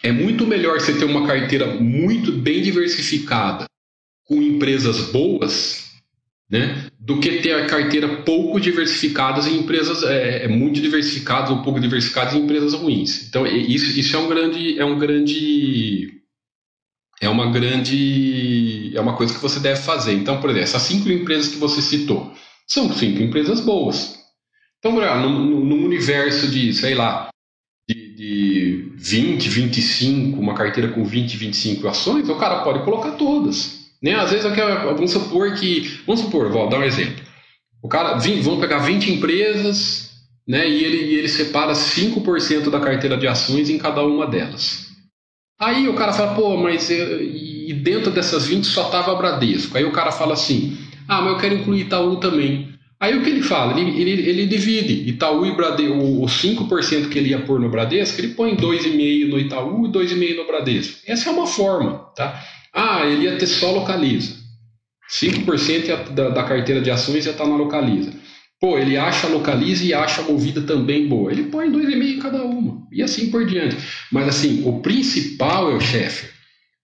[0.00, 3.64] é muito melhor você ter uma carteira muito bem diversificada
[4.24, 5.85] com empresas boas,
[6.48, 11.62] né, do que ter a carteira pouco diversificada em empresas é, é, muito diversificadas ou
[11.62, 13.26] pouco diversificadas em empresas ruins.
[13.28, 16.12] Então isso, isso é um grande é um grande
[17.20, 20.12] é uma grande é uma coisa que você deve fazer.
[20.12, 22.32] Então, por exemplo, essas cinco empresas que você citou
[22.66, 24.16] são cinco empresas boas.
[24.78, 27.28] Então, no, universo de, sei lá,
[27.88, 33.85] de 20, 25, uma carteira com 20, 25 ações, o cara pode colocar todas.
[34.06, 34.14] Né?
[34.14, 37.24] Às vezes eu quero, vamos supor que, vamos supor, vou dar um exemplo.
[37.82, 40.12] O cara, vamos pegar 20 empresas,
[40.46, 40.68] né?
[40.68, 44.86] E ele, e ele separa 5% da carteira de ações em cada uma delas.
[45.60, 49.76] Aí o cara fala, pô, mas e dentro dessas 20 só tava Bradesco.
[49.76, 50.78] Aí o cara fala assim,
[51.08, 52.68] ah, mas eu quero incluir Itaú também.
[53.00, 53.78] Aí o que ele fala?
[53.78, 58.20] Ele, ele, ele divide Itaú e Bradesco, os 5% que ele ia pôr no Bradesco,
[58.20, 60.98] ele põe 2,5% no Itaú e 2,5% no Bradesco.
[61.08, 62.40] Essa é uma forma, tá?
[62.76, 64.36] Ah, ele ia ter só localiza.
[65.10, 68.12] 5% da, da carteira de ações ia estar na localiza.
[68.60, 71.32] Pô, ele acha a localiza e acha a movida também boa.
[71.32, 72.86] Ele põe 2,5% em cada uma.
[72.92, 73.76] E assim por diante.
[74.12, 76.28] Mas assim, o principal é o chefe.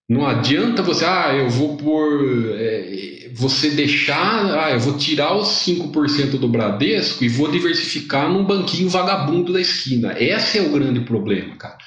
[0.08, 2.20] Não adianta você, ah, eu vou por.
[2.58, 8.44] É, você deixar, ah, eu vou tirar os 5% do Bradesco e vou diversificar num
[8.44, 10.14] banquinho vagabundo da esquina.
[10.18, 11.78] Esse é o grande problema, cara.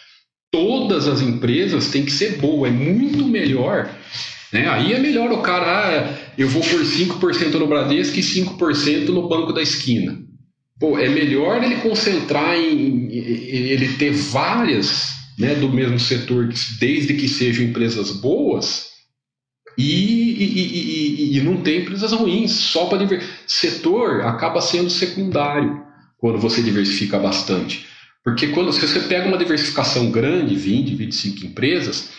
[0.56, 3.94] Todas as empresas têm que ser boas, é muito melhor.
[4.54, 4.70] Né?
[4.70, 9.28] Aí é melhor o cara, ah, eu vou por 5% no Bradesco e 5% no
[9.28, 10.18] banco da esquina.
[10.80, 16.48] Pô, é melhor ele concentrar em ele ter várias né, do mesmo setor,
[16.80, 18.88] desde que sejam empresas boas,
[19.78, 23.44] e, e, e, e não tem empresas ruins, só para diversificar.
[23.46, 25.84] Setor acaba sendo secundário
[26.18, 27.86] quando você diversifica bastante.
[28.26, 32.10] Porque quando se você pega uma diversificação grande, 20, 25 empresas,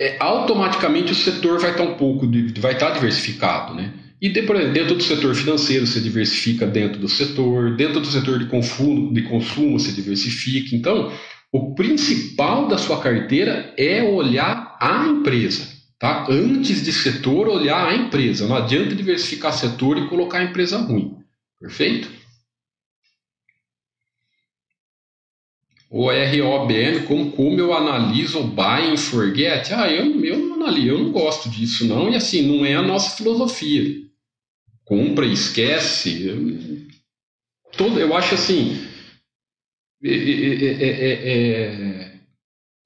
[0.00, 2.26] é, automaticamente o setor vai estar um pouco
[2.58, 3.92] vai estar diversificado, né?
[4.22, 9.12] E dentro do setor financeiro você diversifica dentro do setor, dentro do setor de consumo,
[9.12, 10.74] de consumo você diversifica.
[10.74, 11.12] Então,
[11.52, 15.68] o principal da sua carteira é olhar a empresa.
[15.98, 16.26] Tá?
[16.30, 18.46] Antes de setor, olhar a empresa.
[18.46, 21.16] Não adianta diversificar setor e colocar a empresa ruim.
[21.58, 22.19] Perfeito?
[25.92, 29.74] O ROBN, como, como eu analiso o buy and forget?
[29.74, 32.08] Ah, eu, eu não analiso, eu não gosto disso não.
[32.08, 33.96] E assim, não é a nossa filosofia.
[34.84, 36.28] Compra e esquece.
[36.28, 36.86] Eu,
[37.76, 38.86] todo, eu acho assim,
[40.04, 42.12] é é, é, é,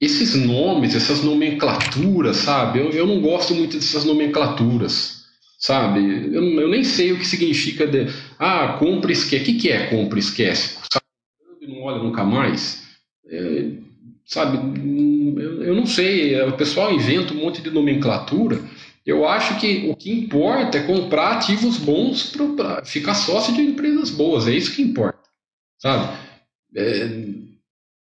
[0.01, 2.79] esses nomes, essas nomenclaturas, sabe?
[2.79, 5.25] Eu, eu não gosto muito dessas nomenclaturas,
[5.59, 5.99] sabe?
[6.33, 8.07] Eu, eu nem sei o que significa de,
[8.39, 9.43] ah, compra e esquece.
[9.43, 10.79] O que, que é compra e esquece?
[10.91, 11.05] Sabe?
[11.71, 12.84] Não olha nunca mais.
[13.29, 13.71] É,
[14.25, 14.57] sabe?
[15.37, 16.39] Eu, eu não sei.
[16.43, 18.59] O pessoal inventa um monte de nomenclatura.
[19.05, 24.09] Eu acho que o que importa é comprar ativos bons para ficar sócio de empresas
[24.09, 24.47] boas.
[24.47, 25.19] É isso que importa,
[25.79, 26.25] sabe?
[26.75, 27.09] é,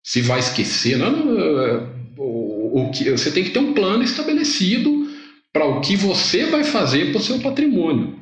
[0.02, 0.96] se vai esquecer.
[0.96, 5.10] Não, não, o, o, que, você tem que ter um plano estabelecido
[5.52, 8.18] para o que você vai fazer para o seu patrimônio.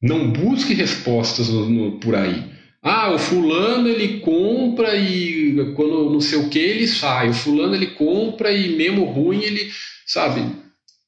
[0.00, 2.44] Não busque respostas no, no, por aí.
[2.82, 7.30] Ah, o fulano ele compra e quando não sei o que ele sai.
[7.30, 9.70] O fulano ele compra e mesmo ruim ele,
[10.06, 10.44] sabe?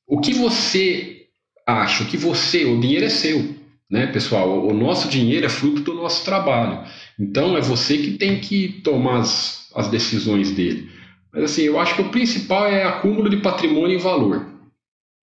[0.07, 1.27] O que você
[1.67, 3.55] acha, o que você, o dinheiro é seu,
[3.89, 4.67] né, pessoal?
[4.67, 6.85] O nosso dinheiro é fruto do nosso trabalho.
[7.19, 10.89] Então é você que tem que tomar as, as decisões dele.
[11.33, 14.50] Mas assim, eu acho que o principal é acúmulo de patrimônio em valor.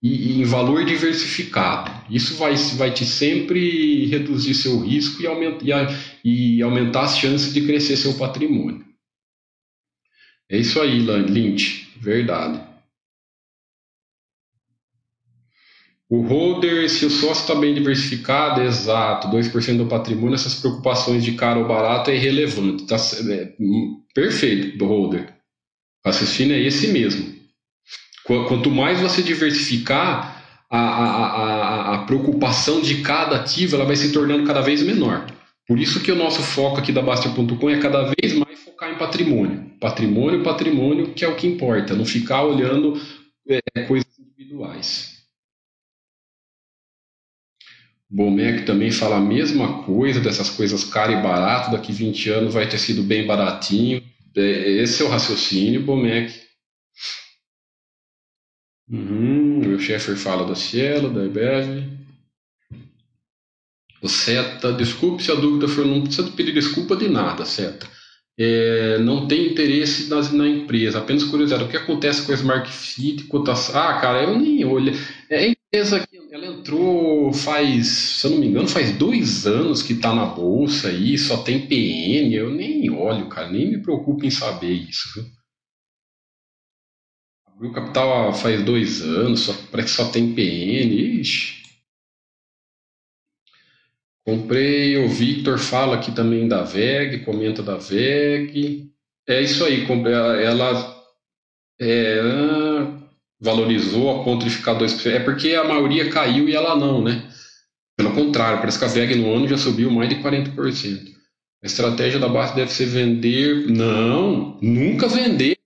[0.03, 1.91] E, e, em valor diversificado.
[2.09, 5.87] Isso vai, vai te sempre reduzir seu risco e, aumenta, e, a,
[6.25, 8.85] e aumentar as chances de crescer seu patrimônio.
[10.49, 11.93] É isso aí, Lynch.
[12.01, 12.71] Verdade.
[16.11, 21.23] O holder, se o sócio está bem diversificado, é exato, 2% do patrimônio, essas preocupações
[21.23, 22.85] de caro ou barato é irrelevante.
[22.85, 25.33] Tá, é, hum, perfeito holder.
[26.05, 27.40] O raciocínio é esse mesmo.
[28.25, 30.41] Quanto mais você diversificar,
[30.71, 35.27] a, a, a, a preocupação de cada ativo ela vai se tornando cada vez menor.
[35.67, 38.99] Por isso que o nosso foco aqui da Bastia.com é cada vez mais focar em
[38.99, 39.71] patrimônio.
[39.81, 43.01] Patrimônio, patrimônio, que é o que importa, não ficar olhando
[43.49, 45.21] é, coisas individuais.
[48.09, 52.69] Bomec também fala a mesma coisa, dessas coisas caro e barato, daqui 20 anos vai
[52.69, 54.03] ter sido bem baratinho.
[54.37, 56.50] É, esse é o raciocínio, Bomec.
[58.91, 61.89] Uhum, o Sheffer fala da Cielo, da IBEV.
[64.03, 67.87] O Seta, desculpe se a dúvida for, não precisa pedir desculpa de nada, Seta.
[68.39, 71.65] É, não tem interesse na, na, empresa, apenas curiosidade.
[71.65, 73.79] O que acontece com a Smart Fit, cotação?
[73.81, 74.93] Ah, cara, eu nem olho.
[75.29, 79.83] É a empresa que ela entrou faz, se eu não me engano, faz dois anos
[79.83, 84.25] que está na bolsa aí, só tem PN, eu nem olho, cara, nem me preocupo
[84.25, 85.40] em saber isso, viu?
[87.61, 91.61] Abriu capital faz dois anos, só, parece que só tem PN, ixi.
[94.25, 98.91] Comprei, o Victor fala aqui também da VEG, comenta da VEG.
[99.29, 99.87] É isso aí,
[100.43, 101.05] ela.
[101.79, 102.23] É,
[103.39, 105.07] valorizou a ponto de ficar 2%.
[105.11, 107.31] É porque a maioria caiu e ela não, né?
[107.95, 111.11] Pelo contrário, parece que a VEG no ano já subiu mais de 40%.
[111.63, 113.67] A estratégia da base deve ser vender.
[113.69, 115.60] Não, nunca vender.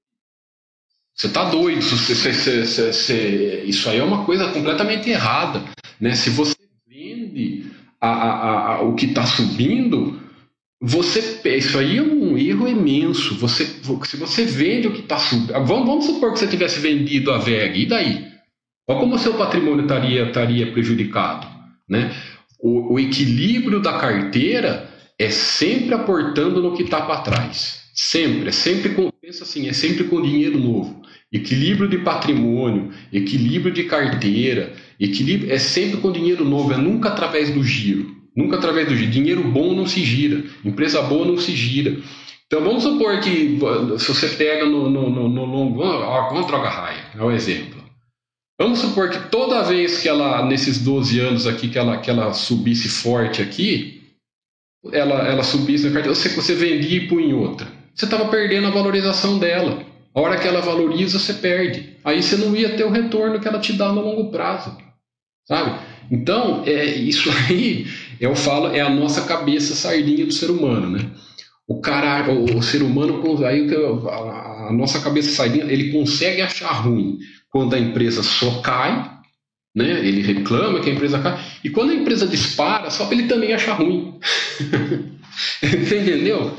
[1.15, 1.81] Você está doido.
[1.81, 5.62] Você, você, você, isso aí é uma coisa completamente errada.
[6.01, 6.15] Né?
[6.15, 6.57] Se você
[6.89, 7.66] vende
[8.01, 10.20] a, a, a, o que está subindo,
[10.81, 13.36] você isso aí é um erro imenso.
[13.36, 15.53] Você, se você vende o que está subindo.
[15.53, 18.35] Vamos, vamos supor que você tivesse vendido a VEG, e daí?
[18.86, 21.47] Olha como o seu patrimônio estaria, estaria prejudicado.
[21.89, 22.15] Né?
[22.59, 27.85] O, o equilíbrio da carteira é sempre aportando no que está para trás.
[27.95, 31.01] Sempre, é sempre com, pensa assim, é sempre com dinheiro novo.
[31.35, 37.51] Equilíbrio de patrimônio, equilíbrio de carteira, equilíbrio é sempre com dinheiro novo, é nunca através
[37.51, 38.15] do giro.
[38.36, 39.11] Nunca através do giro.
[39.11, 41.97] Dinheiro bom não se gira, empresa boa não se gira.
[42.47, 43.59] Então vamos supor que
[43.98, 45.82] se você pega no, no, no, no longo.
[45.82, 47.82] Vamos droga raia, é um exemplo.
[48.56, 52.32] Vamos supor que toda vez que ela, nesses 12 anos aqui, que ela, que ela
[52.32, 54.02] subisse forte aqui,
[54.93, 57.66] ela, ela subisse na carteira, você, você vendia e punha outra.
[57.93, 59.94] Você estava perdendo a valorização dela.
[60.15, 61.97] A hora que ela valoriza, você perde.
[62.05, 64.77] Aí você não ia ter o retorno que ela te dá no longo prazo.
[65.47, 65.78] Sabe?
[66.11, 67.86] Então, é, isso aí,
[68.20, 71.11] eu falo, é a nossa cabeça sardinha do ser humano, né?
[71.66, 76.73] O cara, o, o ser humano, aí a, a nossa cabeça sardinha, ele consegue achar
[76.73, 77.19] ruim
[77.51, 79.11] quando a empresa só cai,
[79.74, 80.07] né?
[80.07, 83.73] Ele reclama que a empresa cai, e quando a empresa dispara, só ele também acha
[83.73, 84.19] ruim.
[85.62, 86.55] Entendeu?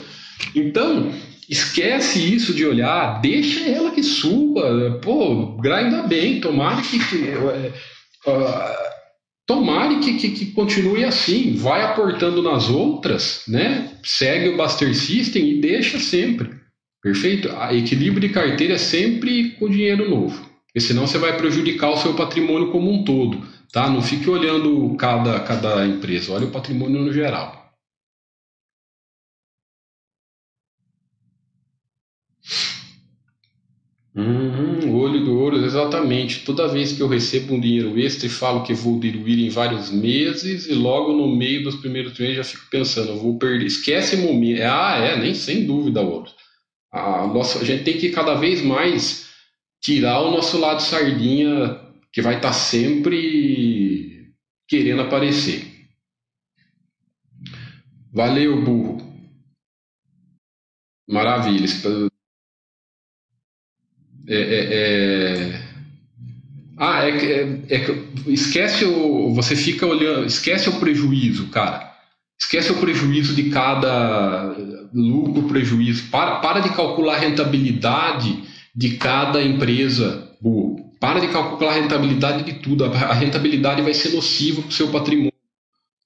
[0.54, 1.14] Então,
[1.50, 7.16] esquece isso de olhar, deixa ela que suba, pô, ainda bem, tomara que, que
[8.28, 8.96] uh,
[9.46, 13.92] tomare que, que, que, continue assim, vai aportando nas outras, né?
[14.04, 16.50] Segue o Buster System e deixa sempre.
[17.02, 17.52] Perfeito?
[17.56, 20.44] A equilíbrio de carteira é sempre com dinheiro novo.
[20.66, 23.48] Porque senão você vai prejudicar o seu patrimônio como um todo.
[23.72, 23.90] Tá?
[23.90, 27.65] Não fique olhando cada, cada empresa, olhe o patrimônio no geral.
[34.16, 36.46] Uhum, olho do ouro, exatamente.
[36.46, 39.92] Toda vez que eu recebo um dinheiro extra e falo que vou diluir em vários
[39.92, 43.66] meses, e logo no meio dos primeiros meses já fico pensando, vou perder.
[43.66, 44.62] Esquece momento.
[44.64, 46.32] Ah, é, nem sem dúvida, ouro.
[46.94, 49.30] A, nossa, a gente tem que cada vez mais
[49.82, 51.78] tirar o nosso lado sardinha,
[52.14, 54.34] que vai estar tá sempre
[54.66, 55.62] querendo aparecer.
[58.14, 58.98] Valeu, burro.
[61.06, 61.68] Maravilha.
[64.28, 65.62] É, é, é...
[66.78, 67.96] Ah, é, é, é,
[68.28, 69.34] esquece o.
[69.34, 70.26] Você fica olhando.
[70.26, 71.94] Esquece o prejuízo, cara.
[72.38, 74.56] Esquece o prejuízo de cada
[74.94, 76.10] lucro, prejuízo.
[76.10, 78.44] Para, para de calcular a rentabilidade
[78.76, 80.30] de cada empresa.
[80.42, 80.84] Boa.
[81.00, 82.84] Para de calcular a rentabilidade de tudo.
[82.84, 85.32] A rentabilidade vai ser nociva para o seu patrimônio.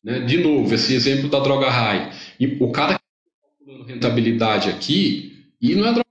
[0.04, 0.20] Né?
[0.20, 2.12] De novo, esse exemplo da droga high.
[2.40, 6.09] E o cara que está calculando rentabilidade aqui, e não é droga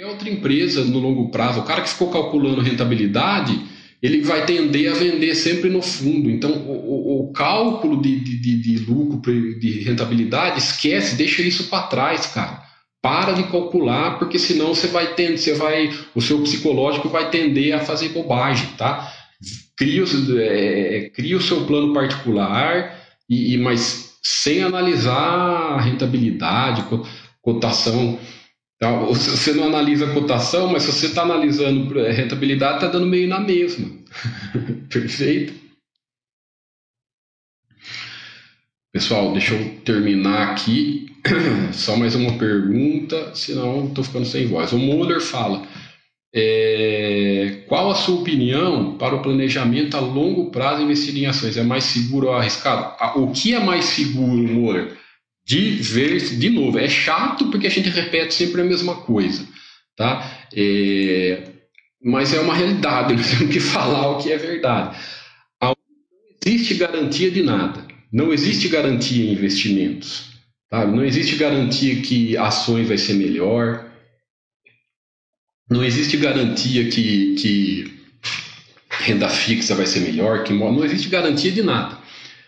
[0.00, 3.60] qualquer outra empresa no longo prazo, o cara que ficou calculando rentabilidade,
[4.02, 6.30] ele vai tender a vender sempre no fundo.
[6.30, 9.20] Então, o, o cálculo de, de, de, lucro,
[9.58, 12.62] de rentabilidade, esquece, deixa isso para trás, cara.
[13.02, 17.74] Para de calcular, porque senão você vai tendo, você vai, o seu psicológico vai tender
[17.74, 19.12] a fazer bobagem, tá?
[19.76, 20.04] Cria,
[20.38, 22.98] é, cria o seu plano particular,
[23.28, 26.84] e, mas sem analisar a rentabilidade,
[27.40, 28.18] cotação
[28.82, 33.06] então, você não analisa a cotação, mas se você está analisando a rentabilidade, está dando
[33.06, 33.90] meio na mesma.
[34.88, 35.52] Perfeito?
[38.90, 41.14] Pessoal, deixa eu terminar aqui.
[41.74, 44.72] Só mais uma pergunta, senão estou ficando sem voz.
[44.72, 45.62] O Muller fala:
[46.34, 51.58] é, qual a sua opinião para o planejamento a longo prazo investir em ações?
[51.58, 52.96] É mais seguro ou arriscado?
[53.16, 54.96] O que é mais seguro, Muller?
[55.50, 59.44] De ver, de novo, é chato porque a gente repete sempre a mesma coisa,
[59.96, 60.46] tá?
[60.54, 61.42] É,
[62.00, 64.96] mas é uma realidade, nós temos que falar o que é verdade.
[65.60, 65.74] Não
[66.46, 70.30] existe garantia de nada, não existe garantia em investimentos,
[70.70, 70.86] tá?
[70.86, 73.90] não existe garantia que ações vai ser melhor,
[75.68, 78.00] não existe garantia que, que
[78.88, 81.98] renda fixa vai ser melhor, que não existe garantia de nada.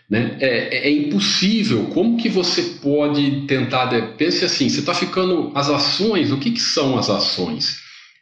[0.09, 0.37] Né?
[0.39, 1.85] É, é, é, impossível.
[1.93, 3.87] Como que você pode tentar.
[4.17, 5.51] Pense assim: você está ficando.
[5.55, 7.81] As ações, o que, que são as ações?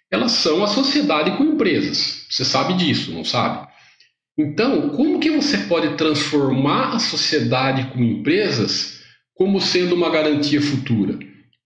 [0.10, 2.26] Elas são a sociedade com empresas.
[2.30, 3.68] Você sabe disso, não sabe?
[4.38, 9.02] Então, como que você pode transformar a sociedade com empresas
[9.36, 11.18] como sendo uma garantia futura?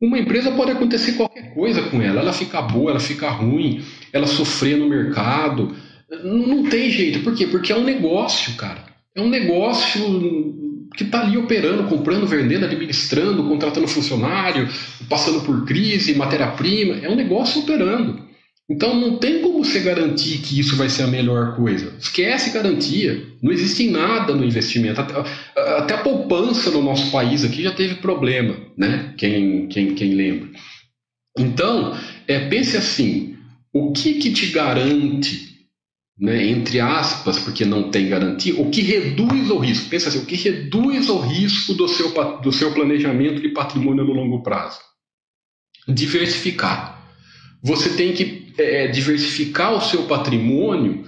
[0.02, 4.28] Uma empresa pode acontecer qualquer coisa com ela, ela fica boa, ela fica ruim, ela
[4.28, 5.76] sofrer no mercado.
[6.24, 7.22] Não, não tem jeito.
[7.22, 7.48] Por quê?
[7.48, 8.85] Porque é um negócio, cara.
[9.16, 14.68] É um negócio que está ali operando, comprando, vendendo, administrando, contratando funcionário,
[15.10, 16.96] passando por crise, matéria-prima.
[16.98, 18.26] É um negócio operando.
[18.70, 21.94] Então não tem como você garantir que isso vai ser a melhor coisa.
[22.00, 23.24] Esquece garantia.
[23.42, 25.00] Não existe nada no investimento.
[25.00, 29.14] Até, a poupança no nosso país aqui já teve problema, né?
[29.18, 30.50] Quem, quem, quem lembra.
[31.38, 31.96] Então,
[32.28, 33.36] é, pense assim:
[33.72, 35.55] o que, que te garante
[36.18, 39.90] né, entre aspas, porque não tem garantia, o que reduz o risco.
[39.90, 42.12] Pensa assim, o que reduz o risco do seu,
[42.42, 44.80] do seu planejamento de patrimônio no longo prazo?
[45.88, 47.04] Diversificar.
[47.62, 51.06] Você tem que é, é diversificar o seu patrimônio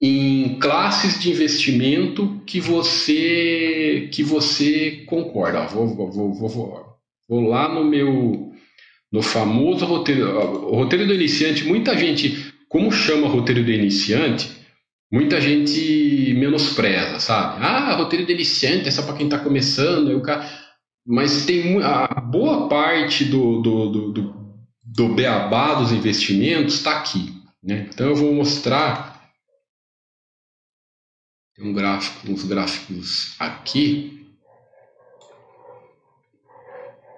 [0.00, 5.66] em classes de investimento que você que você concorda.
[5.66, 6.98] Vou, vou, vou, vou,
[7.28, 8.52] vou lá no meu
[9.10, 10.28] no famoso roteiro,
[10.68, 11.64] o roteiro do iniciante.
[11.64, 14.50] Muita gente como chama roteiro do iniciante,
[15.08, 17.64] muita gente menospreza, sabe?
[17.64, 20.08] Ah, roteiro do iniciante é só para quem está começando.
[20.08, 20.44] o cara...
[21.06, 27.40] Mas tem a boa parte do, do, do, do, do beabá dos investimentos está aqui.
[27.62, 27.88] Né?
[27.94, 29.30] Então eu vou mostrar
[31.54, 34.23] tem um gráfico, uns gráficos aqui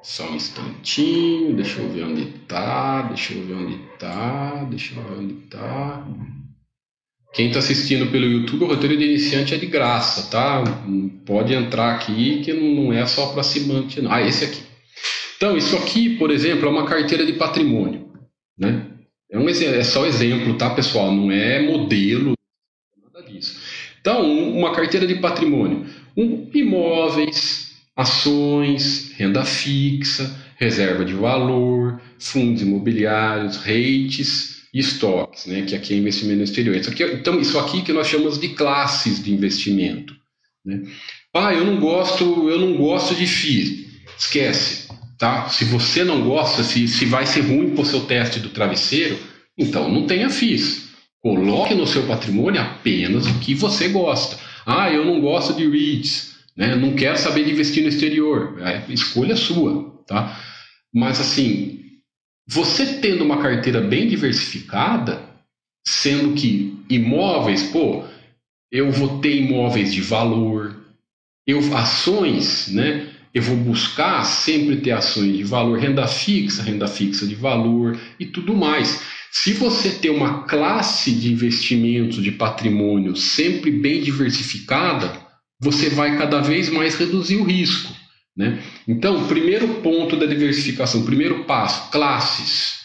[0.07, 5.03] Só um instantinho, deixa eu ver onde tá, deixa eu ver onde tá, deixa eu
[5.03, 6.07] ver onde tá.
[7.35, 10.63] Quem está assistindo pelo YouTube, o roteiro de iniciante é de graça, tá?
[11.27, 14.13] Pode entrar aqui que não é só para assinante, não.
[14.13, 14.63] Ah, esse aqui.
[15.37, 18.09] Então, isso aqui, por exemplo, é uma carteira de patrimônio,
[18.57, 18.87] né?
[19.29, 21.11] É, um, é só exemplo, tá, pessoal?
[21.11, 22.35] Não é modelo,
[23.13, 23.61] nada disso.
[24.01, 24.23] Então,
[24.53, 25.85] uma carteira de patrimônio.
[26.17, 27.66] Um, imóveis,
[27.97, 35.97] ações, renda fixa, reserva de valor, fundos imobiliários, rates e estoques, né, que aqui é
[35.97, 36.77] investimento exterior.
[36.77, 40.15] Isso aqui, então, isso aqui que nós chamamos de classes de investimento.
[40.65, 40.83] Né?
[41.35, 43.87] Ah, eu não gosto, eu não gosto de FII.
[44.19, 45.49] Esquece, tá?
[45.49, 49.19] Se você não gosta, se, se vai ser ruim para o seu teste do travesseiro,
[49.57, 50.87] então não tenha FIIs.
[51.23, 54.39] Coloque no seu patrimônio apenas o que você gosta.
[54.65, 56.36] Ah, eu não gosto de REITs.
[56.57, 56.75] Né?
[56.75, 58.59] Não quero saber de investir no exterior.
[58.61, 60.03] É escolha sua.
[60.07, 60.41] Tá?
[60.95, 61.81] Mas assim,
[62.49, 65.21] você tendo uma carteira bem diversificada,
[65.87, 68.05] sendo que imóveis, pô,
[68.71, 70.77] eu vou ter imóveis de valor,
[71.47, 73.09] eu ações, né?
[73.35, 78.25] Eu vou buscar sempre ter ações de valor, renda fixa, renda fixa de valor e
[78.25, 79.03] tudo mais.
[79.31, 85.26] Se você ter uma classe de investimentos de patrimônio sempre bem diversificada,
[85.61, 87.95] você vai cada vez mais reduzir o risco.
[88.37, 88.63] Né?
[88.87, 92.77] Então, primeiro ponto da diversificação, primeiro passo, classes.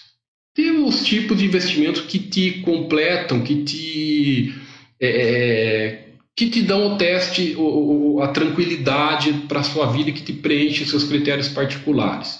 [0.55, 4.55] Tem os tipos de investimentos que te completam, que te,
[4.99, 10.23] é, é que te dão o teste, o, a tranquilidade para a sua vida, que
[10.23, 12.39] te preenche seus critérios particulares.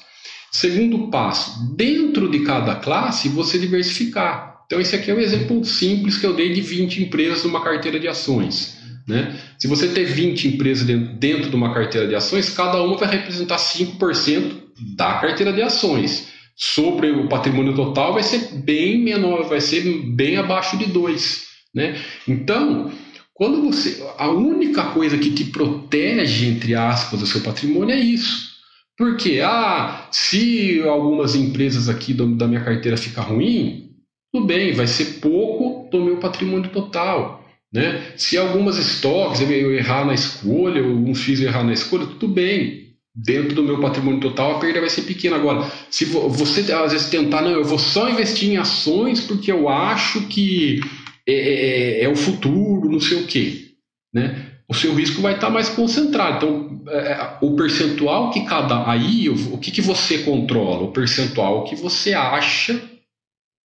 [0.51, 4.63] Segundo passo, dentro de cada classe, você diversificar.
[4.65, 7.99] Então, esse aqui é um exemplo simples que eu dei de 20 empresas numa carteira
[7.99, 8.80] de ações.
[9.11, 9.38] Né?
[9.59, 13.57] Se você ter 20 empresas dentro de uma carteira de ações, cada uma vai representar
[13.57, 14.53] 5%
[14.95, 16.29] da carteira de ações.
[16.55, 19.81] Sobre o patrimônio total vai ser bem menor, vai ser
[20.15, 21.43] bem abaixo de 2.
[21.75, 21.99] Né?
[22.25, 22.89] Então,
[23.33, 24.01] quando você.
[24.17, 28.51] A única coisa que te protege, entre aspas, do seu patrimônio é isso.
[28.97, 33.89] Porque, ah, se algumas empresas aqui da minha carteira ficar ruim,
[34.31, 37.40] tudo bem, vai ser pouco do meu patrimônio total.
[37.73, 38.14] Né?
[38.18, 42.81] Se algumas estoques eu errar na escolha, ou um errar na escolha, tudo bem.
[43.15, 45.35] Dentro do meu patrimônio total, a perda vai ser pequena.
[45.35, 49.68] Agora, se você às vezes tentar, não, eu vou só investir em ações porque eu
[49.68, 50.80] acho que
[51.27, 53.72] é, é, é, é o futuro, não sei o quê.
[54.14, 54.48] Né?
[54.68, 56.38] O seu risco vai estar mais concentrado.
[56.38, 58.89] Então, é, é o percentual que cada.
[58.89, 60.84] Aí, o que, que você controla?
[60.84, 62.81] O percentual que você acha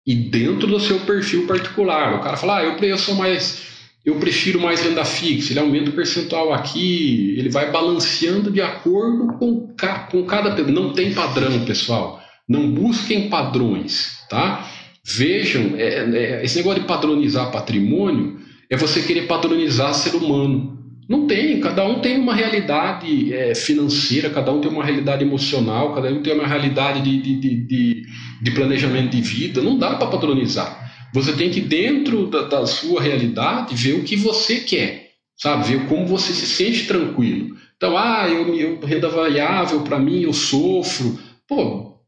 [0.06, 2.14] e dentro do seu perfil particular.
[2.14, 3.73] O cara fala, ah, eu, eu sou mais
[4.05, 9.39] eu prefiro mais renda fixa, ele aumenta o percentual aqui, ele vai balanceando de acordo
[9.39, 9.74] com,
[10.10, 10.62] com cada.
[10.64, 12.20] Não tem padrão, pessoal.
[12.47, 14.68] Não busquem padrões, tá?
[15.02, 20.74] Vejam, é, é, esse negócio de padronizar patrimônio é você querer padronizar ser humano.
[21.09, 25.94] Não tem, cada um tem uma realidade é, financeira, cada um tem uma realidade emocional,
[25.94, 28.02] cada um tem uma realidade de, de, de,
[28.43, 29.62] de planejamento de vida.
[29.62, 30.85] Não dá para padronizar.
[31.14, 35.68] Você tem que, dentro da, da sua realidade, ver o que você quer, sabe?
[35.68, 37.56] Ver como você se sente tranquilo.
[37.76, 41.16] Então, ah, eu, eu renda variável, para mim, eu sofro.
[41.46, 42.00] Pô,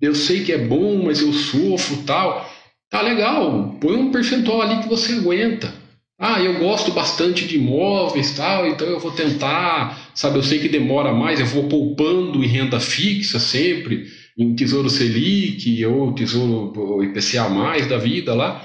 [0.00, 2.48] eu sei que é bom, mas eu sofro tal.
[2.88, 5.74] Tá legal, põe um percentual ali que você aguenta.
[6.16, 10.68] Ah, eu gosto bastante de imóveis tal, então eu vou tentar, sabe, eu sei que
[10.68, 14.06] demora mais, eu vou poupando em renda fixa sempre,
[14.36, 17.48] em Tesouro Selic ou Tesouro IPCA
[17.88, 18.62] da vida lá.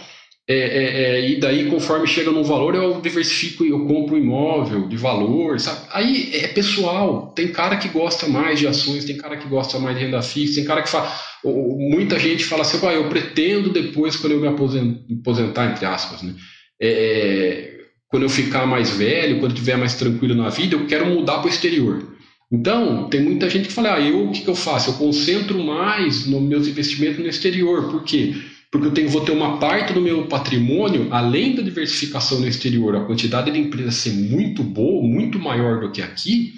[0.52, 4.98] É, é, é, e daí, conforme chega no valor, eu diversifico eu compro imóvel de
[4.98, 5.82] valor, sabe?
[5.94, 7.32] Aí é pessoal.
[7.36, 10.56] Tem cara que gosta mais de ações, tem cara que gosta mais de renda fixa,
[10.56, 11.08] tem cara que fala.
[11.44, 16.34] Muita gente fala assim, ah, eu pretendo depois, quando eu me aposentar, entre aspas, né?
[16.82, 17.78] É,
[18.08, 21.38] quando eu ficar mais velho, quando eu estiver mais tranquilo na vida, eu quero mudar
[21.38, 22.18] para o exterior.
[22.52, 24.90] Então, tem muita gente que fala, ah, eu o que, que eu faço?
[24.90, 27.90] Eu concentro mais nos meus investimentos no exterior.
[27.92, 28.34] Por quê?
[28.72, 32.96] porque eu tenho, vou ter uma parte do meu patrimônio, além da diversificação no exterior,
[32.96, 36.54] a quantidade de empresas ser muito boa, muito maior do que aqui,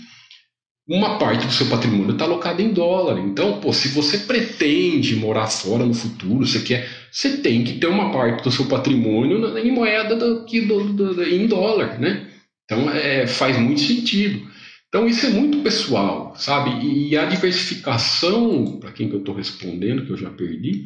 [0.88, 3.18] uma parte do seu patrimônio está alocada em dólar.
[3.20, 7.88] Então, pô, se você pretende morar fora no futuro, você quer, você tem que ter
[7.88, 12.28] uma parte do seu patrimônio em moeda do, do, do, em dólar, né?
[12.66, 14.51] Então, é, faz muito sentido.
[14.92, 16.86] Então, isso é muito pessoal, sabe?
[16.86, 20.84] E a diversificação, para quem que eu estou respondendo, que eu já perdi,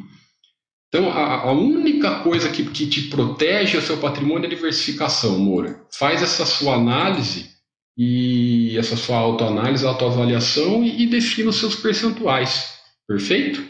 [0.88, 5.38] então, a, a única coisa que, que, te protege o seu patrimônio é a diversificação,
[5.38, 5.84] Moura.
[5.92, 7.50] Faz essa sua análise
[7.98, 12.78] e essa sua autoanálise, autoavaliação e, e defina os seus percentuais.
[13.06, 13.62] Perfeito?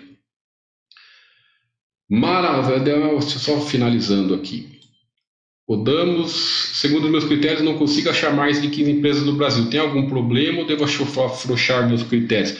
[2.08, 3.20] Maravilha.
[3.22, 4.75] Só finalizando aqui.
[5.66, 6.30] Podamos,
[6.74, 9.68] segundo meus critérios, não consigo achar mais de 15 empresas no Brasil.
[9.68, 12.56] Tem algum problema ou devo afrouxar meus critérios?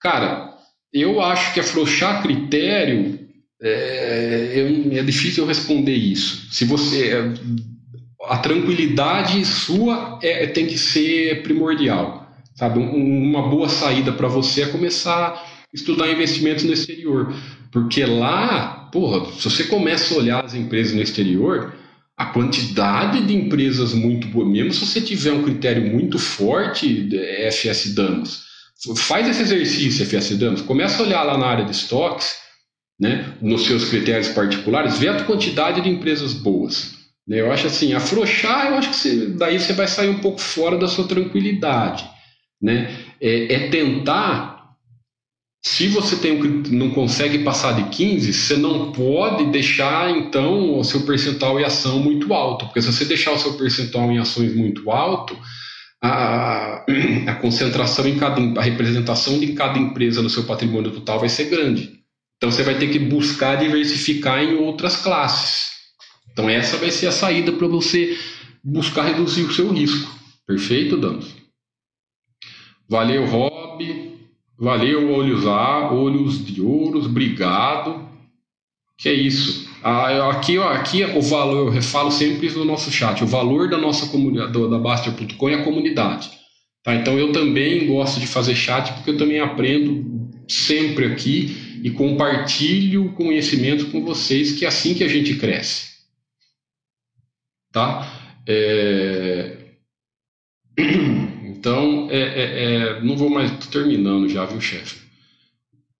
[0.00, 0.54] Cara,
[0.92, 3.18] eu acho que afrouxar critério
[3.60, 6.46] é, eu, é difícil responder isso.
[6.52, 7.34] Se você é,
[8.28, 12.78] a tranquilidade sua é, tem que ser primordial, sabe?
[12.78, 17.34] Um, uma boa saída para você é começar a estudar investimentos no exterior,
[17.72, 21.74] porque lá, porra, se você começa a olhar as empresas no exterior,
[22.16, 27.08] a quantidade de empresas muito boas, mesmo se você tiver um critério muito forte,
[27.50, 28.44] FS Danos,
[28.96, 32.36] faz esse exercício, FS Danos, começa a olhar lá na área de estoques
[32.98, 36.94] né, nos seus critérios particulares, vê a quantidade de empresas boas.
[37.26, 37.40] Né?
[37.40, 40.78] Eu acho assim, afrouxar, eu acho que você, daí você vai sair um pouco fora
[40.78, 42.08] da sua tranquilidade.
[42.62, 42.94] Né?
[43.20, 44.53] É, é tentar,
[45.66, 46.38] se você tem
[46.70, 51.98] não consegue passar de 15, você não pode deixar então o seu percentual em ação
[52.00, 55.36] muito alto, porque se você deixar o seu percentual em ações muito alto,
[56.02, 56.84] a,
[57.26, 61.44] a concentração em cada, a representação de cada empresa no seu patrimônio total vai ser
[61.44, 61.98] grande.
[62.36, 65.70] Então você vai ter que buscar diversificar em outras classes.
[66.30, 68.18] Então essa vai ser a saída para você
[68.62, 70.14] buscar reduzir o seu risco.
[70.46, 71.34] Perfeito, Danos?
[72.86, 74.13] Valeu, Rob.
[74.58, 77.06] Valeu, Olhos A, Olhos de Ouros.
[77.06, 78.08] Obrigado.
[78.96, 79.68] Que é isso.
[79.82, 84.06] Ah, aqui, aqui o valor, eu falo sempre no nosso chat, o valor da nossa
[84.06, 86.30] comunidade, da Baster.com é a comunidade.
[86.82, 86.94] Tá?
[86.94, 93.12] Então eu também gosto de fazer chat porque eu também aprendo sempre aqui e compartilho
[93.12, 95.92] conhecimento com vocês, que é assim que a gente cresce.
[97.70, 98.10] Tá?
[98.46, 99.58] É...
[101.64, 105.00] Então, é, é, é, não vou mais, tô terminando já, viu, chefe?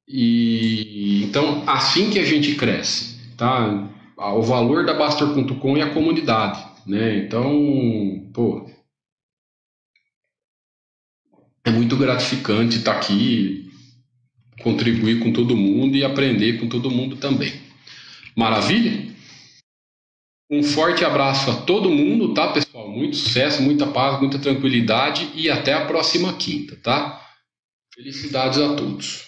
[0.06, 3.88] E então, assim que a gente cresce, tá?
[4.14, 7.16] O valor da Bastor.com é a comunidade, né?
[7.16, 8.70] Então, pô,
[11.64, 13.72] é muito gratificante estar aqui
[14.62, 17.54] contribuir com todo mundo e aprender com todo mundo também.
[18.36, 19.14] Maravilha?
[20.50, 22.83] Um forte abraço a todo mundo, tá, pessoal?
[22.94, 27.20] Muito sucesso, muita paz, muita tranquilidade e até a próxima quinta, tá?
[27.94, 29.23] Felicidades a todos.